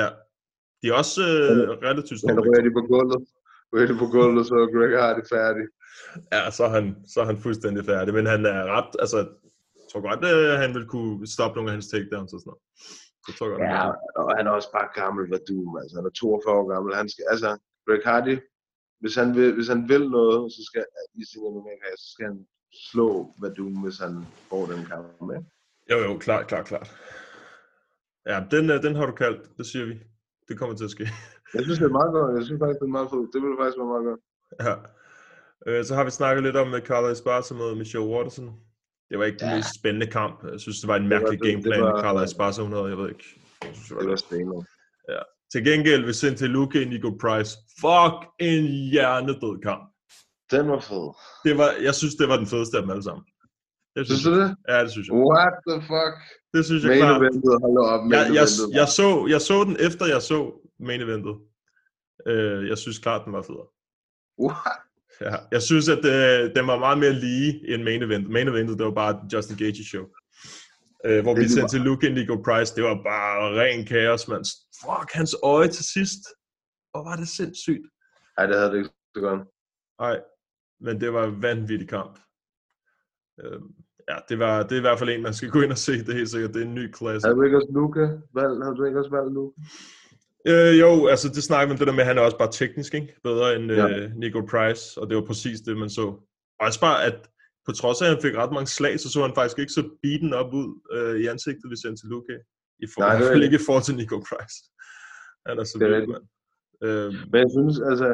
[0.00, 0.08] Ja.
[0.80, 2.40] De er også øh, relativt store.
[2.46, 3.20] ryger de på gulvet.
[3.72, 5.64] Ryger de på gulvet, så er Greg Hardy færdig.
[6.32, 8.14] Ja, så er, han, så er han fuldstændig færdig.
[8.14, 9.18] Men han er ret, altså,
[9.80, 12.62] jeg tror godt, at han vil kunne stoppe nogle af hans takedowns og sådan noget.
[13.26, 13.84] Det tror jeg godt, Ja,
[14.20, 16.94] og han er også bare gammel, hvad du, altså han er 42 år gammel.
[16.94, 17.50] Han skal, altså,
[17.86, 18.36] Greg Hardy,
[19.00, 22.46] hvis han vil, hvis han vil noget, så skal, i sin MMA, så skal han
[22.90, 25.38] slå Vadum, hvis han får den kamp med.
[25.90, 26.88] Jo, jo, klart, klart, klart.
[28.26, 29.94] Ja, den, øh, den har du kaldt, det siger vi.
[30.48, 31.08] Det kommer til at ske.
[31.54, 32.36] Jeg synes, det er meget godt.
[32.38, 33.28] Jeg synes faktisk, det er meget fedt.
[33.34, 34.20] Det ville faktisk være meget godt.
[34.66, 34.74] ja.
[35.66, 38.48] Øh, så har vi snakket lidt om uh, Carla Esparza mod Michelle Watterson.
[39.10, 39.56] Det var ikke den Ja.
[39.56, 40.36] mest spændende kamp.
[40.52, 42.86] Jeg synes, det var en var- mærkelig det- det gameplan, var- Carla Esparza hun havde.
[42.92, 43.24] Jeg ved ikke.
[43.62, 44.66] Jeg synes, det var Det var stenet.
[45.52, 47.50] Til gengæld vil Cynthia Luque Nico Price.
[47.82, 48.16] Fuck
[48.48, 49.82] en hjernedød kamp.
[50.54, 51.06] Den var fed.
[51.46, 53.24] Det var, jeg synes, det var den fedeste af dem alle sammen.
[53.96, 54.48] Det Synes du det?
[54.68, 55.14] Ja, det synes jeg.
[55.16, 56.14] What the fuck?
[56.54, 57.20] Det synes jeg Main klart.
[57.22, 58.00] eventet, hold op.
[58.14, 58.46] Jeg, jeg,
[58.80, 60.38] jeg, så, jeg så den efter jeg så
[60.80, 61.34] main eventet.
[62.26, 63.66] Øh, jeg synes klart, den var federe.
[64.38, 64.76] What?
[65.20, 68.30] Ja, jeg synes, at øh, den var meget mere lige end main event.
[68.30, 70.04] Main eventet, det var bare Justin Gage show.
[71.06, 74.28] Øh, hvor vi Det var- sendte til Luke Nico Price, det var bare ren kaos,
[74.28, 74.44] mand.
[74.82, 76.22] Fuck, hans øje til sidst.
[76.90, 77.84] Hvor var det sindssygt.
[78.38, 79.40] Ej, det havde det ikke så godt.
[80.00, 80.20] Nej,
[80.80, 82.18] men det var en vanvittig kamp.
[83.42, 83.60] Øh,
[84.08, 85.92] ja, det, var, det er i hvert fald en, man skal gå ind og se.
[85.92, 87.26] Det er helt sikkert, det er en ny klasse.
[87.26, 88.00] Havde du ikke også Luca?
[88.34, 89.60] Valg, havde du ikke også valgt Luca?
[90.46, 92.94] Øh, jo, altså det snakker man det der med, at han er også bare teknisk,
[92.94, 93.16] ikke?
[93.24, 93.88] Bedre end Ja.
[93.88, 96.02] øh, Nico Price, og det var præcis det, man så.
[96.60, 97.16] Og også bare, at
[97.66, 99.84] på trods af, at han fik ret mange slag, så så han faktisk ikke så
[100.02, 102.34] beaten op ud øh, i ansigtet, til Luke.
[102.84, 104.56] I Nej, forhold det er til ikke i forhold til Nico Price.
[105.46, 106.24] Han er så Det er vild, mand.
[106.84, 108.08] Øh, Men jeg synes, altså...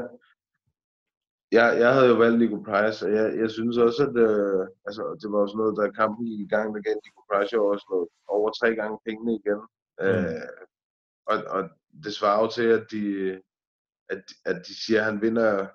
[1.58, 5.02] Jeg, jeg havde jo valgt Nico Price, og jeg, jeg synes også, at øh, altså,
[5.20, 7.86] det var også noget, da kampen gik i gang, der gav Nico Price jo også
[7.92, 9.60] noget, over tre gange pengene igen.
[10.00, 10.06] Mm.
[10.06, 10.48] Øh,
[11.30, 11.62] og, og
[12.04, 13.32] det svarer jo til, at de,
[14.10, 15.66] at, at de siger, at han vinder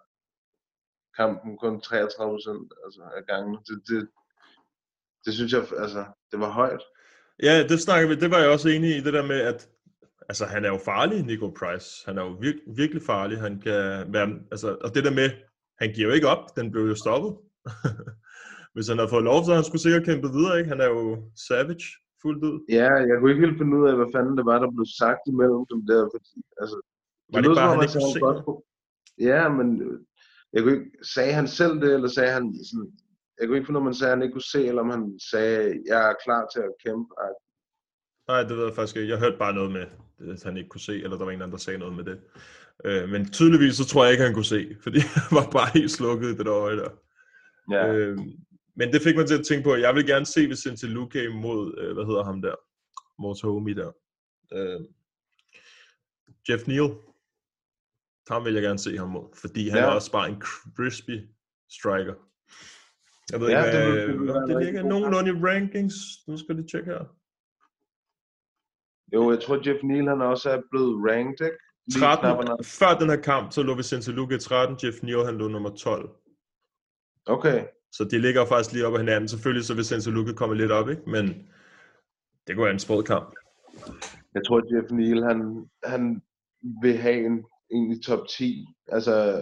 [1.17, 3.57] kampen kun 33 procent altså, af gangen.
[3.67, 4.09] Det, det,
[5.25, 6.83] det synes jeg, altså, det var højt.
[7.43, 9.69] ja, det snakker vi, det var jeg også enig i, det der med, at
[10.29, 12.05] altså, han er jo farlig, Nico Price.
[12.05, 13.39] Han er jo vir- virkelig farlig.
[13.39, 15.29] Han kan være, altså, og det der med,
[15.79, 17.37] han giver jo ikke op, den blev jo stoppet.
[18.73, 20.69] Hvis han havde fået lov, så han skulle sikkert kæmpe videre, ikke?
[20.69, 21.85] Han er jo savage
[22.21, 22.55] fuldt ud.
[22.77, 25.23] Ja, jeg kunne ikke helt finde ud af, hvad fanden det var, der blev sagt
[25.33, 26.77] imellem dem der, fordi, altså,
[27.31, 28.63] Var det ikke bare, han ikke sagde, godt kunne-
[29.29, 29.97] Ja, men øh,
[30.53, 32.87] jeg kunne ikke, sagde han selv det, eller sagde han sådan,
[33.37, 34.81] jeg kunne ikke finde ud af, om han sagde, at han ikke kunne se, eller
[34.85, 35.57] om han sagde,
[35.91, 37.11] jeg er klar til at kæmpe.
[37.25, 37.33] Ej,
[38.31, 39.09] Nej, det ved jeg faktisk ikke.
[39.13, 39.85] Jeg hørte bare noget med,
[40.33, 42.17] at han ikke kunne se, eller der var en anden, der sagde noget med det.
[42.85, 45.91] Øh, men tydeligvis så tror jeg ikke, han kunne se, fordi han var bare helt
[45.91, 46.89] slukket i det der øje der.
[47.71, 47.93] Ja.
[47.93, 48.17] Øh,
[48.75, 50.85] men det fik mig til at tænke på, at jeg vil gerne se, hvis Cinti
[50.85, 52.55] Luque mod, øh, hvad hedder ham der?
[53.21, 53.91] Vores homie der.
[54.53, 54.79] Øh,
[56.49, 56.89] Jeff Neal.
[58.29, 59.85] Ham vil jeg gerne se ham mod, fordi han Ja.
[59.85, 61.17] er også bare en crispy
[61.69, 62.15] striker.
[63.31, 65.93] Jeg ved Ja, ikke, det hvad, det vil ligger nogenlunde i rankings.
[66.27, 67.03] Nu skal vi tjekke her.
[69.13, 71.57] Jo, jeg tror, Jeff Neal, han også er blevet ranked, ikke?
[71.87, 72.63] Lige 13, knapperne.
[72.63, 76.09] før den her kamp, så lå Vicente Luque 13, Jeff Neal han lå nummer 12.
[77.25, 77.65] Okay.
[77.91, 79.27] Så de ligger faktisk lige op ad hinanden.
[79.27, 81.09] Selvfølgelig så Vicente Luque kommer lidt op, ikke?
[81.09, 81.25] Men
[82.47, 83.35] det går være en sprød kamp.
[84.33, 86.21] Jeg tror, Jeff Neal, han, han
[86.81, 88.65] vil have en, en i top 10.
[88.87, 89.41] Altså,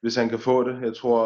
[0.00, 0.82] hvis han kan få det.
[0.82, 1.24] Jeg tror,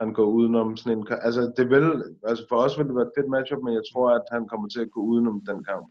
[0.00, 1.20] han går udenom sådan en kamp.
[1.22, 4.10] Altså, det vil, altså for os vil det være et fedt matchup, men jeg tror,
[4.14, 5.86] at han kommer til at gå udenom den kamp.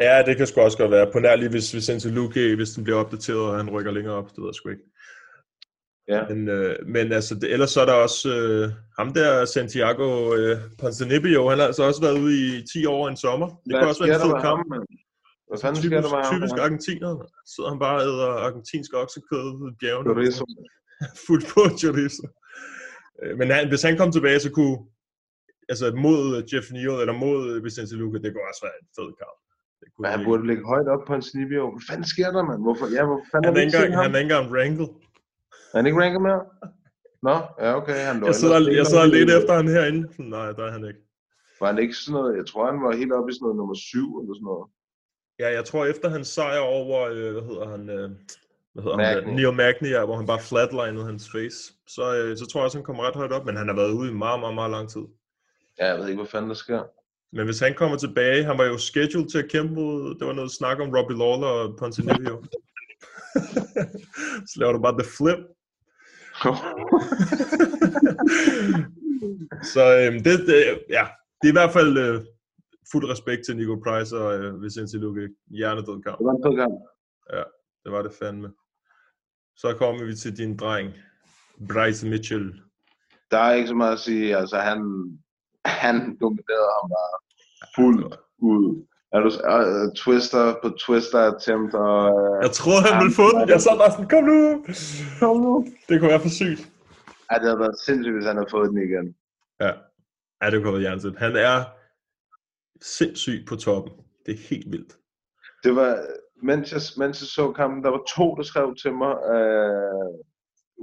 [0.00, 1.12] Ja, det kan sgu også godt være.
[1.12, 4.28] På nær lige, hvis Vicente Luque, hvis den bliver opdateret, og han rykker længere op.
[4.30, 4.82] Det ved jeg sgu ikke.
[6.08, 6.28] Ja.
[6.28, 10.56] Men, øh, men altså, det, ellers så er der også øh, ham der, Santiago øh,
[10.80, 13.46] Ponzinibbio, han har altså også været ude i 10 år en sommer.
[13.48, 14.58] Det Hvad kunne også være en med kamp.
[14.72, 14.86] ham?
[15.48, 17.10] Hvad fanden Typisk, sker der med typisk argentiner.
[17.52, 20.06] Sidder han bare og æder argentinsk oksekød i bjergene.
[20.08, 20.44] Chorizo.
[21.26, 22.26] Fuldt på chorizo.
[23.22, 24.78] Øh, Men han, hvis han kom tilbage, så kunne
[25.72, 29.36] altså mod Jeff Neal eller mod Vicente Luque, det kunne også være en fed kamp.
[29.80, 31.62] Det kunne Men han burde ligge højt op på en snibio.
[31.74, 32.60] Hvad fanden sker der, mand?
[32.66, 32.86] Hvorfor?
[32.96, 34.88] Ja, hvorfor fanden Han er ikke engang, han er ikke engang ranket.
[35.72, 36.42] Er han ikke ranket mere?
[37.22, 37.98] Nå, ja, okay.
[38.08, 40.02] Han lå Jeg sidder, jeg sidder lidt efter han herinde.
[40.18, 41.00] Nej, der er han ikke.
[41.60, 42.36] Var han ikke sådan noget?
[42.36, 44.66] Jeg tror, han var helt oppe i sådan noget nummer syv eller sådan noget.
[45.38, 48.10] Ja, jeg tror efter hans sejr over, øh, hvad hedder han, øh,
[48.72, 49.28] hvad hedder han, Magny.
[49.28, 49.34] der?
[49.34, 52.78] Neil Magny, ja, hvor han bare flatlinede hans face, så, øh, så tror jeg også,
[52.78, 54.90] han kommer ret højt op, men han har været ude i meget, meget, meget lang
[54.90, 55.04] tid.
[55.78, 56.82] Ja, jeg ved ikke, hvad fanden der sker.
[57.32, 60.32] Men hvis han kommer tilbage, han var jo scheduled til at kæmpe mod, der var
[60.32, 62.34] noget snak om Robbie Lawler og Ponzinibbio.
[64.48, 65.38] så laver du bare the flip.
[69.72, 70.58] så øhm, det, det,
[70.88, 71.04] ja,
[71.42, 72.20] det er i hvert fald øh,
[72.92, 75.28] fuld respekt til Nico Price og øh, Vicente Luque.
[75.50, 76.18] Hjernedød kamp.
[76.18, 76.74] Det var en fed kamp.
[77.84, 78.52] Det var det fandme.
[79.56, 80.94] Så kommer vi til din dreng,
[81.68, 82.62] Bryce Mitchell.
[83.30, 84.36] Der er ikke så meget at sige.
[84.36, 84.78] Altså, han,
[85.64, 87.16] han dominerede ham bare
[87.76, 88.86] fuldt ud.
[89.12, 92.14] Er du, uh, twister på twister attempt, og...
[92.14, 93.48] Uh, Jeg troede, han ville få den.
[93.48, 94.64] Jeg sad bare sådan, kom nu!
[95.20, 95.66] Kom nu!
[95.88, 96.62] Det kunne være for sygt.
[97.30, 99.06] ja, det havde været sindssygt, hvis han havde fået den igen.
[99.60, 99.70] Ja,
[100.42, 101.18] ja det kunne være hjernet.
[101.18, 101.56] Han er
[102.82, 103.92] sindssyg på toppen.
[104.26, 104.92] Det er helt vildt.
[105.64, 105.90] Det var,
[106.42, 110.14] mens jeg, mens jeg så kampen, der var to, der skrev til mig, uh,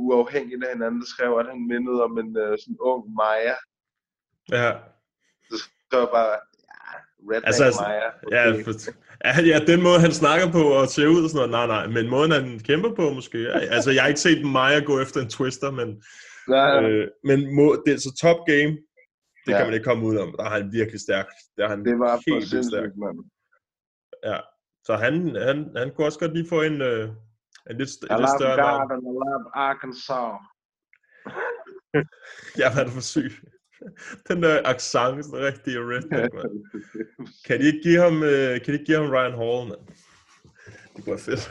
[0.06, 3.56] uafhængigt af hinanden, der skrev, at han mindede om en uh, sådan ung Maja.
[4.52, 4.72] Ja,
[5.50, 5.56] Så
[5.88, 6.36] skrev jeg bare,
[7.32, 8.10] redneck Altså, altså, Maja.
[8.36, 8.72] ja, for,
[9.52, 12.10] ja, den måde, han snakker på og ser ud og sådan noget, nej, nej, men
[12.10, 13.38] måden, han kæmper på måske.
[13.42, 16.04] Ja, Altså, jeg har ikke set Maja gå efter en twister, men,
[16.50, 18.72] Ja, øh, men må, det er så top game,
[19.46, 19.58] det Ja.
[19.58, 20.36] kan man ikke komme ud om.
[20.38, 21.28] Der er han virkelig stærk.
[21.58, 22.90] Der er han det var helt vildt stærk.
[23.04, 23.18] mand.
[24.30, 24.38] Ja.
[24.88, 25.14] Så han,
[25.48, 27.10] han, han kunne også godt lige få en, øh,
[27.70, 28.82] en lidt, st- I en lidt større navn.
[28.90, 30.36] God and I love Arkansas.
[32.62, 33.32] Ja, hvad er det for syg?
[34.28, 36.54] Den der accent, sådan rigtig redneck, mand.
[37.46, 39.84] Kan de ikke give ham, øh, kan de ikke give ham Ryan Hall, mand?
[40.96, 41.44] Det kunne være fedt.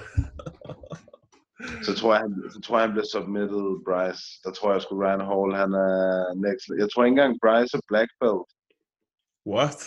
[1.87, 4.22] så tror jeg, han, så tror jeg, han bliver submitted, Bryce.
[4.45, 5.99] Der tror jeg sgu Ryan Hall, han er
[6.47, 6.64] next.
[6.82, 8.49] Jeg tror ikke engang Bryce er black belt.
[9.55, 9.78] What?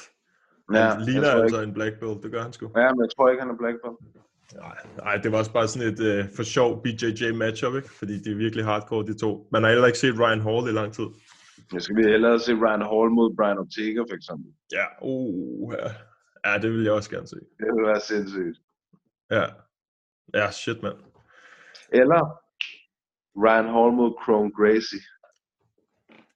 [0.74, 1.70] Ja, Han ligner jeg tror altså ikke.
[1.70, 2.66] en black belt, det gør han sgu.
[2.82, 4.00] Ja, men jeg tror ikke, han er black belt.
[4.56, 7.90] Nej, nej, det var også bare sådan et øh, for sjov BJJ matchup, ikke?
[8.00, 9.48] Fordi de er virkelig hardcore, de to.
[9.52, 11.08] Man har heller ikke set Ryan Hall i lang tid.
[11.74, 14.54] Jeg skal vi hellere se Ryan Hall mod Brian Ortega, for eksempel.
[14.72, 15.90] Ja, uh, ja.
[16.46, 17.36] ja, det vil jeg også gerne se.
[17.36, 18.58] Det ville være sindssygt.
[19.32, 19.46] Ja,
[20.34, 20.98] ja shit, mand.
[21.92, 22.22] Eller
[23.44, 25.02] Ryan Hall mod Chrome Gracie.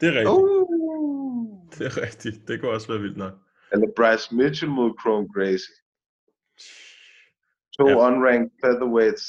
[0.01, 0.30] Det er rigtigt.
[0.30, 1.69] Uh.
[1.78, 2.47] Det er rigtigt.
[2.47, 3.34] Det kunne også være vildt nok.
[3.72, 5.76] Eller Bryce Mitchell mod Chrome Gracie.
[7.78, 7.95] To Ja.
[8.07, 9.26] unranked featherweights.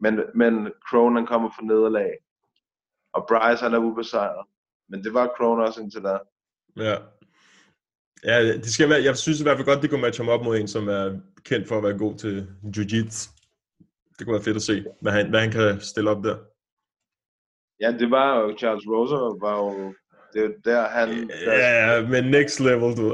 [0.00, 2.12] Men, men Crone han kommer fra nederlag.
[3.12, 4.46] Og Bryce han er ubesejret.
[4.88, 6.18] Men det var Crone også indtil da.
[6.76, 6.96] Ja.
[8.24, 10.44] Ja, det skal være, jeg synes i hvert fald godt, de kunne matche ham op
[10.44, 13.30] mod en, som er kendt for at være god til jiu-jitsu.
[14.18, 16.36] Det kunne være fedt at se, hvad han, hvad han kan stille op der.
[17.80, 19.14] Ja, det var jo, Charles Rosa
[19.46, 19.94] var jo,
[20.32, 23.06] det er der han, der, Ja, men next level, du.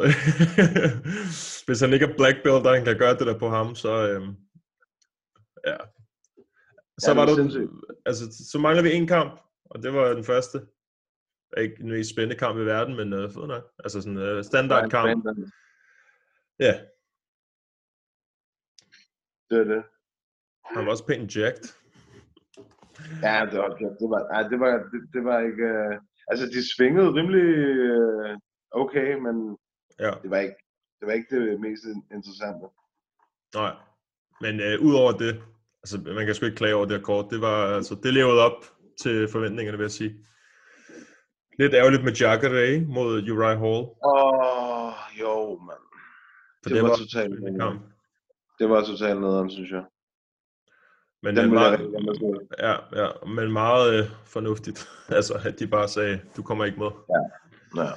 [1.67, 4.09] Hvis han ikke er black belt, og han kan gøre det der på ham, så...
[4.09, 4.35] Øhm,
[5.67, 5.77] ja.
[6.99, 7.71] Så Ja, var det
[8.07, 10.61] altså, så mangler vi en kamp, og det var den første.
[11.57, 13.65] Ikke den mest spændende kamp i verden, men uh, fed nok.
[13.85, 15.23] Altså sådan en uh, standard kamp.
[15.23, 15.53] Brandon.
[16.61, 16.81] Ja,
[19.51, 19.83] Det er det.
[20.75, 21.65] han var også pænt jacked.
[23.23, 23.69] Ja, det var,
[24.01, 27.47] det var, ej, det var, det, det var ikke, uh, altså de svingede rimelig
[27.91, 28.37] uh,
[28.71, 29.57] okay, men
[29.99, 30.57] Ja, det var ikke,
[31.01, 32.67] det var ikke det mest in- interessante.
[33.55, 33.75] nej.
[34.41, 35.43] Men uh, udover det,
[35.83, 37.31] altså man kan sgu ikke klage over det her kort.
[37.31, 38.65] Det var, altså, det levede op
[39.01, 40.27] til forventningerne, vil jeg sige.
[41.63, 43.83] Lidt ærgerligt med Jacare mod Uriah Hall.
[43.85, 45.85] Åh, oh, jo, mand.
[46.63, 47.83] For Det det, var var totalt kamp.
[48.59, 49.85] Det var totalt nederen, synes jeg.
[51.23, 52.65] Men, Den jeg meget, se.
[52.67, 54.89] ja, ja, men meget øh, fornuftigt.
[55.19, 56.91] altså, at de bare sagde, du kommer ikke med.
[57.77, 57.91] Ja.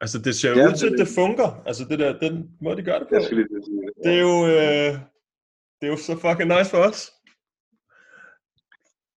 [0.00, 1.62] Altså, det ser Ja, ud til, at det fungerer.
[1.66, 3.14] Altså, det der, den måde, de gør det på.
[3.14, 3.92] Jeg skal lige til at sige det.
[4.04, 4.92] Det er jo, øh,
[5.78, 7.00] det er jo så fucking nice for os.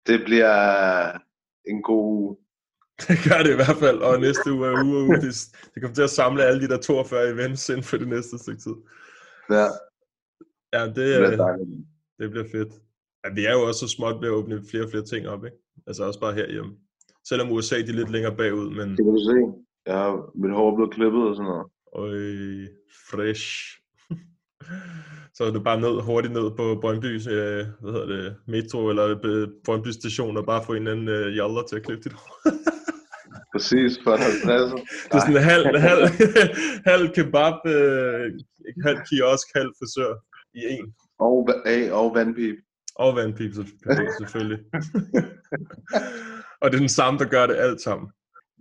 [0.08, 0.56] Det bliver
[1.72, 2.47] en god.
[3.08, 5.16] Det gør det i hvert fald, og næste uge er uge uge.
[5.16, 5.34] Det,
[5.74, 8.62] det kommer til at samle alle de der 42 events inden for det næste stykke
[8.62, 8.76] tid.
[9.50, 9.68] Ja,
[10.74, 11.58] Ja, det, det bliver
[12.20, 12.74] det bliver fedt.
[13.26, 15.46] Ja, vi er jo også så småt ved at åbne flere og flere ting op,
[15.46, 15.58] ikke?
[15.88, 16.72] Altså også bare herhjemme.
[17.30, 19.38] Selvom USA de er lidt længere bagud, men Det kan du se.
[19.94, 21.68] Ja, mit hår er blevet klippet og sådan noget.
[21.96, 22.18] øj,
[23.10, 23.46] fresh.
[25.36, 29.20] Så er du bare ned, hurtigt ned på Brøndby, øh, hvad hedder det, metro eller
[29.24, 32.14] øh, Brøndby station og bare få en eller anden øh, jaller til at klippe dit
[32.14, 32.38] hår.
[33.58, 34.76] Præcis, for at have pladser.
[34.76, 36.04] Det er sådan en halv, halv,
[36.92, 38.26] halv kebab, øh,
[38.88, 40.12] halv kiosk, halv frisør
[40.54, 40.94] i en.
[41.20, 42.58] Og, hey, og vandpip.
[42.96, 44.14] Og vandpip selvfølgelig.
[44.22, 44.60] selvfølgelig.
[46.62, 48.08] og det er den samme, der gør det alt sammen.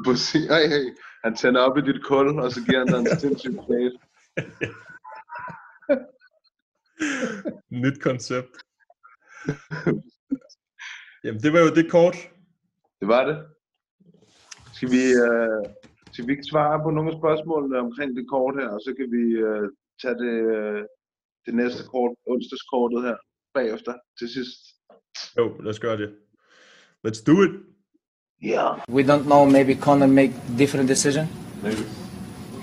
[0.07, 0.47] Præcis.
[0.55, 0.87] Hey, hey.
[1.25, 3.99] Han tænder op i dit kul, og så giver han dig en sindssyg plate.
[7.71, 8.55] Nyt koncept.
[11.25, 12.17] Jamen, det var jo det kort.
[13.01, 13.56] Det var det.
[14.77, 15.63] Skal vi, øh,
[16.13, 19.09] skal vi ikke svare på nogle af spørgsmålene omkring det kort her, og så kan
[19.17, 19.67] vi øh,
[20.03, 20.83] tage det, øh,
[21.47, 23.17] det næste kort, onsdagskortet her,
[23.55, 24.59] bagefter til sidst.
[25.39, 26.09] Jo, lad os gøre det.
[27.07, 27.53] Let's do it.
[28.43, 28.67] Ja.
[28.97, 31.27] We don't know, maybe Conor make different decision?
[31.63, 31.83] Maybe.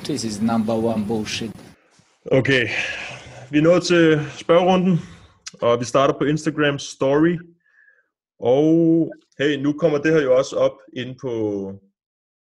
[0.03, 1.51] This is number one bullshit.
[2.31, 2.67] Okay,
[3.51, 4.99] vi er nået til spørgerunden,
[5.61, 7.37] og vi starter på Instagram Story.
[8.39, 8.65] Og
[9.39, 11.31] hey, nu kommer det her jo også op ind på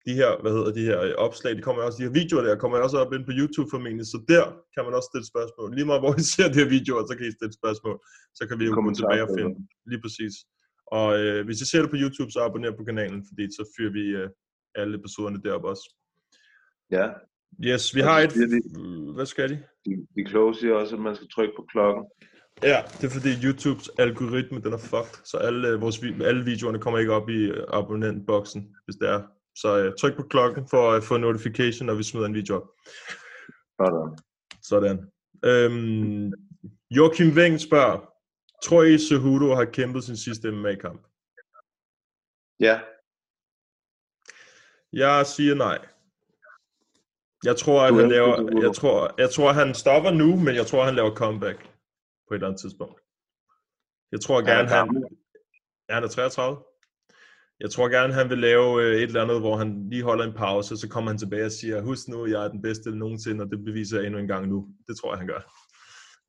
[0.08, 2.62] de her, hvad hedder de her øh, opslag, de kommer også, de her videoer der,
[2.64, 5.68] kommer også op ind på YouTube formentlig, så der kan man også stille spørgsmål.
[5.78, 7.96] Lige meget hvor I ser de her videoer, så kan I stille spørgsmål,
[8.38, 9.54] så kan vi jo gå tilbage og finde.
[9.92, 10.36] Lige præcis.
[10.98, 13.94] Og øh, hvis I ser det på YouTube, så abonner på kanalen, fordi så fyrer
[14.00, 14.30] vi øh,
[14.80, 15.86] alle episoderne derop også.
[16.98, 17.08] Ja,
[17.66, 18.34] Yes, vi har et...
[18.34, 19.64] de, Hvad skal de?
[19.86, 22.04] de, de kloge siger også, at man skal trykke på klokken.
[22.64, 26.80] Ja, det er fordi YouTubes algoritme, den er fucked, så alle, øh, vores, alle videoerne
[26.80, 29.22] kommer ikke op i øh, abonnentboksen, hvis det er.
[29.62, 32.68] Så øh, tryk på klokken for at få notification, når vi smider en video op.
[33.80, 34.18] Sådan.
[34.62, 34.98] Sådan.
[35.46, 36.34] Øhm,
[36.92, 37.98] Joachim Weng spørger,
[38.64, 41.02] tror I, Cejudo har kæmpet sin sidste MMA-kamp?
[42.60, 42.82] Ja,
[44.94, 45.80] Jeg siger nej.
[47.44, 50.84] Jeg tror, at han laver, jeg tror, jeg tror, han stopper nu, men jeg tror,
[50.84, 51.60] han laver comeback
[52.28, 53.02] på et eller andet tidspunkt.
[54.12, 55.10] Jeg tror er gerne, han,
[55.90, 56.58] ja, han er 33.
[57.60, 60.34] Jeg tror gerne, han vil lave øh, et eller andet, hvor han lige holder en
[60.34, 63.52] pause, så kommer han tilbage og siger, husk nu, jeg er den bedste nogensinde, og
[63.52, 64.68] det beviser jeg endnu en gang nu.
[64.88, 65.42] Det tror jeg, han gør.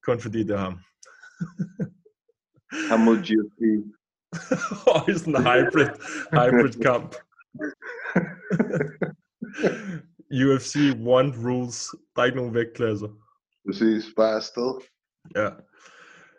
[0.07, 0.79] Kun fordi det er ham.
[2.91, 3.63] ham mod GSP.
[4.95, 5.89] og sådan en hybrid,
[6.33, 7.15] hybrid kamp.
[10.47, 11.89] UFC one rules.
[12.17, 13.09] Der er ikke nogen vægtklasser.
[13.67, 14.81] Præcis, bare afsted.
[15.37, 15.51] Ja.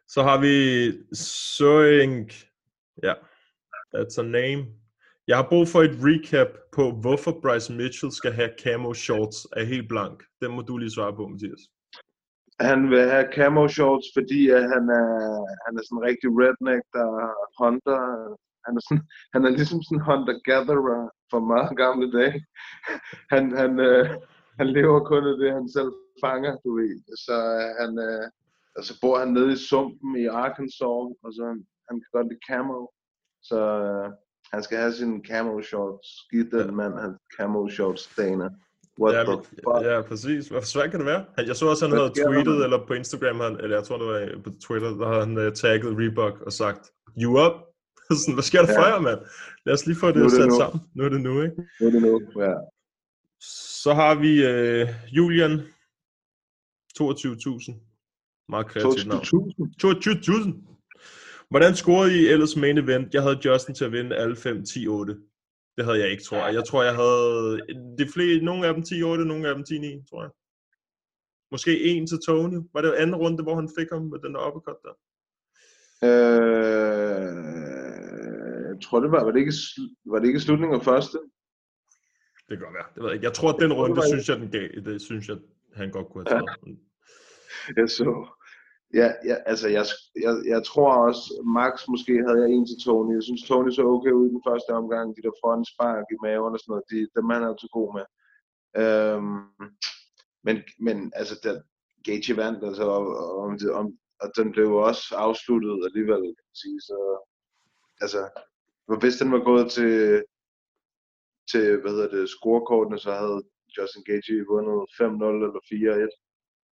[0.08, 0.56] Så har vi
[1.14, 2.32] Søing.
[3.04, 3.14] Ja,
[3.96, 4.79] that's a name.
[5.30, 9.64] Jeg har brug for et recap på, hvorfor Bryce Mitchell skal have camo shorts af
[9.72, 10.18] helt blank.
[10.42, 11.64] Den må du lige svare på, Mathias.
[12.70, 15.12] Han vil have camo shorts, fordi at han er,
[15.66, 17.10] han er sådan en rigtig redneck, der
[17.60, 18.00] hunter.
[18.66, 21.02] Han er, sådan, han er ligesom sådan en hunter-gatherer
[21.32, 22.40] fra meget gamle dage.
[23.34, 24.06] Han, han, øh,
[24.60, 25.92] han lever kun af det, han selv
[26.24, 26.96] fanger, du ved.
[27.26, 28.26] Så øh, han, øh,
[28.78, 32.28] og så bor han nede i sumpen i Arkansas, og så han, han kan godt
[32.30, 32.80] lide camo.
[33.50, 34.10] Så øh,
[34.54, 36.08] han skal have sine camo shorts.
[36.32, 38.50] Giv den mand hans camo shorts, Dana.
[39.02, 39.86] What Ja, the men- fuck?
[39.89, 40.47] ja, præcis.
[40.47, 41.26] Hvor svært kan det være?
[41.38, 42.64] Jeg så også, han Hvad havde tweetet, mand?
[42.64, 45.38] eller på Instagram, han, eller jeg tror, det var øh, på Twitter, der havde han
[45.47, 46.91] uh, tagget Reebok og sagt,
[47.22, 47.54] you up?
[48.20, 48.80] Sådan, hvad sker der Ja.
[48.82, 49.20] for jer, mand?
[49.66, 50.56] Lad os lige få det det sat nu.
[50.60, 50.80] sammen.
[50.95, 51.56] Nu er det nu, ikke?
[51.80, 52.41] Nu er det nu.
[52.41, 52.54] Ja.
[53.84, 55.54] Så har vi uh, Julian.
[57.02, 57.74] 22.000.
[58.50, 59.24] Meget kreativt navn.
[59.24, 60.68] 22.000.
[61.50, 61.52] 22.000.
[61.54, 63.14] Hvordan scorede I ellers main event?
[63.14, 65.18] Jeg havde Justin til at vinde alle 5, 10, 8.
[65.78, 66.54] Det havde jeg ikke, tror jeg.
[66.56, 67.60] Jeg tror, jeg havde
[67.97, 70.32] de flere, nogle af dem 10, 8, nogle af dem 10, 9, tror jeg.
[71.52, 72.60] Måske en til Tony.
[72.74, 74.93] Var det anden runde, hvor han fik ham med den der uppercut der?
[76.10, 77.36] Øh,
[78.72, 79.54] jeg tror det var, var det ikke,
[80.06, 81.18] var det ikke slutningen af første?
[82.50, 82.86] Det kan godt være.
[82.95, 83.26] Det ved jeg ikke.
[83.26, 84.68] Jeg tror, at den det runde, var- synes jeg, den gav.
[84.86, 85.38] Det synes jeg,
[85.76, 86.78] han godt kunne have taget.
[87.78, 88.28] Jeg så.
[88.94, 89.86] Ja, ja altså jeg,
[90.26, 93.14] jeg, jeg tror også, Max måske havde jeg en til Tony.
[93.16, 95.16] Jeg synes, Tony så okay ud i den første omgang.
[95.18, 98.06] De der frontspark i maven og sådan noget, de, dem er han altså god med.
[98.82, 99.72] Øhm,
[100.46, 101.62] men, men altså, der,
[102.04, 103.06] Gage vandt, altså, og,
[103.40, 103.86] og, om,
[104.22, 106.82] og den blev jo også afsluttet alligevel, kan man sige.
[106.82, 106.98] Så,
[108.02, 108.22] altså,
[109.02, 110.24] hvis den var gået til,
[111.52, 113.42] til hvad hedder det, scorekortene, så havde
[113.78, 115.04] Justin Gage vundet 5-0
[115.46, 115.62] eller
[116.10, 116.26] 4-1,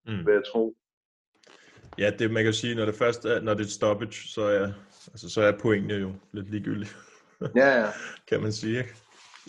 [0.09, 0.26] Mm.
[0.26, 0.76] vil jeg tro.
[1.97, 4.73] Ja, det man kan sige, når det først er, når det er stoppage, så er,
[5.07, 6.91] altså, så er pointene jo lidt ligegyldige,
[7.55, 7.89] Ja, ja.
[8.29, 8.95] kan man sige, ikke?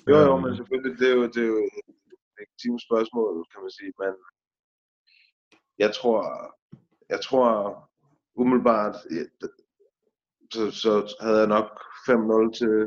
[0.08, 1.94] Jo, jo, Øhm, men selvfølgelig, det er jo, det er jo et
[2.38, 4.12] legitimt spørgsmål, kan man sige, men
[5.78, 6.22] jeg tror,
[7.08, 7.50] jeg tror
[8.34, 8.96] umiddelbart,
[10.52, 11.68] så, så havde jeg nok
[12.08, 12.86] 5-0 til,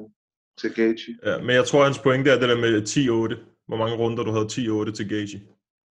[0.60, 1.14] til Gaethje.
[1.24, 3.52] Ja, men jeg tror, hans pointe er det der med 10-8.
[3.68, 5.41] Hvor mange runder du havde 10-8 til Gaethje.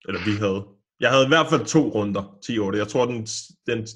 [0.07, 0.76] Eller vi havde.
[0.99, 2.77] Jeg havde i hvert fald to runder 10-8.
[2.83, 3.21] Jeg tror, den,
[3.71, 3.87] den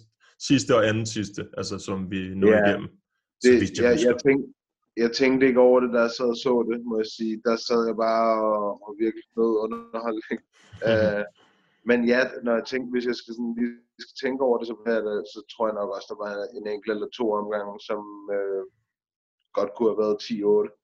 [0.50, 2.90] sidste og anden sidste, altså som vi nåede Ja, igennem.
[3.44, 4.18] Det, vidt jeg, jeg, husker.
[4.28, 4.48] tænkte,
[5.04, 7.42] jeg tænkte ikke over det, da jeg sad og så det, må jeg sige.
[7.48, 10.40] Der sad jeg bare og, og virkelig nød underholdning.
[10.90, 11.24] uh,
[11.90, 13.74] men ja, når jeg tænkte, hvis jeg skal, sådan, lige
[14.06, 16.92] skal tænke over det, så, det, så tror jeg nok også, der var en enkelt
[16.96, 18.02] eller to omgange, som
[18.38, 18.64] øh,
[19.58, 20.81] godt kunne have været 10-8.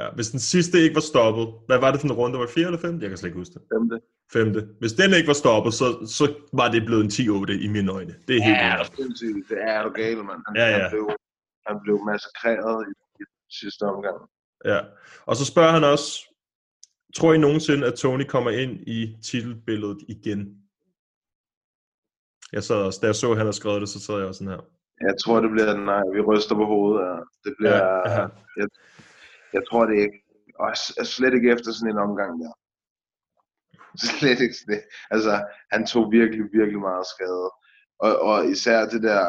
[0.00, 2.38] Ja, hvis den sidste ikke var stoppet, hvad var det for en runde?
[2.38, 3.00] Var det 4 eller 5?
[3.00, 3.62] Jeg kan slet ikke huske det.
[3.74, 3.96] Femte.
[4.32, 4.60] Femte.
[4.80, 5.84] Hvis den ikke var stoppet, så,
[6.18, 8.14] så var det blevet en 10-8 i mine øjne.
[8.28, 9.48] Det er helt Ja, sindssygt.
[9.48, 10.40] Det er du gal, mand.
[10.46, 10.78] Han, Ja, ja.
[10.82, 11.06] han, blev,
[11.66, 13.24] han blev massakreret i, i
[13.60, 14.18] sidste omgang.
[14.64, 14.80] Ja.
[15.26, 16.08] Og så spørger han også,
[17.16, 20.40] tror I nogensinde, at Tony kommer ind i titelbilledet igen?
[22.52, 24.38] Jeg sad også, da jeg så, at han havde skrevet det, så sad jeg også
[24.38, 24.62] sådan her.
[25.08, 26.02] Jeg tror, det bliver nej.
[26.14, 27.06] Vi ryster på hovedet.
[27.06, 27.16] Ja.
[27.44, 27.76] Det bliver...
[27.76, 28.26] Ja, ja.
[28.56, 28.68] Jeg,
[29.52, 30.18] jeg tror det ikke.
[30.58, 30.68] Og
[31.16, 32.52] slet ikke efter sådan en omgang der.
[34.18, 34.82] Slet ikke sådan det.
[35.14, 35.32] Altså,
[35.72, 37.48] han tog virkelig, virkelig meget skade.
[38.04, 39.22] Og, og især det der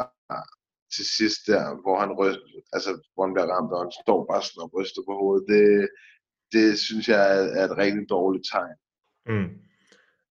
[0.96, 2.40] til sidst der, hvor han ryst,
[2.76, 5.46] altså, hvor han bliver ramt, og han står bare sådan og ryster på hovedet.
[5.54, 5.66] Det,
[6.56, 8.78] det synes jeg er, er et rigtig dårligt tegn.
[9.32, 9.50] Mm.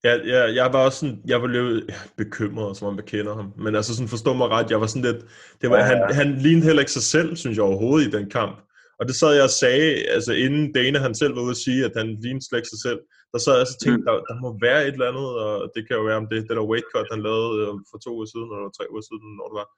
[0.04, 3.52] Ja, ja, jeg var også sådan, jeg var lidt bekymret, som om jeg kender ham.
[3.56, 5.24] Men altså sådan, forstå mig ret, jeg var sådan lidt,
[5.60, 6.14] det var, Ja, han, ja.
[6.14, 8.71] han lignede heller ikke sig selv, synes jeg overhovedet i den kamp.
[9.02, 9.86] Og det sad jeg og sagde,
[10.16, 12.82] altså inden Dana han selv var ude at sige, at han lignede slet ikke sig
[12.86, 13.00] selv,
[13.32, 14.06] der sad jeg så og tænkte, Mm.
[14.08, 16.56] der, der må være et eller andet, og det kan jo være om det, det
[16.58, 19.46] der weight cut, han lavede øh, for to uger siden, eller tre uger siden, når
[19.50, 19.68] det var.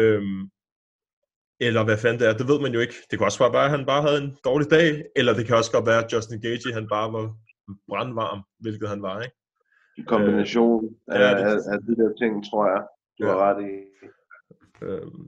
[0.00, 0.40] Øhm,
[1.66, 2.96] eller hvad fanden det er, det ved man jo ikke.
[3.08, 4.88] Det kan også bare være, at han bare havde en dårlig dag,
[5.18, 7.24] eller det kan også godt være, at Justin Gaethje, han bare var
[7.90, 9.36] brandvarm, hvilket han var, ikke?
[9.98, 12.82] En kombination ja, af, det- af, af de der ting, tror jeg,
[13.18, 13.30] du Ja.
[13.32, 13.72] har ret i.
[14.86, 15.26] Øhm,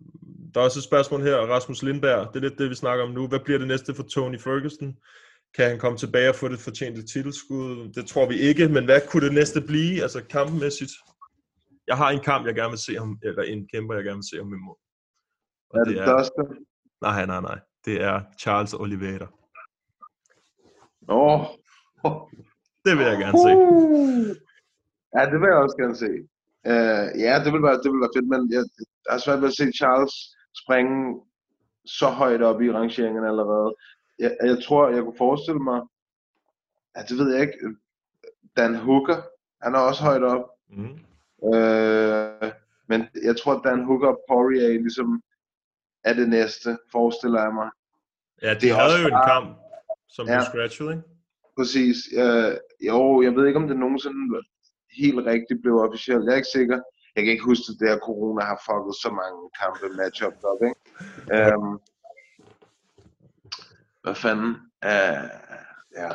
[0.54, 2.28] der er også et spørgsmål her, Rasmus Lindberg.
[2.28, 3.28] Det er lidt det, vi snakker om nu.
[3.28, 4.96] Hvad bliver det næste for Tony Ferguson?
[5.56, 7.92] Kan han komme tilbage og få det fortjente titelskud?
[7.92, 10.92] Det tror vi ikke, men hvad kunne det næste blive, altså kampmæssigt?
[11.86, 14.30] Jeg har en kamp, jeg gerne vil se ham, eller en kæmper, jeg gerne vil
[14.30, 14.76] se ham imod.
[15.70, 16.66] Og Er det Dustin?
[17.02, 17.58] Nej, nej, nej.
[17.84, 19.28] Det er Charles Oliveira.
[21.08, 21.40] Åh,
[22.84, 23.52] Det vil jeg gerne se.
[25.16, 26.10] Ja, det vil jeg også gerne se.
[26.72, 28.62] Uh, ja, det vil, være, det vil være fedt, men jeg,
[29.04, 30.14] jeg har svært ved at se Charles
[30.62, 31.20] springe
[31.84, 33.74] så højt op i rangeringen allerede.
[34.18, 35.82] Jeg, jeg tror, jeg kunne forestille mig,
[36.96, 37.76] ja, det ved jeg ikke,
[38.56, 39.16] Dan Hooker,
[39.62, 40.44] han er også højt op.
[40.68, 40.98] Mm.
[41.38, 42.50] Uh,
[42.88, 45.22] men jeg tror, Dan Hooker og Poirier ligesom
[46.04, 47.70] er det næste, forestiller jeg mig.
[48.42, 49.58] Ja, de Det er havde jo en bare- kamp,
[50.08, 50.44] som blev Ja.
[50.44, 51.02] scratchet, ikke?
[51.58, 51.96] Præcis.
[52.22, 52.52] Uh,
[52.86, 54.42] jo, jeg ved ikke, om det nogensinde
[54.96, 56.24] helt rigtigt blev officielt.
[56.24, 56.80] Jeg er ikke sikker.
[57.16, 60.60] Jeg kan ikke huske, at det her corona har fucket så mange kampe matchup op,
[60.68, 61.56] ikke?
[61.56, 61.80] Um,
[64.02, 64.50] hvad fanden?
[64.90, 65.24] Uh,
[66.00, 66.10] ja.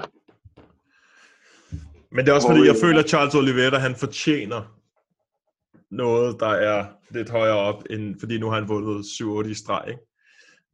[2.11, 4.79] Men det er også Hvor fordi, jeg føler, at Charles Oliveira, han fortjener
[5.91, 9.85] noget, der er lidt højere op, end, fordi nu har han vundet 7-8 i streg.
[9.87, 10.01] Ikke?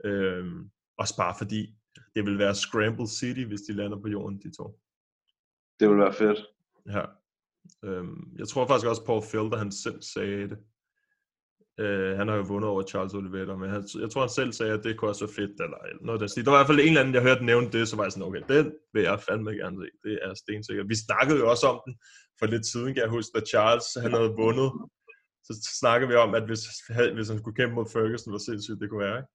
[0.06, 1.76] Øhm, også bare fordi,
[2.16, 4.80] det vil være Scramble City, hvis de lander på jorden, de to.
[5.80, 6.46] Det vil være fedt.
[6.86, 7.02] Ja.
[7.86, 10.58] Øhm, jeg tror faktisk også, Paul Felder, han selv sagde det.
[11.80, 14.74] Øh, han har jo vundet over Charles Oliveira, men han, jeg tror, han selv sagde,
[14.74, 16.28] at det kunne også være fedt, eller noget der.
[16.28, 18.12] Der var i hvert fald en eller anden, jeg hørte nævne det, så var jeg
[18.12, 19.88] sådan, okay, den vil jeg fandme gerne se.
[20.06, 20.92] Det er stensikkert.
[20.94, 21.94] Vi snakkede jo også om den
[22.40, 24.70] for lidt siden, kan jeg huske, da Charles han havde vundet.
[25.48, 26.64] Så snakkede vi om, at hvis,
[27.16, 29.18] hvis han skulle kæmpe mod Ferguson, hvor sindssygt det kunne være.
[29.22, 29.32] Ikke?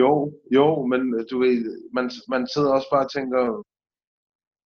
[0.00, 0.10] Jo,
[0.56, 1.56] jo, men øh, du ved,
[1.96, 3.42] man, man sidder også bare og tænker,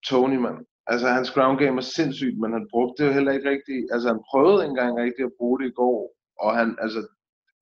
[0.09, 0.57] Tony, man.
[0.87, 3.93] Altså, hans ground game er sindssygt, men han brugte det jo heller ikke rigtigt.
[3.93, 7.01] Altså, han prøvede ikke engang rigtigt at bruge det i går, og han, altså,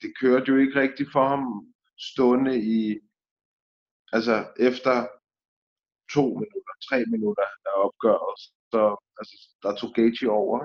[0.03, 1.43] det kørte jo ikke rigtigt for ham
[2.11, 2.99] stående i,
[4.13, 4.35] altså,
[4.69, 4.95] efter
[6.15, 8.39] to minutter, tre minutter af opgøret,
[8.73, 8.83] så
[9.19, 10.59] altså, der tog Gage over.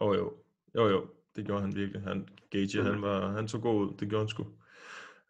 [0.00, 0.32] Åh oh, jo,
[0.74, 1.06] jo jo,
[1.36, 2.02] det gjorde han virkelig.
[2.02, 4.46] Han, Gage, han, var, han tog god ud, det gjorde han sgu.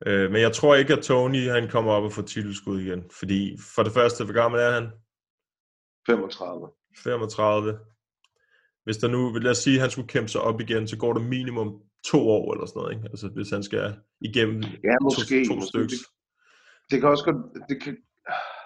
[0.07, 3.05] Øh, men jeg tror ikke, at Tony han kommer op og får titelskud igen.
[3.19, 4.91] Fordi for det første, hvor gammel er han?
[6.07, 6.69] 35.
[7.05, 7.79] 35.
[8.85, 11.13] Hvis der nu, vil jeg sige, at han skulle kæmpe sig op igen, så går
[11.13, 12.95] der minimum to år eller sådan noget.
[12.95, 13.09] Ikke?
[13.11, 15.45] Altså hvis han skal igennem Ja, måske.
[15.45, 15.69] to, to måske.
[15.69, 15.97] stykker.
[15.97, 17.97] Det, det kan også godt, det kan,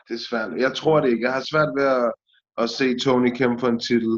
[0.09, 0.51] det er svært.
[0.59, 1.25] Jeg tror det ikke.
[1.25, 2.13] Jeg har svært ved at,
[2.63, 4.15] at se Tony kæmpe for en titel.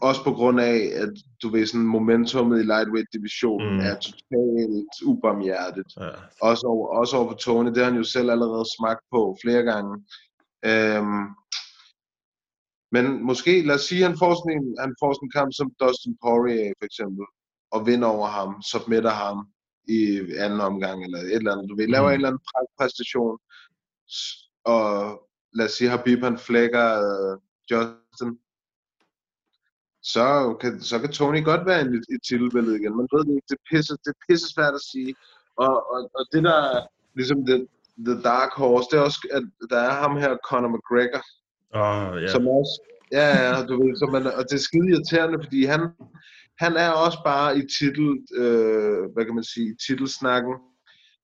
[0.00, 1.12] Også på grund af, at
[1.42, 3.80] du ved, sådan momentummet i lightweight-divisionen mm.
[3.88, 5.90] er totalt ubarmhjertet.
[6.00, 6.08] Ja.
[6.42, 9.62] Også over, også over for Tony, det har han jo selv allerede smagt på flere
[9.62, 9.92] gange.
[10.70, 11.24] Øhm,
[12.96, 15.50] men måske, lad os sige, at han får sådan en, han får sådan en kamp
[15.58, 17.24] som Dustin Poirier for eksempel,
[17.74, 19.36] og vinder over ham, submitter ham
[19.88, 20.00] i
[20.44, 21.68] anden omgang, eller et eller andet.
[21.70, 22.12] Du ved, laver Mm.
[22.14, 23.34] en eller anden præ- præstation,
[24.74, 24.82] og
[25.58, 27.34] lad os sige, Habib han flækker øh,
[27.70, 28.30] Justin,
[30.14, 32.96] så kan, så kan Tony godt være i, i titelbilledet igen.
[32.96, 35.14] Man ved det ikke, det er pisse, det er pisse svært at sige.
[35.64, 36.86] Og, og, og det der er
[37.18, 37.56] ligesom the,
[38.08, 41.22] the dark horse, det er også, at der er ham her, Conor McGregor,
[41.74, 42.14] Ja.
[42.18, 42.28] ja.
[42.28, 42.74] som også,
[43.12, 45.80] ja, ja, du ved, som man, og det er skide irriterende, fordi han,
[46.58, 48.08] han er også bare i titel,
[48.42, 50.54] øh, hvad kan man sige, i titelsnakken,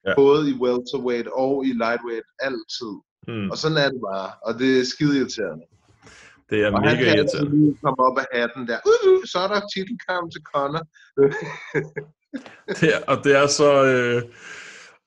[0.07, 0.15] Ja.
[0.17, 2.93] både i welterweight og i lightweight, altid.
[3.29, 5.65] Hmm, Og sådan er det bare, og det er skide irriterende.
[6.51, 7.57] det er Og han mega kan altid irriterende.
[7.57, 10.85] lige komme op af hatten der, uh, uh, så er der titelkamp til Conor.
[12.81, 13.71] Det er, og det er så...
[13.85, 14.23] Øh,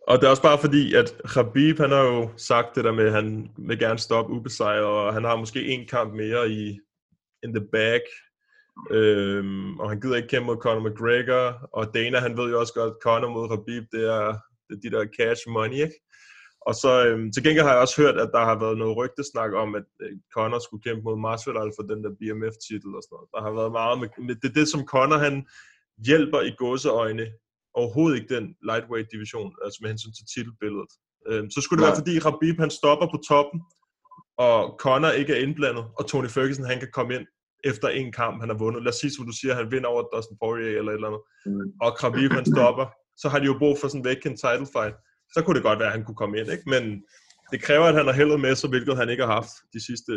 [0.08, 3.06] og det er også bare fordi, at Khabib, han har jo sagt det der med,
[3.06, 6.80] at han vil gerne stoppe ubesejret, og han har måske en kamp mere i
[7.44, 8.02] in the bag.
[8.92, 12.74] Øhm, og han gider ikke kæmpe mod Conor McGregor, og Dana, han ved jo også
[12.74, 14.28] godt, at Conor mod Khabib, det er,
[14.68, 16.00] det er de der cash money, ikke?
[16.62, 19.52] Og så øhm, til gengæld har jeg også hørt, at der har været noget rygtesnak
[19.54, 23.30] om, at øh, Conor skulle kæmpe mod Masvidal for den der BMF-titel og sådan noget.
[23.34, 25.36] Der har været meget med, med det, er det som Conor han
[26.08, 27.26] hjælper i gåseøjne
[27.80, 30.92] overhovedet ikke den lightweight division, altså med hensyn til titelbilledet.
[31.30, 31.92] Øhm, så skulle det Nej.
[31.92, 33.60] være fordi Khabib han stopper på toppen,
[34.48, 37.26] og Conor ikke er indblandet, og Tony Ferguson han kan komme ind
[37.72, 38.84] efter en kamp, han har vundet.
[38.84, 41.24] Lad os sige, som du siger, han vinder over Dustin Poirier eller et eller andet,
[41.48, 41.72] Mm.
[41.86, 42.86] og Khabib han stopper,
[43.22, 44.96] så har de jo brug for sådan en vacant title fight.
[45.34, 46.70] Så kunne det godt være, at han kunne komme ind, ikke?
[46.74, 46.84] Men
[47.52, 50.14] det kræver, at han har heldet med sig, hvilket han ikke har haft de sidste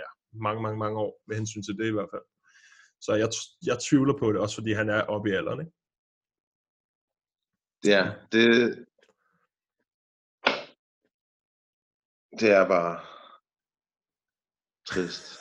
[0.00, 0.06] ja,
[0.46, 2.26] mange, mange, mange år, med hensyn til det i hvert fald.
[3.00, 3.28] Så jeg,
[3.66, 5.72] jeg tvivler på det, også fordi han er oppe i alderen, ikke?
[7.84, 8.74] Ja, det,
[12.40, 13.00] det er bare
[14.88, 15.38] trist.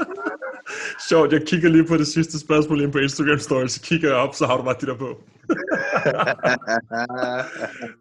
[1.08, 4.18] Sjovt, jeg kigger lige på det sidste spørgsmål ind på Instagram Story, så kigger jeg
[4.18, 5.08] op, så har du bare de der på.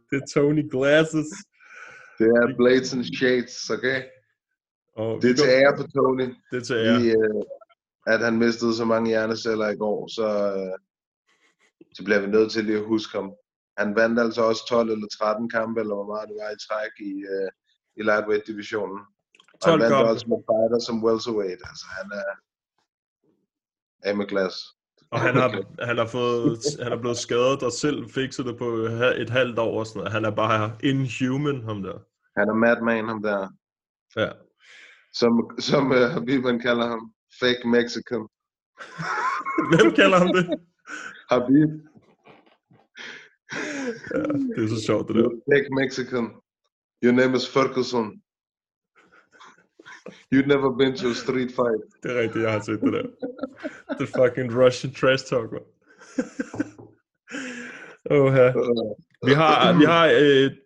[0.10, 1.28] det er Tony Glasses.
[2.20, 4.04] det er Blades and Shades, okay?
[4.96, 6.94] Og Det er til ære for Tony, Det er til ære.
[6.96, 7.44] fordi, øh,
[8.08, 10.78] at han mistede så mange hjerneceller i går, så, øh,
[11.94, 13.32] så bliver vi nødt til lige at huske ham.
[13.80, 16.94] Han vandt altså også 12 eller 13 kampe, eller hvor meget det var i træk
[17.12, 17.50] i, øh,
[18.00, 19.00] i lightweight-divisionen.
[19.54, 20.12] Og 12 han vandt kampe.
[20.14, 21.62] også med fighter som welterweight.
[21.70, 22.30] Altså, han er
[24.08, 24.56] af glas.
[25.12, 25.50] Og han har,
[25.90, 28.68] han har, fået, han er blevet skadet og selv fikset det på
[29.24, 30.14] et halvt år og sådan noget.
[30.14, 31.98] Han er bare inhuman, ham der.
[32.38, 33.48] Han er madman, ham der.
[34.16, 34.30] Ja.
[35.14, 37.14] Som, som uh, Habib man kalder ham.
[37.40, 38.24] Fake Mexican.
[39.72, 40.46] Hvem kalder ham det?
[41.32, 41.70] Habib.
[44.16, 44.22] Ja,
[44.56, 45.30] det er så sjovt, det der.
[45.52, 46.26] Fake Mexican.
[47.04, 48.22] Your name is Ferguson.
[50.34, 51.82] You've never been to a street fight.
[52.04, 53.06] Det er rigtigt, jeg har set det der.
[54.00, 55.66] The fucking Russian trash talk, man.
[58.12, 58.54] oh, ja.
[59.26, 60.60] Vi har, vi har et,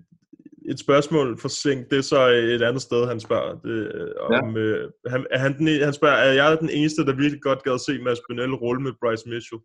[0.71, 1.89] et spørgsmål for Sink.
[1.89, 3.53] Det er så et andet sted, han spørger.
[3.59, 7.05] Det, øh, om, øh, han, er han, den, e- han spørger, er jeg den eneste,
[7.05, 9.61] der virkelig godt gad se Mads Benel rulle med Bryce Mitchell?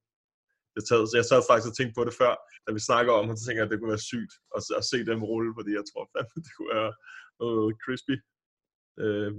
[0.78, 2.32] Jeg, taget, så jeg sad faktisk og tænkte på det før,
[2.64, 4.84] da vi snakker om, det, så tænker jeg, at det kunne være sygt at, at
[4.90, 6.92] se dem rulle, fordi jeg tror fandme, det kunne være
[7.42, 8.16] noget crispy.
[9.02, 9.30] Øh,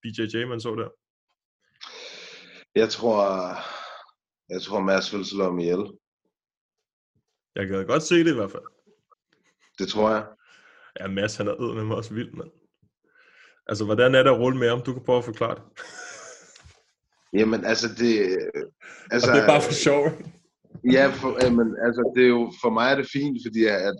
[0.00, 0.90] BJJ, man så der.
[2.82, 3.18] Jeg tror,
[4.54, 5.84] jeg tror Mads vil slå ham ihjel.
[7.56, 8.68] Jeg kan godt se det i hvert fald.
[9.78, 10.24] Det tror jeg.
[11.00, 12.50] Ja, Mads, han er med mig også vild, mand.
[13.66, 14.82] Altså, hvordan er det at rulle med ham?
[14.82, 15.62] Du kan prøve at forklare det.
[17.32, 18.38] Jamen, altså det...
[19.10, 20.04] Altså, Og det er bare for sjov.
[20.92, 23.96] Ja, for, jamen, altså det er jo, for mig er det fint, fordi at,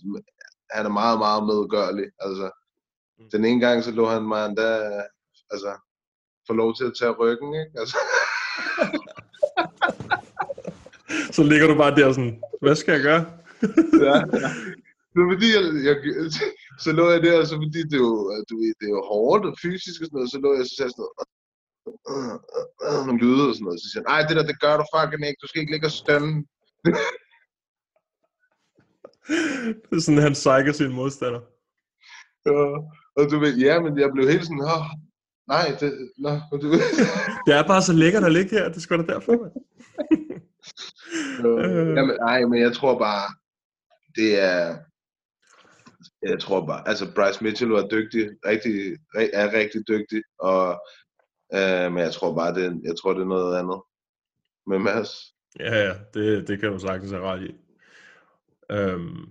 [0.70, 2.06] han er meget, meget medgørlig.
[2.20, 2.46] Altså,
[3.32, 4.68] den ene gang, så lå han mig endda,
[5.50, 5.70] altså,
[6.46, 7.72] få lov til at tage ryggen, ikke?
[7.80, 7.96] Altså,
[11.36, 12.34] Så ligger du bare der sådan,
[12.64, 13.22] hvad skal jeg gøre?
[14.06, 14.16] ja.
[15.14, 15.96] Så fordi jeg, jeg,
[16.84, 18.14] så lå jeg der, og så fordi det er jo,
[18.50, 20.74] du ved, det er jo hårdt og fysisk og sådan noget, så lå jeg så
[20.74, 21.16] sagde jeg sådan noget,
[22.12, 23.80] øh, øh, øh, nogle lyde og sådan noget.
[23.82, 25.90] Så siger han, ej, det der, det gør du fucking ikke, du skal ikke ligge
[25.90, 26.34] og stønne.
[29.90, 31.40] Det er sådan, han psyker sin modstander.
[32.46, 32.52] Ja,
[33.16, 34.84] og du ved, ja, men jeg blev helt sådan, åh,
[35.48, 36.30] nej, det, nå,
[36.62, 36.80] du ved.
[37.46, 39.52] Det er bare så lækkert at ligge her, det skal da derfor, mand.
[41.44, 43.34] Øh, Jamen, nej, men jeg tror bare,
[44.16, 44.78] det er,
[46.22, 48.96] jeg tror bare, altså Bryce Mitchell var dygtig, rigtig,
[49.32, 50.80] er rigtig dygtig, og,
[51.54, 53.80] øh, men jeg tror bare, det, jeg tror, det er noget andet
[54.66, 55.35] med Mads.
[55.60, 57.54] Ja, ja, det, det kan du sagtens have ret i.
[58.70, 59.28] Øhm,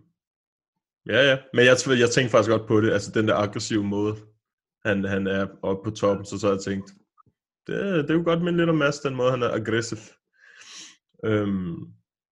[1.06, 4.16] ja, ja, men jeg, jeg tænkte faktisk godt på det, altså den der aggressive måde,
[4.86, 6.92] han, han er oppe på toppen, så så har jeg tænkt,
[7.68, 9.98] det, det er jo godt med lidt om Mads, den måde han er aggressiv.
[11.24, 11.76] Øhm,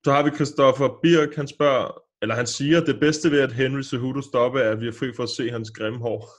[0.03, 3.51] så har vi Christoffer Birk, han spørger, eller han siger, at det bedste ved, at
[3.51, 6.29] Henry Cejudo stopper, er, at vi er fri for at se hans grimme hår.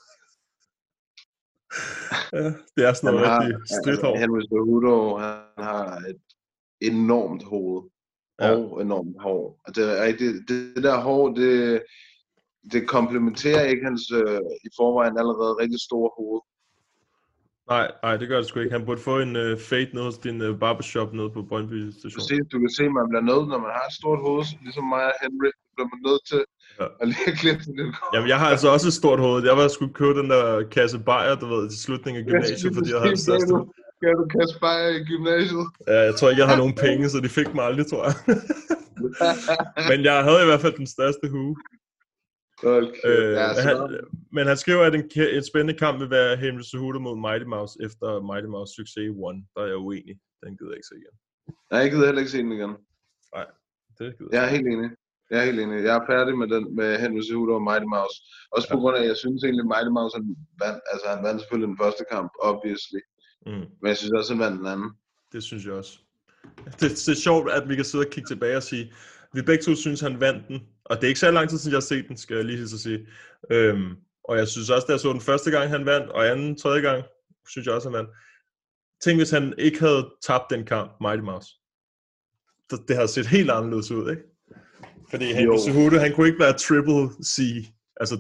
[2.38, 4.16] ja, det er sådan noget rigtig stridt hår.
[4.16, 6.23] Henry Cejudo, han har et
[6.92, 7.82] enormt hoved.
[8.40, 8.50] Ja.
[8.56, 9.60] Og enormt hår.
[9.66, 11.82] Og Det, er det, det der hår, det,
[12.72, 16.40] det komplementerer ikke hans øh, i forvejen allerede rigtig store hoved.
[17.72, 18.76] Nej, nej, det gør det sgu ikke.
[18.78, 22.18] Han burde få en uh, fade nede hos din uh, barbershop nede på Brøndby station.
[22.20, 24.84] Præcis, du kan se, at man bliver nødt, når man har et stort hoved, ligesom
[24.94, 26.42] mig og Henry, bliver man nødt til
[26.80, 26.86] Ja.
[27.00, 27.94] at lige klippe det lidt.
[28.14, 29.40] Jamen, jeg har altså også et stort hoved.
[29.50, 32.88] Jeg var skulle købe den der kasse bajer, du ved, til slutningen af gymnasiet, fordi
[32.92, 33.52] jeg havde det største.
[34.04, 35.66] Kan du, kaste bare i gymnasiet?
[35.88, 38.16] Ja, jeg tror ikke, jeg har nogen penge, så de fik mig aldrig, tror jeg.
[39.90, 41.56] Men jeg havde i hvert fald den største hue.
[42.62, 43.08] Okay.
[43.10, 43.76] Øh, ja, han,
[44.36, 45.04] men han skriver, at en,
[45.38, 49.14] et spændende kamp vil være Henry Cejudo mod Mighty Mouse efter Mighty Mouse succes i
[49.28, 49.40] One.
[49.54, 50.16] Der er jeg uenig.
[50.44, 51.14] Den gider jeg ikke se igen.
[51.70, 52.72] Nej, jeg gider heller ikke se den igen.
[53.98, 54.90] Det gider Jeg er helt enig.
[55.30, 55.76] Jeg er helt enig.
[55.88, 58.16] Jeg er færdig med den med Henry Cejudo og Mighty Mouse.
[58.54, 60.24] Også på grund af, at jeg synes egentlig, at Mighty Mouse han
[60.64, 63.00] vandt, altså han vandt selvfølgelig den første kamp, obviously.
[63.46, 63.52] Mm.
[63.52, 64.90] Men jeg synes også, han vandt den anden.
[65.32, 65.98] Det synes jeg også.
[66.80, 68.92] Det, det er sjovt, at vi kan sidde og kigge tilbage og sige,
[69.34, 70.62] vi begge to synes, han vandt den.
[70.84, 72.68] Og det er ikke så lang tid siden, jeg har set den, skal jeg lige
[72.68, 73.06] så sige.
[73.50, 76.58] Øhm, og jeg synes også, da jeg så den første gang, han vandt, og anden,
[76.58, 77.04] tredje gang,
[77.48, 78.10] synes jeg også, han vandt.
[79.00, 81.48] Tænk, hvis han ikke havde tabt den kamp, Mighty Mouse.
[82.70, 84.22] Det, det havde set helt anderledes ud, ikke?
[85.10, 85.58] Fordi Jo.
[85.58, 87.38] Cejudo, han kunne ikke være triple C,
[88.00, 88.18] altså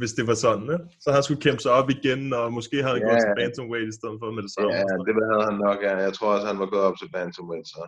[0.00, 0.86] hvis det var sådan, ikke?
[1.04, 3.38] Så han skulle kæmpe sig op igen, og måske havde han Ja, gået til ja.
[3.40, 4.72] bantamweight i stedet for med det samme.
[4.74, 5.78] Ja, det havde han nok.
[5.86, 5.94] Ja.
[6.06, 7.68] Jeg tror også, han var gået op til Bantamweight.
[7.74, 7.82] Så.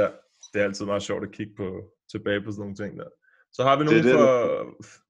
[0.00, 0.06] Ja,
[0.50, 1.66] det er altid meget sjovt at kigge på,
[2.12, 3.08] tilbage på sådan nogle ting der.
[3.56, 4.28] Så har vi nogen for,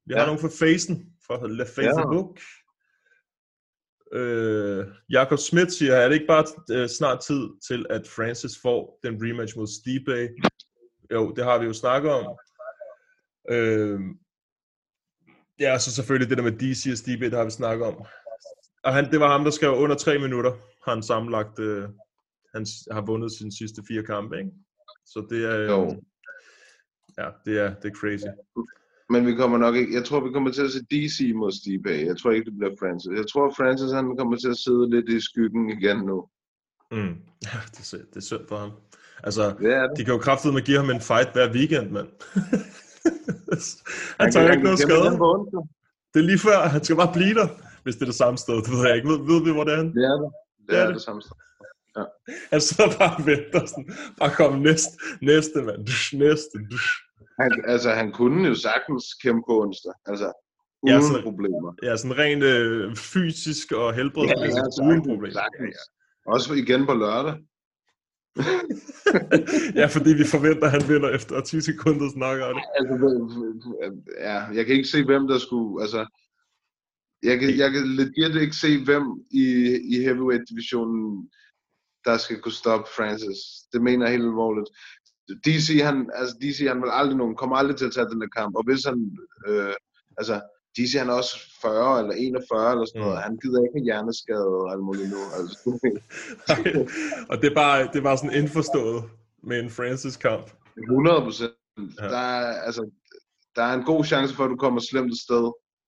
[0.07, 0.25] vi har Ja.
[0.29, 0.95] nogen for Facen,
[1.27, 2.31] fra La Facebook.
[4.13, 8.99] Øh, Jakob Schmidt siger, er det ikke bare øh, snart tid til, at Francis får
[9.03, 10.29] den rematch mod Stipe?
[11.13, 12.25] Jo, det har vi jo snakket om.
[13.49, 13.99] Øh,
[15.59, 17.95] ja, så selvfølgelig det der med DC og Stipe, det har vi snakket om.
[18.83, 20.51] Og han, det var ham, der skrev under tre minutter,
[20.85, 21.83] har han sammenlagt, øh,
[22.55, 24.51] han har vundet sine sidste fire kampe, ikke?
[25.05, 25.85] Så det er, Jo.
[25.85, 25.91] øh,
[27.17, 28.25] ja, det er, det er crazy.
[29.09, 29.93] Men vi kommer nok ikke...
[29.93, 31.89] Jeg tror, vi kommer til at se DC mod Stipe.
[31.89, 33.11] Jeg tror ikke, det bliver Francis.
[33.17, 36.27] Jeg tror, Francis han kommer til at sidde lidt i skyggen igen nu.
[36.91, 37.15] Mm.
[37.49, 38.71] Ja, det er, synd- det er synd for ham.
[39.23, 39.97] Altså, Det er det.
[39.97, 42.07] de kan jo kraftedeme give ham en fight hver weekend, mand.
[44.19, 45.09] han tager ikke noget skade.
[46.13, 47.47] Det er lige før, han skal bare blive der,
[47.83, 48.55] hvis det er det samme sted.
[48.65, 49.09] Det ved jeg ikke.
[49.09, 49.83] Ved, ved vi, hvor det er?
[49.97, 50.29] Det er det.
[50.69, 50.95] Det er det.
[50.95, 51.35] det samme sted.
[52.53, 53.87] Han sidder bare og venter sådan.
[54.19, 55.85] Bare kom næste, næste mand.
[55.85, 56.55] Dush, Næste.
[56.71, 56.89] Dush.
[57.41, 59.93] Han, altså, han kunne jo sagtens kæmpe på onsdag.
[60.05, 60.27] Altså,
[60.87, 61.69] Ja, uden så- problemer.
[61.83, 65.31] Ja, sådan rent øh, fysisk og helbredsmæssigt altså, uden problem.
[65.41, 65.77] sagtens.
[66.25, 67.35] Også igen på lørdag.
[69.79, 72.63] Ja, fordi vi forventer, at han vinder efter 10 sekunder snakker om det.
[72.79, 72.95] Altså,
[74.19, 75.81] ja, jeg kan ikke se, hvem der skulle...
[75.83, 76.01] Altså,
[77.23, 79.45] jeg kan, jeg kan legit ikke se, hvem i,
[79.93, 81.29] i heavyweight-divisionen,
[82.05, 83.39] der skal kunne stoppe Francis.
[83.73, 84.69] Det mener jeg helt alvorligt.
[85.45, 88.27] DC, han, altså DC, han vil aldrig nogen, kommer aldrig til at tage den der
[88.27, 88.55] kamp.
[88.55, 89.17] Og hvis han,
[89.47, 89.73] øh,
[90.17, 90.41] altså,
[90.77, 93.17] DC han er også 40 eller 41 eller sådan noget.
[93.17, 93.23] Mm.
[93.27, 95.21] Han gider ikke have hjerneskade og alt muligt nu.
[95.37, 95.55] Altså,
[97.29, 98.99] og det er, bare, det bare sådan indforstået
[99.49, 100.45] med en Francis-kamp.
[100.77, 101.53] 100 procent.
[101.99, 102.07] Ja.
[102.13, 102.83] Der, er, altså,
[103.55, 105.45] der er en god chance for, at du kommer slemt af sted,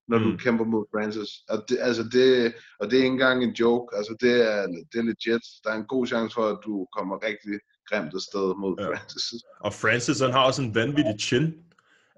[0.08, 0.26] når mm.
[0.26, 1.32] du kæmper mod Francis.
[1.50, 3.98] Og det, altså det, og det er ikke engang en joke.
[3.98, 5.46] Altså det er, det er legit.
[5.64, 7.56] Der er en god chance for, at du kommer rigtig
[7.90, 8.88] grimt af sted mod ja.
[8.88, 9.26] Francis.
[9.60, 11.46] Og Francis, han har også en vanvittig chin.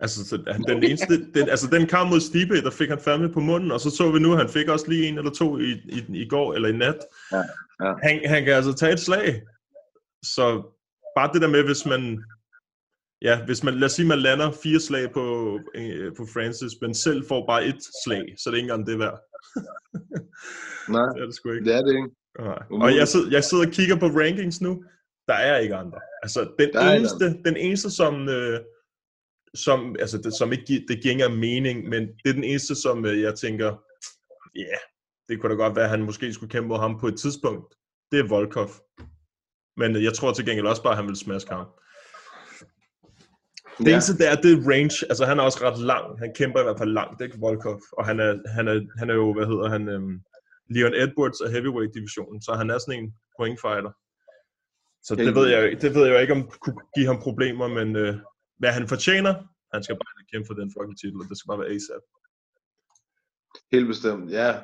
[0.02, 3.30] Altså, så han, den eneste, den, altså den kamp mod Stipe, der fik han fandme
[3.34, 5.58] på munden, og så så vi nu, at han fik også lige en eller to
[5.60, 6.98] i, i, i går, eller i nat.
[7.32, 7.38] Ja,
[7.84, 7.94] ja.
[8.04, 9.42] Han, han kan altså tage et slag.
[10.24, 10.64] Så
[11.18, 12.24] bare det der med, hvis man,
[13.22, 16.94] ja, hvis man, lad os sige, man lander fire slag på, øh, på Francis, men
[16.96, 19.20] selv får bare et slag, så er det ikke engang det værd.
[20.96, 21.66] Nej, Det er det sgu ikke.
[21.66, 22.10] det er det ikke.
[22.40, 22.60] Nej.
[22.82, 24.84] Og jeg sidder, jeg sidder og kigger på rankings nu.
[25.28, 26.00] Der er ikke andre.
[26.24, 28.60] Altså, den Der er eneste, den eneste som, øh,
[29.56, 32.76] som, altså, det, som ikke gi- det giver ingen mening, men det er den eneste,
[32.76, 33.66] som øh, jeg tænker,
[34.56, 34.80] ja, yeah,
[35.30, 37.76] det kunne da godt være, at han måske skulle kæmpe mod ham på et tidspunkt.
[38.12, 38.70] Det er Volkov.
[39.78, 41.66] Men øh, jeg tror til gengæld også bare, at han vil smaske ham.
[43.78, 43.92] Det Ja.
[43.92, 45.06] eneste, det er, det er range.
[45.10, 46.20] Altså, han er også ret lang.
[46.20, 47.82] Han kæmper i hvert fald langt, ikke Volkov?
[47.98, 50.22] Og han er, han er, han er jo, hvad hedder han, øhm,
[50.70, 53.92] Leon Edwards af heavyweight-divisionen, så han er sådan en pointfighter.
[55.04, 57.96] Så det ved, jeg, det ved jeg jo ikke, om kunne give ham problemer, men
[57.96, 58.16] øh,
[58.58, 59.34] hvad han fortjener,
[59.74, 62.04] han skal bare kæmpe for den fucking titel, og det skal bare være ASAP.
[63.72, 64.62] Helt bestemt, ja.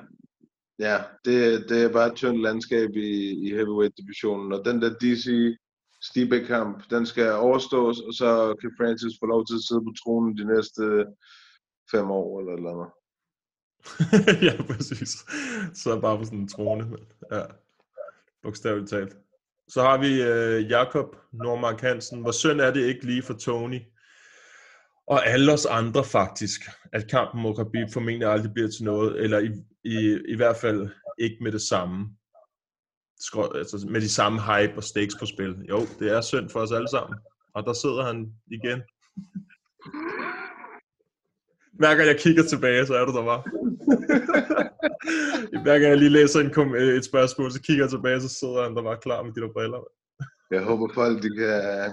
[0.79, 3.09] Ja, det, det er bare et tyndt landskab i,
[3.45, 5.55] i heavyweight-divisionen, og den der DC
[6.01, 10.37] Stipe-kamp, den skal overstås, og så kan Francis få lov til at sidde på tronen
[10.37, 11.05] de næste
[11.91, 12.89] fem år eller eller andet.
[14.47, 15.09] ja, præcis.
[15.73, 16.97] Så bare på sådan en trone.
[17.31, 17.41] Ja,
[18.43, 19.17] bogstaveligt talt.
[19.74, 22.21] Så har vi øh, Jakob Normark Hansen.
[22.21, 23.80] Hvor synd er det ikke lige for Tony?
[25.07, 26.61] Og alle os andre faktisk,
[26.93, 29.49] at kampen mod Khabib formentlig aldrig bliver til noget, eller i,
[29.84, 32.15] i, i hvert fald ikke med det samme.
[33.55, 35.55] Altså med de samme hype og stakes på spil.
[35.69, 37.19] Jo, det er synd for os alle sammen.
[37.55, 38.82] Og der sidder han igen.
[41.80, 43.43] Mærker, jeg kigger tilbage, så er du der bare.
[45.63, 48.29] Hver gang jeg lige læser en kom- øh, et spørgsmål, så kigger jeg tilbage, så
[48.29, 49.81] sidder han der bare klar med de der briller.
[50.51, 51.89] Jeg håber folk, de kan,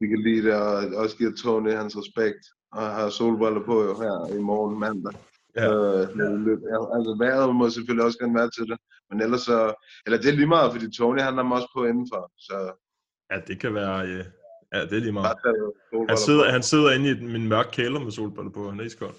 [0.00, 2.42] de kan lide det, og også give Tony hans respekt.
[2.72, 5.12] Og har solbriller på jo her i morgen mandag.
[5.56, 5.66] Ja.
[5.74, 6.00] Øh,
[6.72, 8.78] ja, altså vejret må selvfølgelig også gerne være til det.
[9.10, 9.58] Men ellers så,
[10.06, 12.32] eller det er lige meget, fordi Tony han er også på indenfor.
[12.38, 12.56] Så
[13.32, 14.06] Ja, det kan være...
[14.06, 14.24] Øh,
[14.74, 15.36] ja, det er lige meget.
[16.08, 18.70] Han sidder, han sidder inde i min mørke kælder med solbriller på.
[18.70, 19.14] Han er iskold.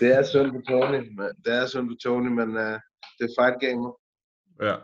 [0.00, 1.00] Det er synd for Tony.
[1.16, 2.76] men- Det er synd for Tony, men uh,
[3.18, 3.82] det er fight game.
[4.68, 4.76] Ja.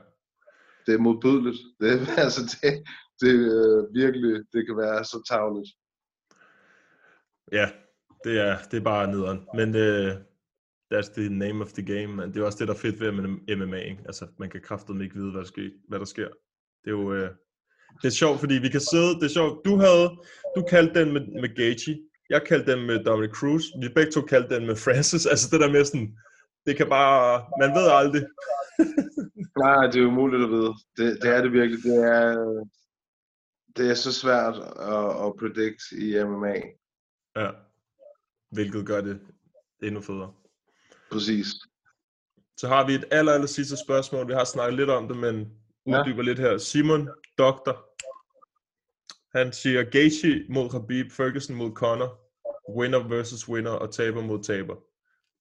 [0.86, 1.58] Det er modbydeligt.
[1.80, 2.72] Det, er, altså, det,
[3.20, 5.70] det er virkelig, det kan være så tavligt.
[7.52, 7.66] Ja,
[8.24, 9.40] det er, det er bare nederen.
[9.54, 10.10] Men øh,
[10.94, 12.32] that's the name of the game, man.
[12.32, 13.12] Det er også det, der er fedt ved
[13.56, 14.02] MMA, ikke?
[14.06, 15.70] Altså, man kan kraftedeme ikke vide, hvad der sker.
[15.88, 16.28] Hvad der sker.
[16.84, 17.12] Det er jo...
[17.14, 17.30] Øh,
[18.02, 19.14] det er sjovt, fordi vi kan sidde...
[19.14, 19.64] Det er sjovt.
[19.64, 20.08] Du havde...
[20.56, 21.94] Du kaldte den med, med Gaethje.
[22.30, 23.62] Jeg kaldte den med Dominic Cruz.
[23.80, 25.26] Vi begge to kaldte den med Francis.
[25.32, 26.18] Altså, det der med sådan...
[26.66, 27.46] Det kan bare...
[27.60, 28.22] Man ved aldrig.
[29.64, 30.74] Nej, det er umuligt at vide.
[30.96, 31.82] Det, det er det virkelig.
[31.82, 32.64] Det er,
[33.76, 34.54] det er så svært
[34.94, 36.54] at, at predict i MMA.
[37.36, 37.50] Ja.
[38.50, 39.20] Hvilket gør det
[39.82, 40.32] endnu federe.
[41.12, 41.46] Præcis.
[42.56, 44.28] Så har vi et aller, aller sidste spørgsmål.
[44.28, 45.52] Vi har snakket lidt om det, men
[45.86, 46.58] uddyber lidt her.
[46.58, 47.08] Simon,
[47.38, 47.93] doktor.
[49.34, 52.20] Han siger, Gaethje mod Khabib, Ferguson mod Conor,
[52.76, 54.76] winner versus winner og taber mod taber.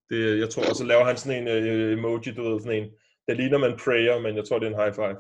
[0.10, 2.90] Det, jeg tror, og så laver han sådan en uh, emoji, du ved, sådan en,
[3.28, 5.18] det ligner man prayer, men jeg tror, det er en high five.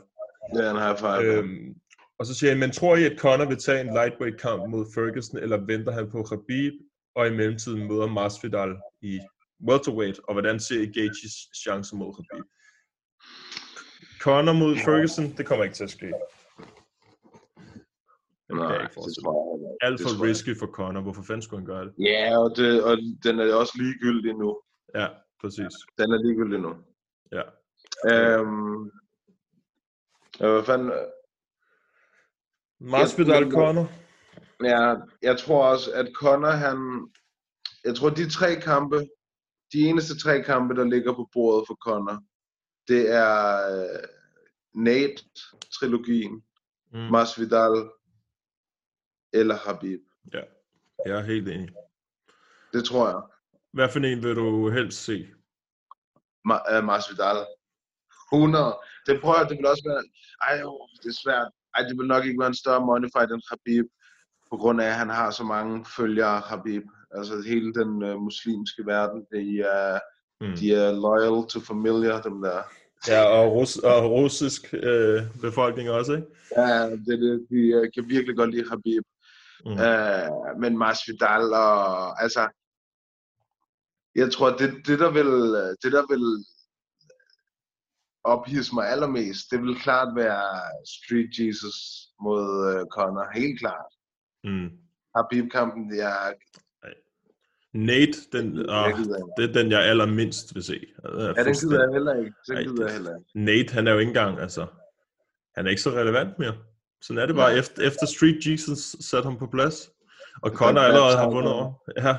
[0.54, 1.38] Det er en high five.
[1.38, 1.76] Øhm,
[2.20, 4.86] og så siger han, men tror I, at Conor vil tage en lightweight kamp mod
[4.96, 6.74] Ferguson, eller venter han på Khabib,
[7.16, 9.20] og i mellemtiden møder Masvidal i
[9.70, 12.46] welterweight, og hvordan ser I Gaethjes chance mod Khabib?
[14.20, 16.12] Conor mod Ferguson, det kommer ikke til at ske.
[18.50, 19.78] Jeg Nej, ikke det tror jeg ikke.
[19.86, 21.02] Alt for jeg risky for Conor.
[21.02, 21.94] Hvorfor fanden skulle han gøre det?
[22.00, 24.62] Ja, og, det, og den er også ligegyldig nu.
[24.96, 25.08] Ja,
[25.42, 25.74] præcis.
[25.98, 26.76] Den er ligegyldig nu.
[27.32, 27.42] Ja.
[28.12, 28.86] Øhm,
[30.40, 30.92] ja, hvad fanden?
[32.80, 33.92] Masvidal, Conor.
[34.64, 37.08] Ja, jeg tror også, at Conor, han...
[37.86, 39.08] Jeg tror, de tre kampe,
[39.74, 42.24] de eneste tre kampe, der ligger på bordet for Conor,
[42.88, 44.00] det er øh,
[44.74, 46.44] Nate-trilogien,
[46.94, 47.00] Mm.
[47.12, 47.90] Masvidal
[49.34, 50.00] eller Habib.
[50.34, 50.42] Ja,
[51.06, 51.70] jeg er helt enig.
[52.74, 53.22] Det tror jeg.
[53.74, 55.28] Hvad for en vil du helst se?
[56.50, 57.38] Ma- uh, Masvidal.
[58.34, 58.78] 100.
[59.08, 60.04] Det prøver jeg, det vil også være...
[60.50, 61.52] Ej, jo, det er svært.
[61.76, 63.86] Ej, det vil nok ikke være en større money fight end Habib,
[64.52, 66.84] på grund af, at han har så mange følgere, Habib.
[67.12, 70.00] Altså hele den uh, muslimske verden, de er,
[70.42, 70.56] Mm.
[70.56, 72.62] de er loyal to familiar, dem der.
[73.08, 76.28] Ja, og, rus- og russisk øh, befolkning også, ikke?
[76.58, 79.04] Ja, det, det, de uh, kan virkelig godt lide Habib.
[79.66, 79.72] Mm.
[79.72, 82.22] Uh, men Masvidal og...
[82.22, 82.50] Altså,
[84.16, 85.32] jeg tror, det, det, der vil,
[85.84, 86.46] det der vil
[88.24, 90.46] ophidse mig allermest, det vil klart være
[90.96, 91.78] Street Jesus
[92.22, 93.28] mod uh, Conor.
[93.34, 93.92] Helt klart.
[94.44, 94.70] Mm.
[95.16, 96.34] Habib-kampen, er...
[97.74, 99.14] Nate, den, Jeg ikke.
[99.38, 100.86] det er den, jeg allermindst vil se.
[101.04, 102.34] Ja, den gider jeg heller ikke.
[102.48, 103.30] Den gider jeg heller ikke.
[103.36, 104.68] Nate, han er jo ikke engang, altså,
[105.56, 106.58] han er ikke så relevant mere.
[107.04, 109.90] Sådan er det bare, efter, efter Street Jesus satte ham på plads.
[110.44, 111.74] Og han allerede har vundet over.
[112.04, 112.14] Ja,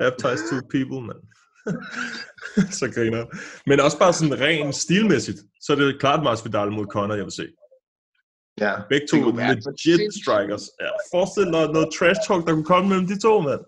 [0.00, 1.20] baptized two people, man.
[2.78, 3.22] så griner.
[3.66, 7.32] Men også bare sådan rent stilmæssigt, så er det klart Masvidal mod Conor, jeg vil
[7.32, 7.46] se.
[8.60, 8.72] Ja.
[8.90, 10.64] Begge to være legit strikers.
[10.80, 13.62] Ja, forestil dig noget trash talk, der kunne komme mellem de to, mand.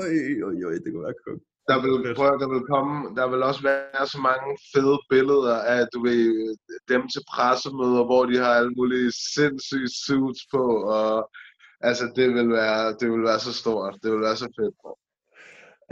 [0.00, 0.12] Øj,
[0.48, 1.40] øj, øj, det kunne være cool.
[1.68, 5.86] Der vil, prøv, der vil komme, der vil også være så mange fede billeder af,
[5.94, 6.56] du ved,
[6.88, 10.64] dem til pressemøder, hvor de har alle mulige sindssyge suits på,
[10.98, 11.30] og
[11.80, 14.74] altså, det vil være, det vil være så stort, det vil være så fedt.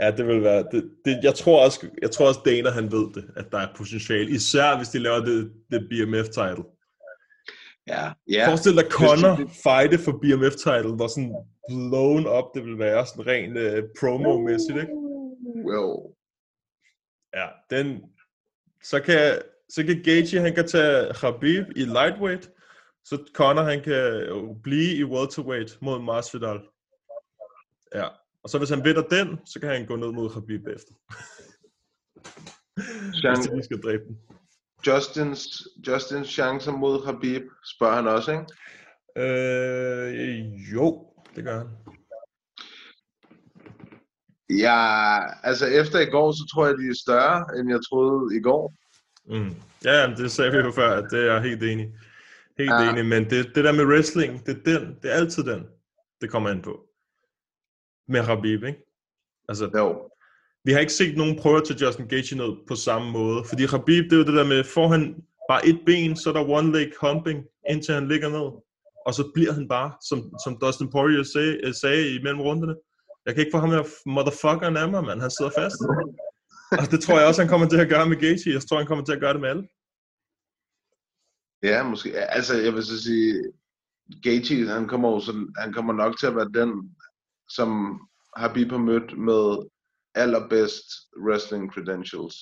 [0.01, 0.63] Ja, det vil være...
[0.71, 3.67] Det, det, jeg, tror også, jeg tror også, Dana han ved det, at der er
[3.77, 4.29] potentiale.
[4.31, 6.63] Især hvis de laver det, det BMF-title.
[7.87, 8.47] Ja, Ja.
[8.49, 11.35] Forestil dig Conor det- fighte for BMF-title, hvor sådan
[11.69, 14.93] blown up det vil være, sådan rent uh, promo-mæssigt, ikke?
[15.73, 16.15] Jo.
[17.33, 18.01] Ja, den...
[18.83, 22.49] Så kan, så kan Gaethje, han kan tage Khabib i lightweight,
[23.05, 26.59] Så Conor, han kan jo blive i welterweight mod Masvidal.
[27.95, 28.07] Ja.
[28.43, 30.93] Og så hvis han vinder den, så kan han gå ned mod Khabib efter.
[33.11, 34.17] hvis de lige skal dræbe den.
[34.87, 37.43] Justins, Justins chancer mod Khabib,
[37.75, 38.45] spørger han også, ikke?
[39.17, 41.67] Øh, jo, det gør han.
[44.49, 48.41] Ja, altså efter i går, så tror jeg, de er større, end jeg troede i
[48.41, 48.73] går.
[49.27, 49.55] Mm.
[49.85, 51.93] Ja, det sagde vi jo før, at det er jeg helt enig.
[52.57, 52.91] Helt Ja.
[52.91, 55.65] enig, men det, det der med wrestling, det er, den, det er altid den,
[56.21, 56.85] det kommer an på.
[58.07, 58.85] Med Khabib, ikke?
[59.49, 60.09] Altså, Jo.
[60.63, 64.03] vi har ikke set nogen prøver til Justin Gaethje ned på samme måde, fordi Khabib,
[64.03, 65.15] det er jo det der med, får han
[65.49, 68.61] bare et ben, så er der one leg humping, indtil han ligger ned,
[69.05, 72.75] og så bliver han bare, som, som Dustin Poirier sagde, sagde i mellem runderne,
[73.29, 73.85] jeg kan ikke få ham her
[74.15, 75.79] motherfuckeren af mig, mand, han sidder fast.
[76.81, 78.87] Og det tror jeg også, han kommer til at gøre med Gaethje, jeg tror, han
[78.87, 79.67] kommer til at gøre det med alle.
[81.63, 82.09] Ja, måske.
[82.37, 83.33] Altså, jeg vil så sige,
[84.23, 86.95] Gaethje, han kommer, jo sådan, han kommer nok til at være den,
[87.49, 87.99] som
[88.35, 89.69] Habib har mødt med
[90.15, 90.87] allerbedst
[91.25, 92.35] wrestling credentials.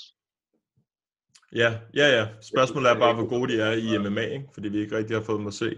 [1.56, 2.28] Ja, ja, ja.
[2.42, 4.50] Spørgsmålet er bare, hvor gode de er i MMA, ikke?
[4.54, 5.78] fordi vi ikke rigtig har fået dem at se.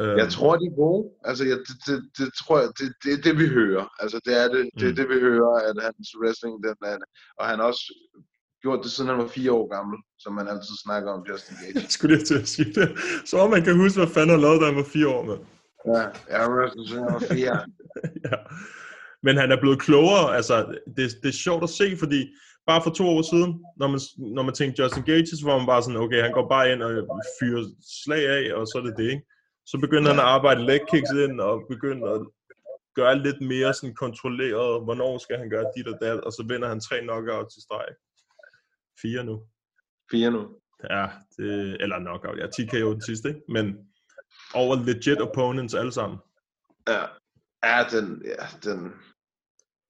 [0.00, 1.02] Øhm, Jeg tror, de er gode.
[1.28, 3.84] Altså, jeg, det, det, det, tror jeg, det, det er det, vi hører.
[4.02, 4.96] Altså, det er det, det, er Mm.
[4.98, 6.96] det, vi hører, at hans wrestling, den er,
[7.38, 7.84] og han har også
[8.62, 11.80] gjort det, siden han var fire år gammel, som man altid snakker om Justin Gaethje.
[11.82, 12.88] Jeg skulle lige til at sige det.
[13.30, 15.38] Så man kan huske, hvad fanden han lavede, da han var fire år med.
[15.94, 16.02] Ja,
[16.32, 17.56] jeg wrestlet, siden han var fire.
[18.30, 18.36] ja.
[19.26, 20.36] Men han er blevet klogere.
[20.38, 20.54] Altså,
[20.96, 22.20] det, det er sjovt at se, fordi
[22.66, 23.50] bare for to år siden,
[23.80, 24.00] når man,
[24.36, 26.82] når man tænkte Justin Gaethje, så var man bare sådan, okay, han går bare ind
[26.82, 26.90] og
[27.40, 27.64] fyrer
[28.04, 29.24] slag af, og så er det det, ikke?
[29.70, 32.26] Så begynder han at arbejde leg kicks ind, og begynder at
[32.94, 36.68] gøre lidt mere sådan kontrolleret, hvornår skal han gøre dit og dat, og så vinder
[36.68, 37.88] han tre knockouts i streg.
[39.02, 39.42] Fire nu.
[40.10, 40.42] Fire nu.
[40.90, 41.06] Ja,
[41.36, 43.40] det, eller knockout, ja, 10 KO den sidste, ikke?
[43.48, 43.88] Men
[44.54, 46.18] over legit opponents alle sammen.
[46.88, 47.02] Ja,
[47.64, 48.92] ja den, ja, den,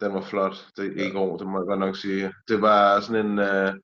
[0.01, 0.57] den var flot.
[0.77, 2.35] Det er ikke år, det må jeg godt nok sige.
[2.49, 3.75] Det var sådan en, uh,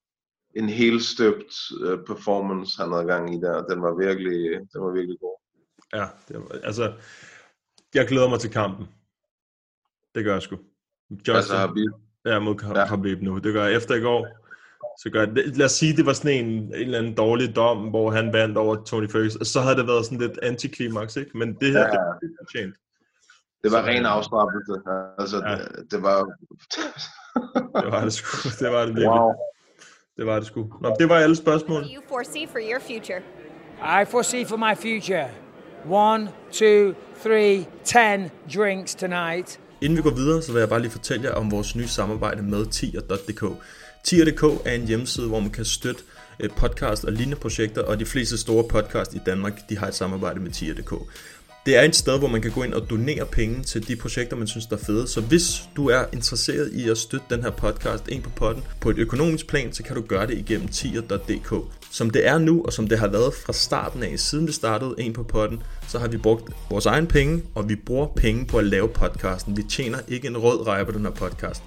[0.57, 1.55] en helt støbt
[1.87, 3.67] uh, performance, han havde gang i der.
[3.67, 4.41] Den var virkelig,
[4.73, 5.46] den var virkelig god.
[5.95, 6.93] Ja, det var, altså,
[7.95, 8.87] jeg glæder mig til kampen.
[10.15, 10.57] Det gør jeg sgu.
[11.11, 11.91] Justin, Altså, Habib.
[12.25, 12.87] ja, mod Ja.
[12.87, 13.39] Khabib nu.
[13.39, 14.27] Det gør jeg efter i går.
[15.03, 17.57] Så gør jeg, det- lad os sige, det var sådan en, en eller anden dårlig
[17.57, 19.45] dom, hvor han vandt over Tony Ferguson.
[19.45, 21.39] Så havde det været sådan lidt antiklimaks, ikke?
[21.39, 21.87] Men det her, Ja.
[21.87, 22.75] det er fortjent.
[23.65, 24.73] Det var Så- ren afstraffelse.
[25.19, 25.53] Altså, Ja.
[25.83, 26.19] det, det var...
[27.83, 28.49] Det var det sgu.
[28.65, 29.09] Det var det virkelig.
[29.09, 29.33] wow.
[30.17, 30.73] Det var det sgu.
[30.83, 31.83] Nå, det var alle spørgsmål.
[31.83, 33.23] you foresee for your future?
[34.03, 35.29] I foresee for my future
[35.91, 39.61] one, two, three, ten drinks tonight.
[39.81, 42.43] Inden vi går videre, så vil jeg bare lige fortælle jer om vores nye samarbejde
[42.43, 43.45] med tier.dk.
[44.05, 46.03] Tier.dk er en hjemmeside, hvor man kan støtte
[46.41, 49.95] øh, podcast og lignende projekter, og de fleste store podcast i Danmark, de har et
[49.95, 50.93] samarbejde med tier.dk.
[51.67, 54.37] Det er et sted, hvor man kan gå ind og donere penge til de projekter,
[54.37, 55.09] man synes der er fede.
[55.09, 58.91] Så hvis du er interesseret i at støtte den her podcast, ind på potten, på
[58.91, 61.55] et økonomisk plan, så kan du gøre det igennem tier.dk.
[61.91, 64.95] Som det er nu, og som det har været fra starten af, siden vi startede
[64.99, 68.59] en på potten, så har vi brugt vores egen penge, og vi bruger penge på
[68.59, 69.57] at lave podcasten.
[69.57, 71.63] Vi tjener ikke en rød reje på den her podcast.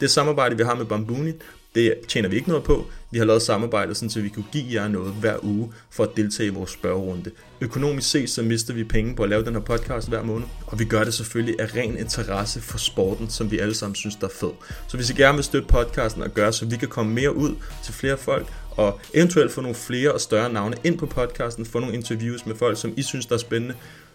[0.00, 1.32] Det samarbejde, vi har med Bambuni,
[1.74, 2.86] det tjener vi ikke noget på.
[3.10, 6.10] Vi har lavet samarbejde, sådan, så vi kunne give jer noget hver uge for at
[6.16, 7.30] deltage i vores spørgerunde.
[7.60, 10.78] Økonomisk set, så mister vi penge på at lave den her podcast hver måned, og
[10.78, 14.26] vi gør det selvfølgelig af ren interesse for sporten, som vi alle sammen synes, der
[14.26, 14.50] er fed.
[14.88, 17.54] Så hvis I gerne vil støtte podcasten og gøre, så vi kan komme mere ud
[17.84, 21.78] til flere folk, og eventuelt få nogle flere og større navne ind på podcasten, få
[21.78, 23.74] nogle interviews med folk, som I synes, der er spændende,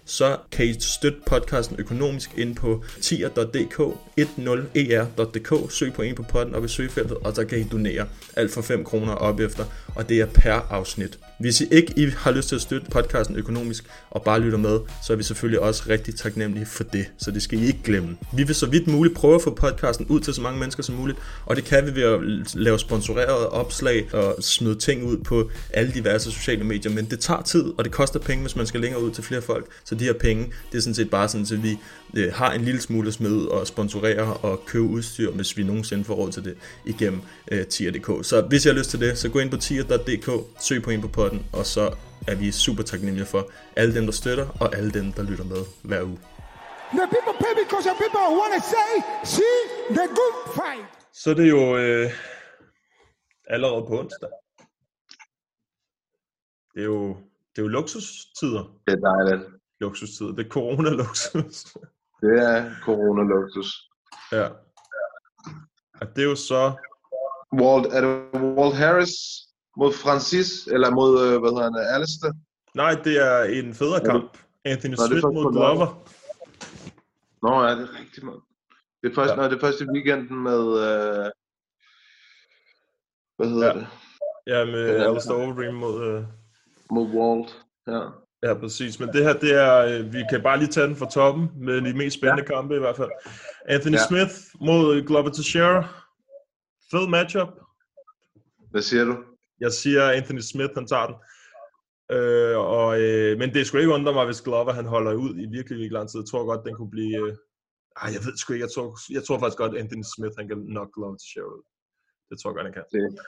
[0.10, 3.80] så kan I støtte podcasten økonomisk ind på tier.dk,
[4.20, 8.52] 10er.dk, søg på en på podden op i søgefeltet, og så kan I donere alt
[8.52, 9.66] for 5 kroner op efter,
[9.96, 11.20] og det er per afsnit.
[11.40, 14.80] Hvis I ikke I har lyst til at støtte podcasten økonomisk og bare lytter med,
[15.04, 18.18] så er vi selvfølgelig også rigtig taknemmelige for det, så det skal I ikke glemme.
[18.34, 20.96] Vi vil så vidt muligt prøve at få podcasten ud til så mange mennesker som
[20.96, 22.20] muligt, og det kan vi ved at
[22.56, 27.42] lave sponsorerede opslag og smide ting ud på alle diverse sociale medier, men det tager
[27.42, 30.04] tid, og det koster penge, hvis man skal længere ud til flere folk, så de
[30.04, 31.78] her penge, det er sådan set bare sådan, at vi
[32.18, 36.14] øh, har en lille smule ud og sponsorere og købe udstyr, hvis vi nogensinde får
[36.14, 37.22] råd til det igennem
[37.52, 38.26] øh, tier.dk.
[38.26, 40.30] Så hvis I har lyst til det, så gå ind på tier.dk,
[40.60, 41.96] søg på en på potten, og så
[42.28, 45.62] er vi super taknemmelige for alle dem, der støtter, og alle dem, der lytter med
[45.84, 46.20] hver uge.
[46.92, 48.92] The people pay because the people want to say,
[49.38, 49.56] see
[49.98, 50.88] the good fight.
[51.14, 52.10] Så er det jo øh,
[53.48, 54.30] allerede på onsdag.
[56.74, 57.08] Det er jo,
[57.52, 58.64] det er jo luksustider.
[58.88, 59.50] Det er dejligt.
[59.80, 60.32] Luksustider.
[60.36, 61.74] Det er corona-luksus.
[62.22, 63.70] Det er corona-luksus.
[64.32, 64.48] ja.
[66.02, 66.74] Og det er jo så...
[67.62, 69.12] Walt, er det Walt Harris
[69.78, 72.32] mod Francis, eller mod, øh, hvad hedder han, Alistair?
[72.76, 74.38] Nej, det er en federe kamp.
[74.66, 75.52] Anthony Nå, Smith mod.
[75.52, 75.88] Glover.
[77.42, 78.42] Nå, ja, det er rigtigt, mand.
[79.04, 79.44] Det er først, ja.
[79.44, 80.62] det er først i weekenden med...
[80.88, 81.32] Øh,
[83.38, 83.74] hvad hedder Ja.
[83.80, 83.88] det?
[84.48, 86.04] Ja, med Alistair Overeem mod...
[86.08, 86.24] Øh,
[86.92, 87.66] Mod Walt.
[87.88, 88.02] Ja.
[88.44, 89.00] Ja, præcis.
[89.00, 89.76] Men det her, det er...
[89.86, 92.56] Øh, vi kan bare lige tage den fra toppen, med de mest spændende ja.
[92.56, 93.10] kampe i hvert fald.
[93.66, 94.08] Anthony Ja.
[94.08, 95.88] Smith mod Glover Teixeira.
[96.92, 97.50] Fed matchup.
[98.72, 99.16] Hvad siger du?
[99.60, 101.16] Jeg siger, Anthony Smith, han tager den.
[102.18, 105.46] Øh, og, øh, men det skulle ikke undre mig, hvis Glover han holder ud i
[105.58, 106.20] virkelig, virkelig lang tid.
[106.20, 107.28] Jeg tror godt, den kunne blive...
[107.28, 107.36] Øh,
[108.02, 108.64] ej, jeg ved sgu ikke.
[108.66, 111.64] Jeg tror, jeg tror faktisk godt, Anthony Smith han kan nok Glover til show ud.
[112.30, 112.86] Det tror jeg godt, han kan.
[112.96, 113.20] Det.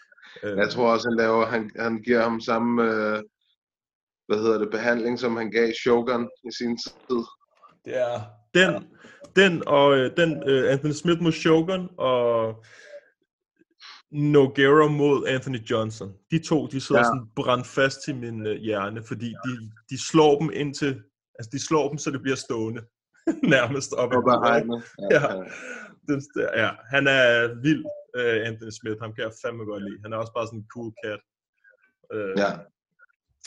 [0.43, 3.23] Øh, Jeg tror også, han laver, han, han giver ham samme, øh,
[4.27, 7.21] hvad hedder det, behandling, som han gav Shogun i sin tid.
[7.85, 8.19] Det er
[8.53, 8.83] den,
[9.35, 12.63] den og øh, den øh, Anthony Smith mod Shogun og
[14.11, 16.13] Nogueira mod Anthony Johnson.
[16.31, 17.05] De to, de sidder Ja.
[17.05, 17.09] ja.
[17.09, 19.51] sådan brændt fast til min øh, hjerne, fordi de,
[19.89, 20.93] de slår dem indtil,
[21.37, 22.81] altså de slår dem, så det bliver stående.
[23.55, 24.47] Nærmest op i bordet, ikke?
[24.47, 24.83] hegnet.
[25.15, 25.21] Ja.
[26.07, 26.19] Den,
[26.61, 27.27] ja, han er
[27.65, 27.85] vild,
[28.19, 29.01] øh, Anthony Smith.
[29.01, 30.01] Ham kan jeg fandme godt lide.
[30.03, 31.21] Han er også bare sådan en cool cat.
[32.13, 32.51] Øh, Ja.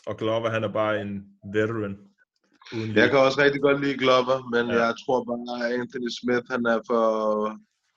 [0.07, 1.25] Og Glover, han er bare en
[1.55, 1.99] veteran.
[2.75, 4.85] Uden Jeg kan også rigtig godt lide Glover, men Ja.
[4.85, 7.05] jeg tror bare, at Anthony Smith, han er for,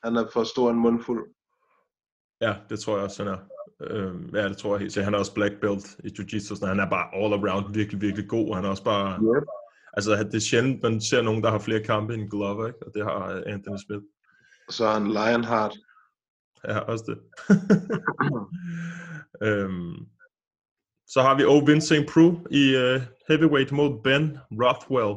[0.05, 1.25] han er for stor en mundfuld.
[2.41, 3.39] Ja, det tror jeg også, han er.
[3.81, 5.05] Øhm, ja, det tror jeg helt sikkert.
[5.05, 6.39] Han er også black belt i jiu-jitsu.
[6.55, 6.67] sådan.
[6.67, 8.55] Han er bare all around virkelig, virkelig god.
[8.55, 9.19] Han er også bare...
[9.21, 9.43] Yep.
[9.93, 12.79] Altså, det er sjældent, man ser nogen, der har flere kampe end Glover, ikke?
[12.87, 14.03] Og det har øh, Anthony Smith.
[14.69, 15.73] Så er han Lionheart.
[16.67, 17.17] Ja, også det.
[19.47, 19.95] øhm,
[21.07, 21.93] så har vi Ovin St.
[22.13, 25.15] Prue i uh, heavyweight mod Ben Rothwell.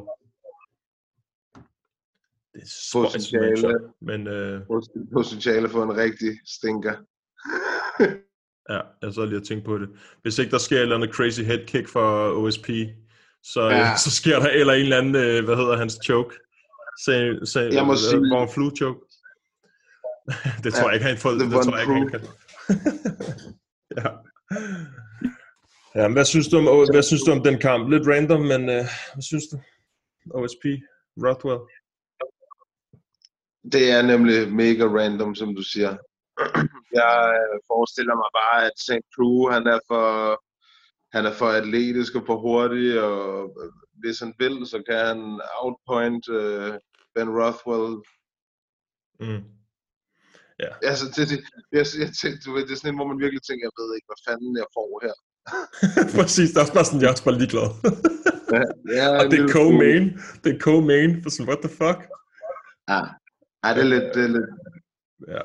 [2.53, 3.79] Det er Potentiale.
[4.01, 4.61] men øh,
[5.13, 6.93] Potentiale for en rigtig stinker.
[8.69, 9.89] Ja, jeg så lige at tænke på det.
[10.21, 12.67] Hvis ikke der sker et eller andet crazy head kick for OSP,
[13.43, 13.77] så, Ja.
[13.77, 13.97] ja.
[14.05, 16.35] så sker der eller en eller anden, øh, hvad hedder hans choke?
[17.05, 18.99] Sag, sag, Jeg må sige- Hvor flu choke.
[20.63, 21.29] det tror Ja, jeg ikke, han får.
[21.31, 22.21] Det Von tror jeg ikke, han kan.
[23.97, 24.09] ja.
[25.95, 27.89] Ja, hvad synes du om, hvad synes du om den kamp?
[27.89, 29.55] Lidt random, men øh, hvad synes du?
[30.39, 30.65] OSP,
[31.25, 31.61] Rothwell.
[33.73, 35.91] Det er nemlig mega random, som du siger.
[37.01, 39.05] Jeg øh, forestiller mig bare, at St.
[39.15, 40.07] Prue, han er for,
[41.15, 43.21] han er for atletisk og for hurtig, og
[43.61, 46.73] øh, hvis han vil, så kan han outpoint uh,
[47.13, 47.93] Ben Rothwell.
[49.23, 49.43] Mm.
[50.89, 51.39] Altså, det, det,
[51.77, 53.89] jeg, jeg tænkte, du ved, det er sådan en, hvor man virkelig tænker, jeg ved
[53.95, 55.15] ikke, hvad fanden jeg får her.
[56.17, 57.67] Præcis, det er også bare sådan, jeg er også bare ligeglad.
[58.55, 58.63] Ja,
[58.99, 60.05] ja, og det er co-main.
[60.43, 61.99] Det er co-main, for sådan, what the fuck?
[62.91, 63.01] Ja,
[63.63, 64.49] ja det er lidt, det er lidt,
[65.27, 65.41] Ja.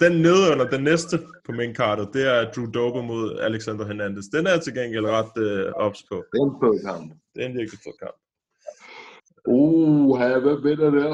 [0.00, 4.24] Den nede under den næste på main cardet, det er Drew Dober mod Alexander Hernandez.
[4.32, 6.24] Den er jeg til gengæld ret øh, ops på.
[6.32, 7.12] det er en fed kamp.
[7.34, 8.16] Det er en virkelig fed kamp.
[9.46, 11.12] Uh, hvad vinder der?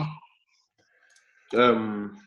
[1.72, 2.18] Um,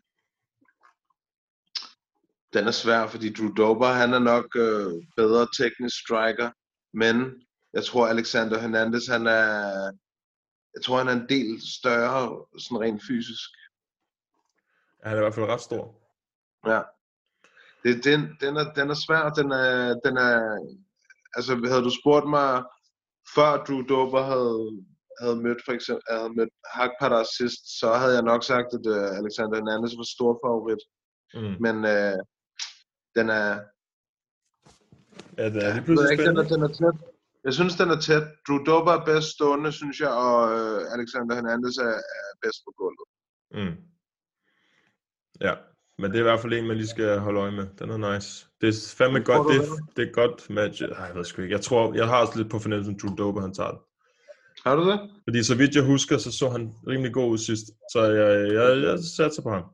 [2.52, 6.50] den er svær, fordi Drew Dober, han er nok øh, bedre teknisk striker,
[6.92, 9.50] men jeg tror Alexander Hernandez, han er,
[10.74, 13.50] jeg tror han er en del større, sådan rent fysisk.
[15.02, 15.84] Han er i hvert fald ret stor.
[16.66, 16.82] Ja.
[17.84, 20.34] Det, den, den, er, den er svær, den er, den er,
[21.34, 22.64] altså havde du spurgt mig,
[23.34, 24.84] før Drew Dober havde,
[25.20, 29.18] havde mødt for eksempel, havde mødt Hakpadar sidst, så havde jeg nok sagt, at uh,
[29.20, 30.82] Alexander Hernandez var stor favorit.
[31.34, 31.56] Mm.
[31.64, 32.18] Men uh,
[33.16, 33.60] den er,
[35.38, 36.96] Ja, det er jeg ved pludselig ikke, den er, den er tæt.
[37.44, 38.22] Jeg synes, den er tæt.
[38.48, 42.70] Drew Dober er bedst stående, synes jeg, og uh, Alexander Hernandez er, er bedst på
[42.80, 43.06] gulvet.
[43.58, 43.76] Mm.
[45.40, 45.54] Ja,
[45.98, 47.66] men det er i hvert fald en, man lige skal holde øje med.
[47.78, 48.46] Den er nice.
[48.60, 49.52] Det er fandme Tror godt.
[49.52, 49.68] Det, det?
[49.68, 50.82] er- det er godt match.
[50.82, 51.54] Ej, jeg ved sgu ikke.
[51.54, 53.80] Jeg tror, jeg har også lidt på fornemmelsen, at Drew Dober, han tager det.
[54.66, 55.10] Har du det?
[55.28, 57.66] Fordi så vidt jeg husker, så så han rimelig god ud sidst.
[57.92, 59.64] Så jeg, jeg, jeg satser på ham.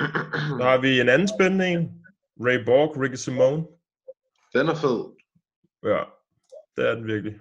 [0.58, 2.03] Så har vi en anden spændende en.
[2.40, 3.66] Ray Borg, Ricky Simone.
[4.54, 5.14] Den er fed.
[5.82, 6.02] Ja,
[6.76, 7.40] det er den virkelig.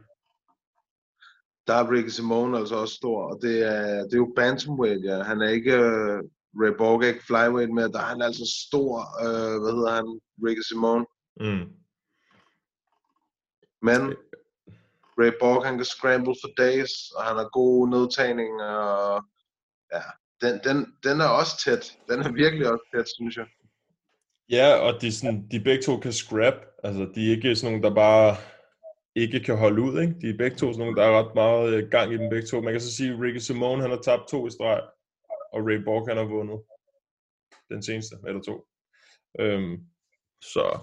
[1.68, 5.24] der er Ricky Simone altså også stor, og det er, det er jo bantamweight, ja.
[5.24, 6.20] Han er ikke, uh,
[6.62, 8.92] Ray Borg er ikke flyweight mere, der er han altså stor,
[9.26, 11.06] uh, hvad hedder han, Ricky Simone.
[11.40, 11.66] Mm.
[13.82, 14.02] Men
[15.20, 19.24] Ray Borg, han kan scramble for days, og han har gode nedtagning, og
[19.94, 20.02] ja,
[20.42, 21.98] den, den, den er også tæt.
[22.10, 23.48] Den er virkelig også tæt, synes jeg.
[24.58, 26.54] Ja, og de, sådan, de begge to kan scrap.
[26.84, 28.36] Altså, de er ikke sådan nogle, der bare
[29.16, 30.02] ikke kan holde ud.
[30.02, 30.16] Ikke?
[30.22, 32.48] De er begge to sådan nogle, der er ret meget øh, gang i dem begge
[32.48, 32.62] to.
[32.62, 34.82] Man kan så sige, at Ricky Simone han har tabt to i streg,
[35.54, 36.60] og Ray Borg han har vundet
[37.70, 38.66] den seneste, eller to.
[39.40, 39.78] Øhm,
[40.42, 40.80] så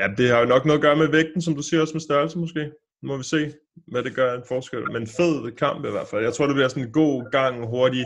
[0.00, 2.00] ja, det har jo nok noget at gøre med vægten, som du siger, også med
[2.00, 2.72] størrelse måske.
[3.02, 3.54] Nu må vi se,
[3.86, 4.92] hvad det gør en forskel.
[4.92, 6.22] Men fed kamp i hvert fald.
[6.22, 8.04] Jeg tror, det bliver sådan en god gang, hurtig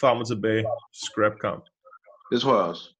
[0.00, 1.64] frem og tilbage scrap-kamp.
[2.32, 2.93] Det tror jeg også.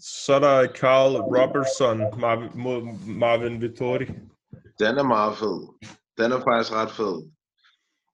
[0.00, 4.06] Så er der Carl Robertson Marvin, mod Marvin Vittori.
[4.78, 5.58] Den er meget fed.
[6.18, 7.16] Den er faktisk ret fed.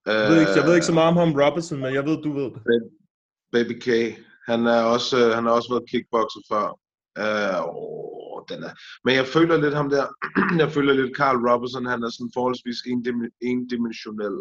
[0.05, 2.33] Jeg ved, ikke, jeg ved ikke så meget om ham Robertson, men jeg ved, du
[2.33, 2.61] ved det.
[3.51, 3.87] Baby K.
[4.51, 6.65] Han er også, øh, han har også været kickboxer før.
[7.23, 8.73] Øh, åh, den er.
[9.05, 10.05] Men jeg føler lidt ham der,
[10.63, 14.37] jeg føler lidt Carl Robertson, han er sådan forholdsvis endim- endimensionel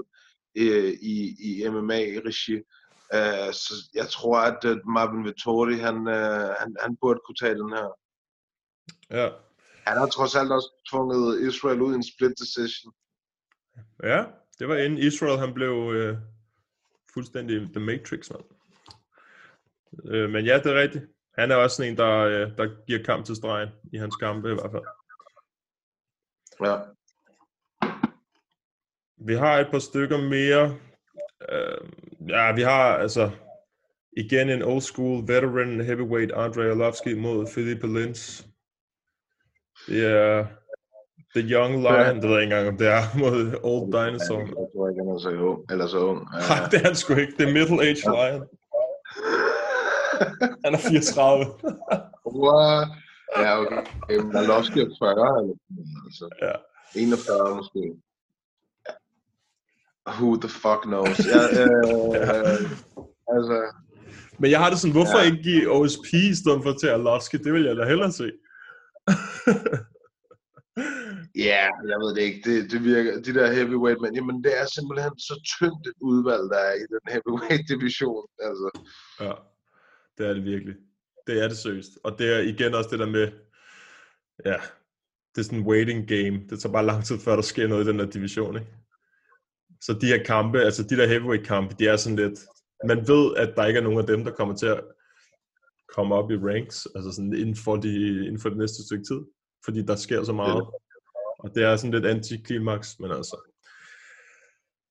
[0.63, 1.17] øh, i,
[1.49, 2.57] i MMA-regi.
[3.13, 7.55] Øh, så jeg tror, at øh, Marvin Vittori, han, øh, han, han burde kunne tage
[7.55, 7.89] den her.
[9.11, 9.31] Ja.
[9.87, 12.95] Han har trods alt også tvunget Israel ud i en split decision.
[14.03, 14.25] Ja,
[14.59, 16.19] det var inden Israel, han blev øh,
[17.15, 18.45] fuldstændig The Matrix, mand.
[20.05, 21.05] Øh, men ja, det er rigtigt.
[21.39, 24.51] Han er også sådan en, der, øh, der giver kamp til stregen i hans kampe
[24.51, 24.85] i hvert fald.
[26.61, 26.79] Ja.
[29.17, 30.79] Vi har et par stykker mere.
[31.53, 31.89] Øh,
[32.29, 33.31] ja, vi har altså
[34.17, 38.47] igen en old school veteran heavyweight Andre Arlovski mod Philippe Lins.
[39.87, 40.47] Det er
[41.35, 44.39] The Young Lion, det ved jeg ikke engang, om det er mod Old Dinosaur.
[44.39, 45.73] Jeg tror ikke, han er så ung.
[45.73, 46.21] Eller så ung.
[46.35, 46.39] Ja.
[46.51, 47.37] Nej, det er han sgu ikke.
[47.39, 48.43] Det er Middle Age Lion.
[50.65, 51.45] Han er 34.
[52.43, 52.89] What?
[53.37, 53.83] Ja, okay.
[54.11, 55.55] Jamen, Arlovski er 40, eller
[56.07, 56.27] altså.
[56.43, 56.55] Ja.
[56.95, 57.83] 41 måske.
[60.09, 61.19] Who the fuck knows?
[61.35, 62.71] Ja, øh,
[63.35, 63.57] altså,
[64.39, 65.25] Men jeg har det sådan, hvorfor Ja.
[65.25, 67.37] ikke give OSP i stedet for til Arlovski?
[67.37, 68.25] Det vil jeg da hellere se.
[71.51, 72.41] ja, jeg ved det ikke.
[72.51, 76.43] Det, det virker, de der heavyweight, men jamen, det er simpelthen så tyndt et udvalg,
[76.53, 78.27] der er i den heavyweight division.
[78.49, 78.69] Altså,
[79.21, 79.33] Ja,
[80.19, 80.75] det er det virkelig.
[81.27, 81.91] Det er det seriøst.
[82.05, 83.27] Og det er igen også det der med,
[84.45, 84.57] ja,
[85.33, 86.37] det er sådan en waiting game.
[86.51, 88.69] Det tager bare lang tid, før der sker noget i den der division, ikke?
[89.85, 92.41] Så de her kampe, altså de der heavyweight kampe, de er sådan lidt,
[92.85, 94.81] man ved, at der ikke er nogen af dem, der kommer til at
[95.95, 99.21] komme op i ranks, altså sådan inden for, de, inden for det næste stykke tid,
[99.65, 100.67] fordi der sker så meget.
[101.39, 103.37] Og det er sådan lidt antiklimaks, men altså,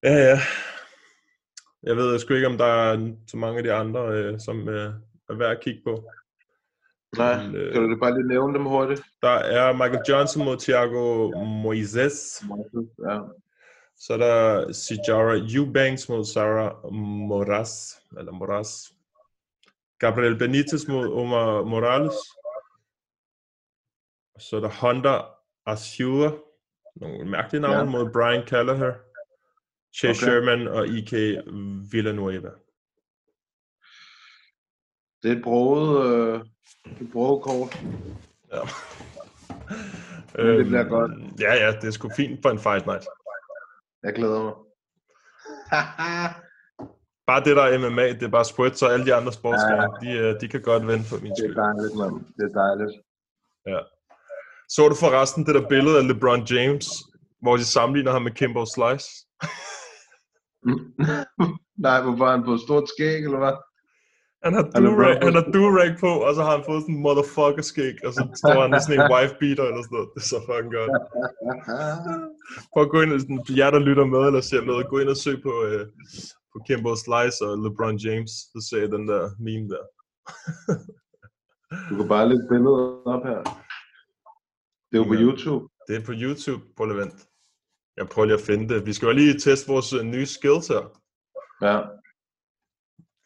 [0.04, 0.40] ja, ja.
[1.84, 4.94] Jeg ved sgu ikke, om der er så mange af de andre, øh, som øh,
[5.30, 6.10] er værd at kigge på.
[7.18, 9.02] nej, Men, øh, kan du bare lige nævne dem hurtigt?
[9.22, 11.32] Der er Michael Johnson mod Thiago
[11.64, 12.44] Moises.
[13.10, 13.20] Ja.
[14.08, 18.02] Så er der Sijara Eubanks mod Sarah Moras.
[18.18, 18.94] Eller Moras.
[20.00, 22.14] Gabriel Benitez mod Omar Morales.
[24.40, 25.22] Så er der Honda
[25.66, 26.32] Asura.
[26.96, 27.86] Nogle mærkelige navne Ja.
[27.86, 28.94] mod Brian Callagher.
[29.96, 30.32] Chase Okay.
[30.32, 31.12] Sherman og IK
[31.92, 32.50] Villanueva.
[35.24, 36.42] Det er et broget, øh,
[37.02, 37.84] et broget kort.
[38.54, 38.62] Ja.
[40.36, 41.12] Men det bliver godt.
[41.12, 43.04] Øhm, Ja, ja, det er sgu fint for en fight night.
[44.04, 44.54] Jeg glæder mig.
[47.28, 50.10] Bare det der er MMA, det er bare spread, så alle de andre sportsgrene, de,
[50.24, 51.58] øh, de kan godt vende for min Det skyld.
[51.58, 52.16] er dejligt, mand.
[52.38, 52.94] Det er dejligt.
[53.72, 53.80] Ja.
[54.70, 56.86] Så du forresten det der billede af LeBron James,
[57.42, 59.08] hvor de sammenligner ham med Kimbo Slice?
[61.86, 63.56] Nej, hvor var han på stort skæg, eller hvad?
[64.46, 64.64] Han har
[64.98, 68.12] bro- han har do-rag på, og så har han fået sådan en motherfucker skæg, og
[68.18, 70.10] så står han sådan en wife beater eller sådan noget.
[70.14, 70.92] Det er så fucking godt.
[72.74, 75.10] Prøv at gå ind og sådan, jer der lytter med eller ser noget, gå ind
[75.16, 75.84] og søg på, øh,
[76.52, 79.84] på Kimbo Slice og LeBron James, så ser jeg den der meme der.
[81.90, 82.82] Du kan bare lægge billedet
[83.14, 83.40] op her.
[84.90, 85.18] Det er jo på.
[85.26, 85.64] YouTube.
[85.88, 87.18] Det er på YouTube, prøv lige at vente.
[87.98, 88.86] Jeg prøver lige at finde det.
[88.86, 90.84] Vi skal jo lige teste vores øh, nye skills her.
[91.68, 91.78] Ja.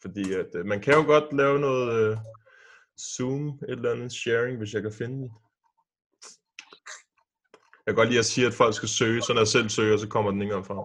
[0.02, 2.16] Fordi at, øh, man kan jo godt lave noget øh,
[3.00, 5.30] Zoom, et eller andet sharing, hvis jeg kan finde den.
[7.86, 9.96] Jeg kan godt lide at sige, at folk skal søge, så når jeg selv søger,
[9.96, 10.78] så kommer den ikke engang frem.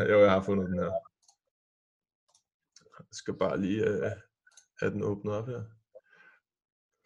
[0.10, 0.92] jo, jeg har fundet den her.
[2.98, 4.10] Jeg skal bare lige øh,
[4.80, 5.62] have den åbnet op her.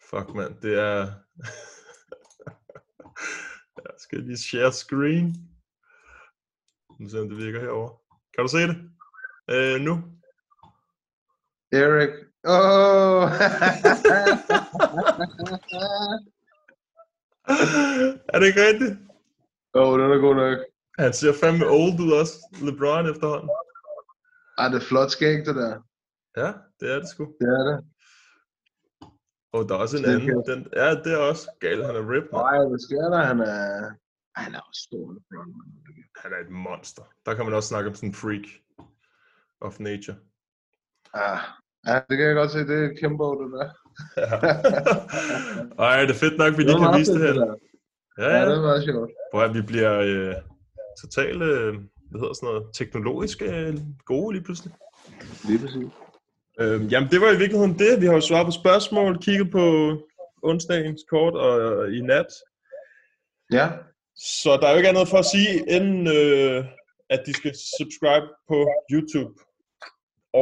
[0.09, 1.13] Fuck mand, det er...
[3.85, 5.35] jeg skal lige share screen.
[6.99, 8.01] Nu ser om det virker herover.
[8.33, 8.91] Kan du se det?
[9.49, 10.14] Øh, nu?
[11.81, 12.13] Erik.
[12.53, 13.23] Åh!
[18.33, 18.95] er det ikke rigtigt?
[19.73, 20.57] Åh, oh, den er god nok.
[20.99, 22.35] Han ser fandme old ud også.
[22.65, 23.49] LeBron efterhånden.
[24.57, 25.73] Ej, det er flot skæg, det der.
[26.41, 26.49] Ja,
[26.79, 27.23] det er det sgu.
[27.41, 27.77] Det er det.
[29.53, 30.43] Og der er også en Det anden.
[30.51, 31.85] Den, ja, det er også galt.
[31.85, 32.41] Han er rip, man.
[32.41, 33.21] Nej, hvad sker der?
[33.31, 33.91] Han er...
[34.41, 35.05] Han er også stor.
[35.13, 35.53] LeBron.
[36.21, 37.03] Han er et monster.
[37.25, 38.45] Der kan man også snakke om sådan en freak
[39.61, 40.17] of nature.
[41.13, 41.39] Ah,
[41.87, 42.59] ja, det kan jeg godt se.
[42.59, 43.67] Det er Kimbo, det der.
[44.17, 44.37] Ja.
[45.85, 47.33] Ej, det er fedt nok, vi lige kan vise det her.
[47.45, 47.53] Ja,
[48.17, 48.45] Ja, ja.
[48.45, 49.11] det er meget sjovt.
[49.31, 50.35] Prøv vi bliver øh,
[51.01, 51.73] totalt, øh,
[52.09, 54.73] hvad hedder sådan noget, teknologisk øh, gode lige pludselig.
[55.47, 55.87] Lige præcis.
[56.59, 58.01] Øhm, jamen, det var i virkeligheden det.
[58.01, 59.65] Vi har jo svaret på spørgsmål, kigget på
[60.43, 62.27] onsdagens kort og, og i nat.
[63.51, 63.69] Ja,
[64.15, 66.65] Så der er jo ikke andet for at sige, end øh,
[67.09, 68.57] at de skal subscribe på
[68.91, 69.33] YouTube.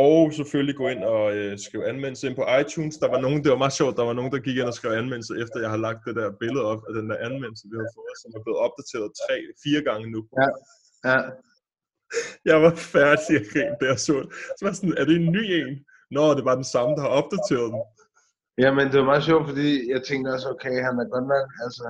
[0.02, 2.96] Og selvfølgelig gå ind og øh, skrive anmeldelse ind på iTunes.
[3.04, 4.92] Der var nogen, det var meget sjovt, der var nogen, der gik ind og skrev
[5.04, 7.90] anmeldelse, efter jeg har lagt det der billede op af den der anmeldelse, vi har
[7.98, 10.20] fået, som er blevet opdateret tre, fire gange nu.
[10.42, 10.48] ja,
[11.10, 11.20] ja.
[12.50, 14.30] Jeg var færdig at grine, da jeg så det.
[14.58, 15.72] Så var sådan, er det en ny en?
[16.16, 17.82] Nå, det var den samme, der har opdateret den.
[18.64, 21.86] Jamen, det var meget sjovt, fordi jeg tænkte også, okay, han er godt nok, altså...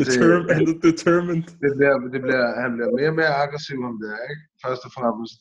[0.00, 0.54] Determined.
[0.56, 1.48] han er determined.
[1.64, 4.42] det bliver, det bliver, han bliver mere og mere aggressiv om det, ikke?
[4.64, 5.36] Først og fremmest.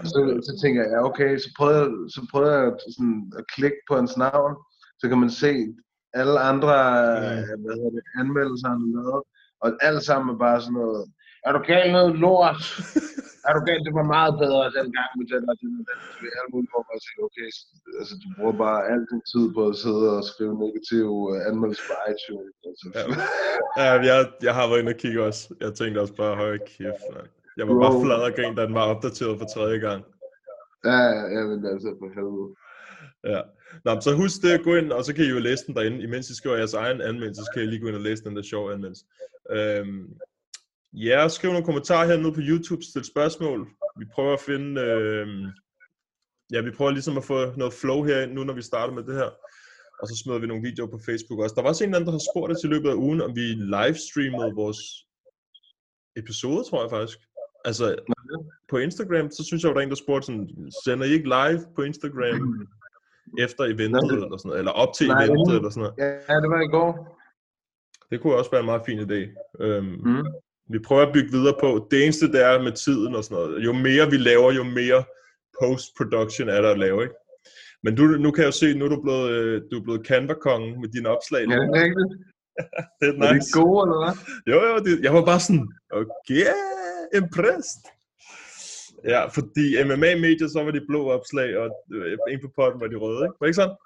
[0.00, 3.44] Og så, så tænker jeg, ja, okay, så prøvede jeg, så prøvede jeg sådan at
[3.54, 4.52] klikke på hans navn,
[5.00, 5.52] så kan man se
[6.20, 6.72] alle andre
[7.08, 9.22] øh, hvad hedder det, anmeldelser, han har lavet,
[9.62, 11.02] og alt sammen er bare sådan noget,
[11.46, 12.62] er du galt noget lort?
[13.48, 15.98] er du galt, det var meget bedre dengang med den og den og den.
[16.10, 17.48] Så vi er alt muligt for at sige, okay,
[18.00, 21.84] altså du bruger bare al din tid på at sidde og skrive negative øh, anmeldelser
[21.90, 22.56] på iTunes.
[22.68, 22.86] Altså.
[22.98, 23.02] Ja.
[23.80, 25.42] Ja, jeg, jeg har været inde og kigge også.
[25.64, 27.26] Jeg tænkte også bare, høj kæft, man.
[27.58, 28.04] Jeg var bare Bro.
[28.04, 30.04] flad og grin, da den var opdateret for tredje gang.
[30.84, 31.02] Ja,
[31.34, 32.48] ja, men altså for helvede.
[33.32, 33.40] Ja.
[33.84, 36.02] Nå, så husk det at gå ind, og så kan I jo læse den derinde.
[36.02, 38.36] Imens I skriver jeres egen anmeldelse, så kan I lige gå ind og læse den
[38.36, 39.04] der sjove anmeldelse.
[39.50, 40.04] Øhm,
[40.92, 43.68] ja, skriv nogle kommentarer hernede på YouTube, stil spørgsmål.
[43.98, 44.80] Vi prøver at finde...
[44.80, 45.46] Øhm,
[46.52, 49.14] ja, vi prøver ligesom at få noget flow herind nu, når vi starter med det
[49.14, 49.30] her.
[50.00, 51.54] Og så smider vi nogle videoer på Facebook også.
[51.54, 53.46] Der var også en anden, der har spurgt os i løbet af ugen, om vi
[53.76, 54.80] livestreamede vores
[56.16, 57.18] episode, tror jeg faktisk.
[57.64, 57.96] Altså,
[58.70, 60.48] på Instagram, så synes jeg, der var en, der spurgte sådan,
[60.84, 62.40] sender I ikke live på Instagram
[63.44, 66.18] efter eventet, det- eller sådan noget, eller op til Nej, eventet, det- eller sådan noget?
[66.28, 66.90] Ja, det var i går.
[68.10, 69.20] Det kunne også være en meget fin idé.
[69.64, 70.26] Øhm, Mm.
[70.70, 71.88] Vi prøver at bygge videre på.
[71.90, 73.64] Det eneste, det er med tiden og sådan noget.
[73.64, 75.04] Jo mere vi laver, jo mere
[75.60, 77.14] post-production er der at lave, ikke?
[77.82, 80.06] Men du, nu kan jeg jo se, nu er du blevet, øh, du er blevet
[80.06, 81.40] Canva-kongen med dine opslag.
[81.40, 82.10] Ja, det er rigtigt.
[83.00, 83.46] det er Er nice.
[83.48, 84.14] de gode, eller hvad?
[84.52, 85.64] Jo, jo, det, jeg var bare sådan,
[86.00, 86.44] okay,
[87.14, 87.82] impressed.
[89.04, 92.96] Ja, fordi MMA-medier, så var de blå opslag, og øh, en på potten var de
[92.96, 93.36] røde, ikke?
[93.40, 93.76] Var det ikke sådan?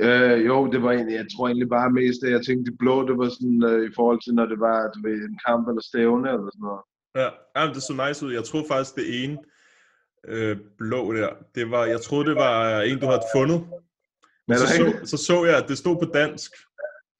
[0.00, 3.08] Øh, jo, det var egentlig, jeg tror egentlig bare mest, at jeg tænkte, de blå,
[3.08, 5.82] det var sådan øh, i forhold til, når det var du ved, en kamp eller
[5.90, 6.82] stævne eller sådan noget.
[7.20, 8.32] Ja, ja men det så nice ud.
[8.32, 9.38] Jeg troede faktisk, det ene
[10.28, 13.60] øh, blå der, det var, jeg troede, det var en, du havde fundet.
[14.48, 16.50] Men så, så, så så jeg, at det stod på dansk.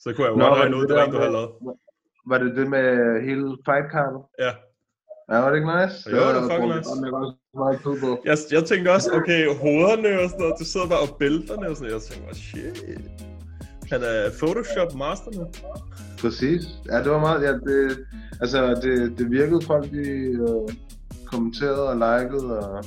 [0.01, 1.51] Så kunne jeg jo Nå, godt regne det ud, det var en, du havde lavet.
[2.27, 2.87] Var det det med
[3.29, 4.23] hele fight-kartet?
[4.39, 4.53] Ja.
[5.31, 6.11] Ja, var det ikke nice?
[6.11, 8.19] Jo, det var fucking nice.
[8.25, 11.77] Jeg, jeg tænkte også, okay, hovederne og sådan noget, det sidder bare, og bælterne og
[11.77, 12.03] sådan noget.
[12.03, 13.01] Jeg tænkte bare, shit.
[13.93, 15.47] Han er Photoshop master nu.
[16.21, 16.63] Præcis.
[16.91, 17.99] Ja, det var meget, ja, det,
[18.41, 20.69] altså, det, det virkede folk, de øh,
[21.27, 22.85] kommenterede og likede, og,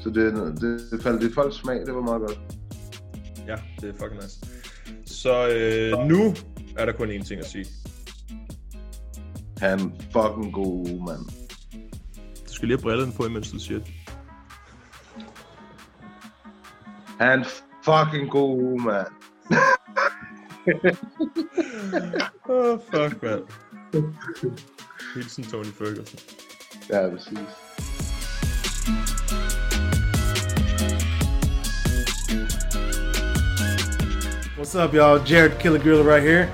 [0.00, 2.40] så det, det, det faldt i folks smag, det var meget godt.
[3.46, 4.38] Ja, det er fucking nice.
[5.06, 6.34] Så øh, nu
[6.78, 7.66] er der kun én ting at sige.
[9.58, 9.80] Han
[10.12, 11.43] fucking god, mand.
[12.64, 13.88] Du skal lige have brillerne på, imens du siger det.
[17.20, 17.44] Han
[17.84, 19.06] fucking god, mand.
[22.48, 23.42] Åh, oh, fuck, mand.
[25.14, 26.18] Hilsen Tony Ferguson.
[26.90, 27.38] Ja, præcis.
[34.56, 35.30] What's up, y'all?
[35.30, 36.48] Jared Killer Gorilla right here.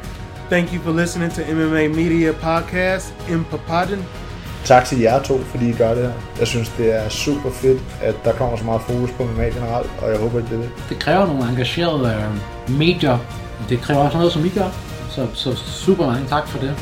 [0.48, 4.19] Thank you for listening to MMA Media Podcast in Papadon.
[4.64, 6.12] Tak til jer to, fordi I gør det her.
[6.38, 9.90] Jeg synes, det er super fedt, at der kommer så meget fokus på MMA generelt,
[10.02, 10.70] og jeg håber, at det er det.
[10.88, 12.14] Det kræver nogle engagerede
[12.68, 13.18] øh, medier.
[13.68, 14.70] Det kræver også noget, som I gør.
[15.10, 16.74] Så, så super mange tak for det.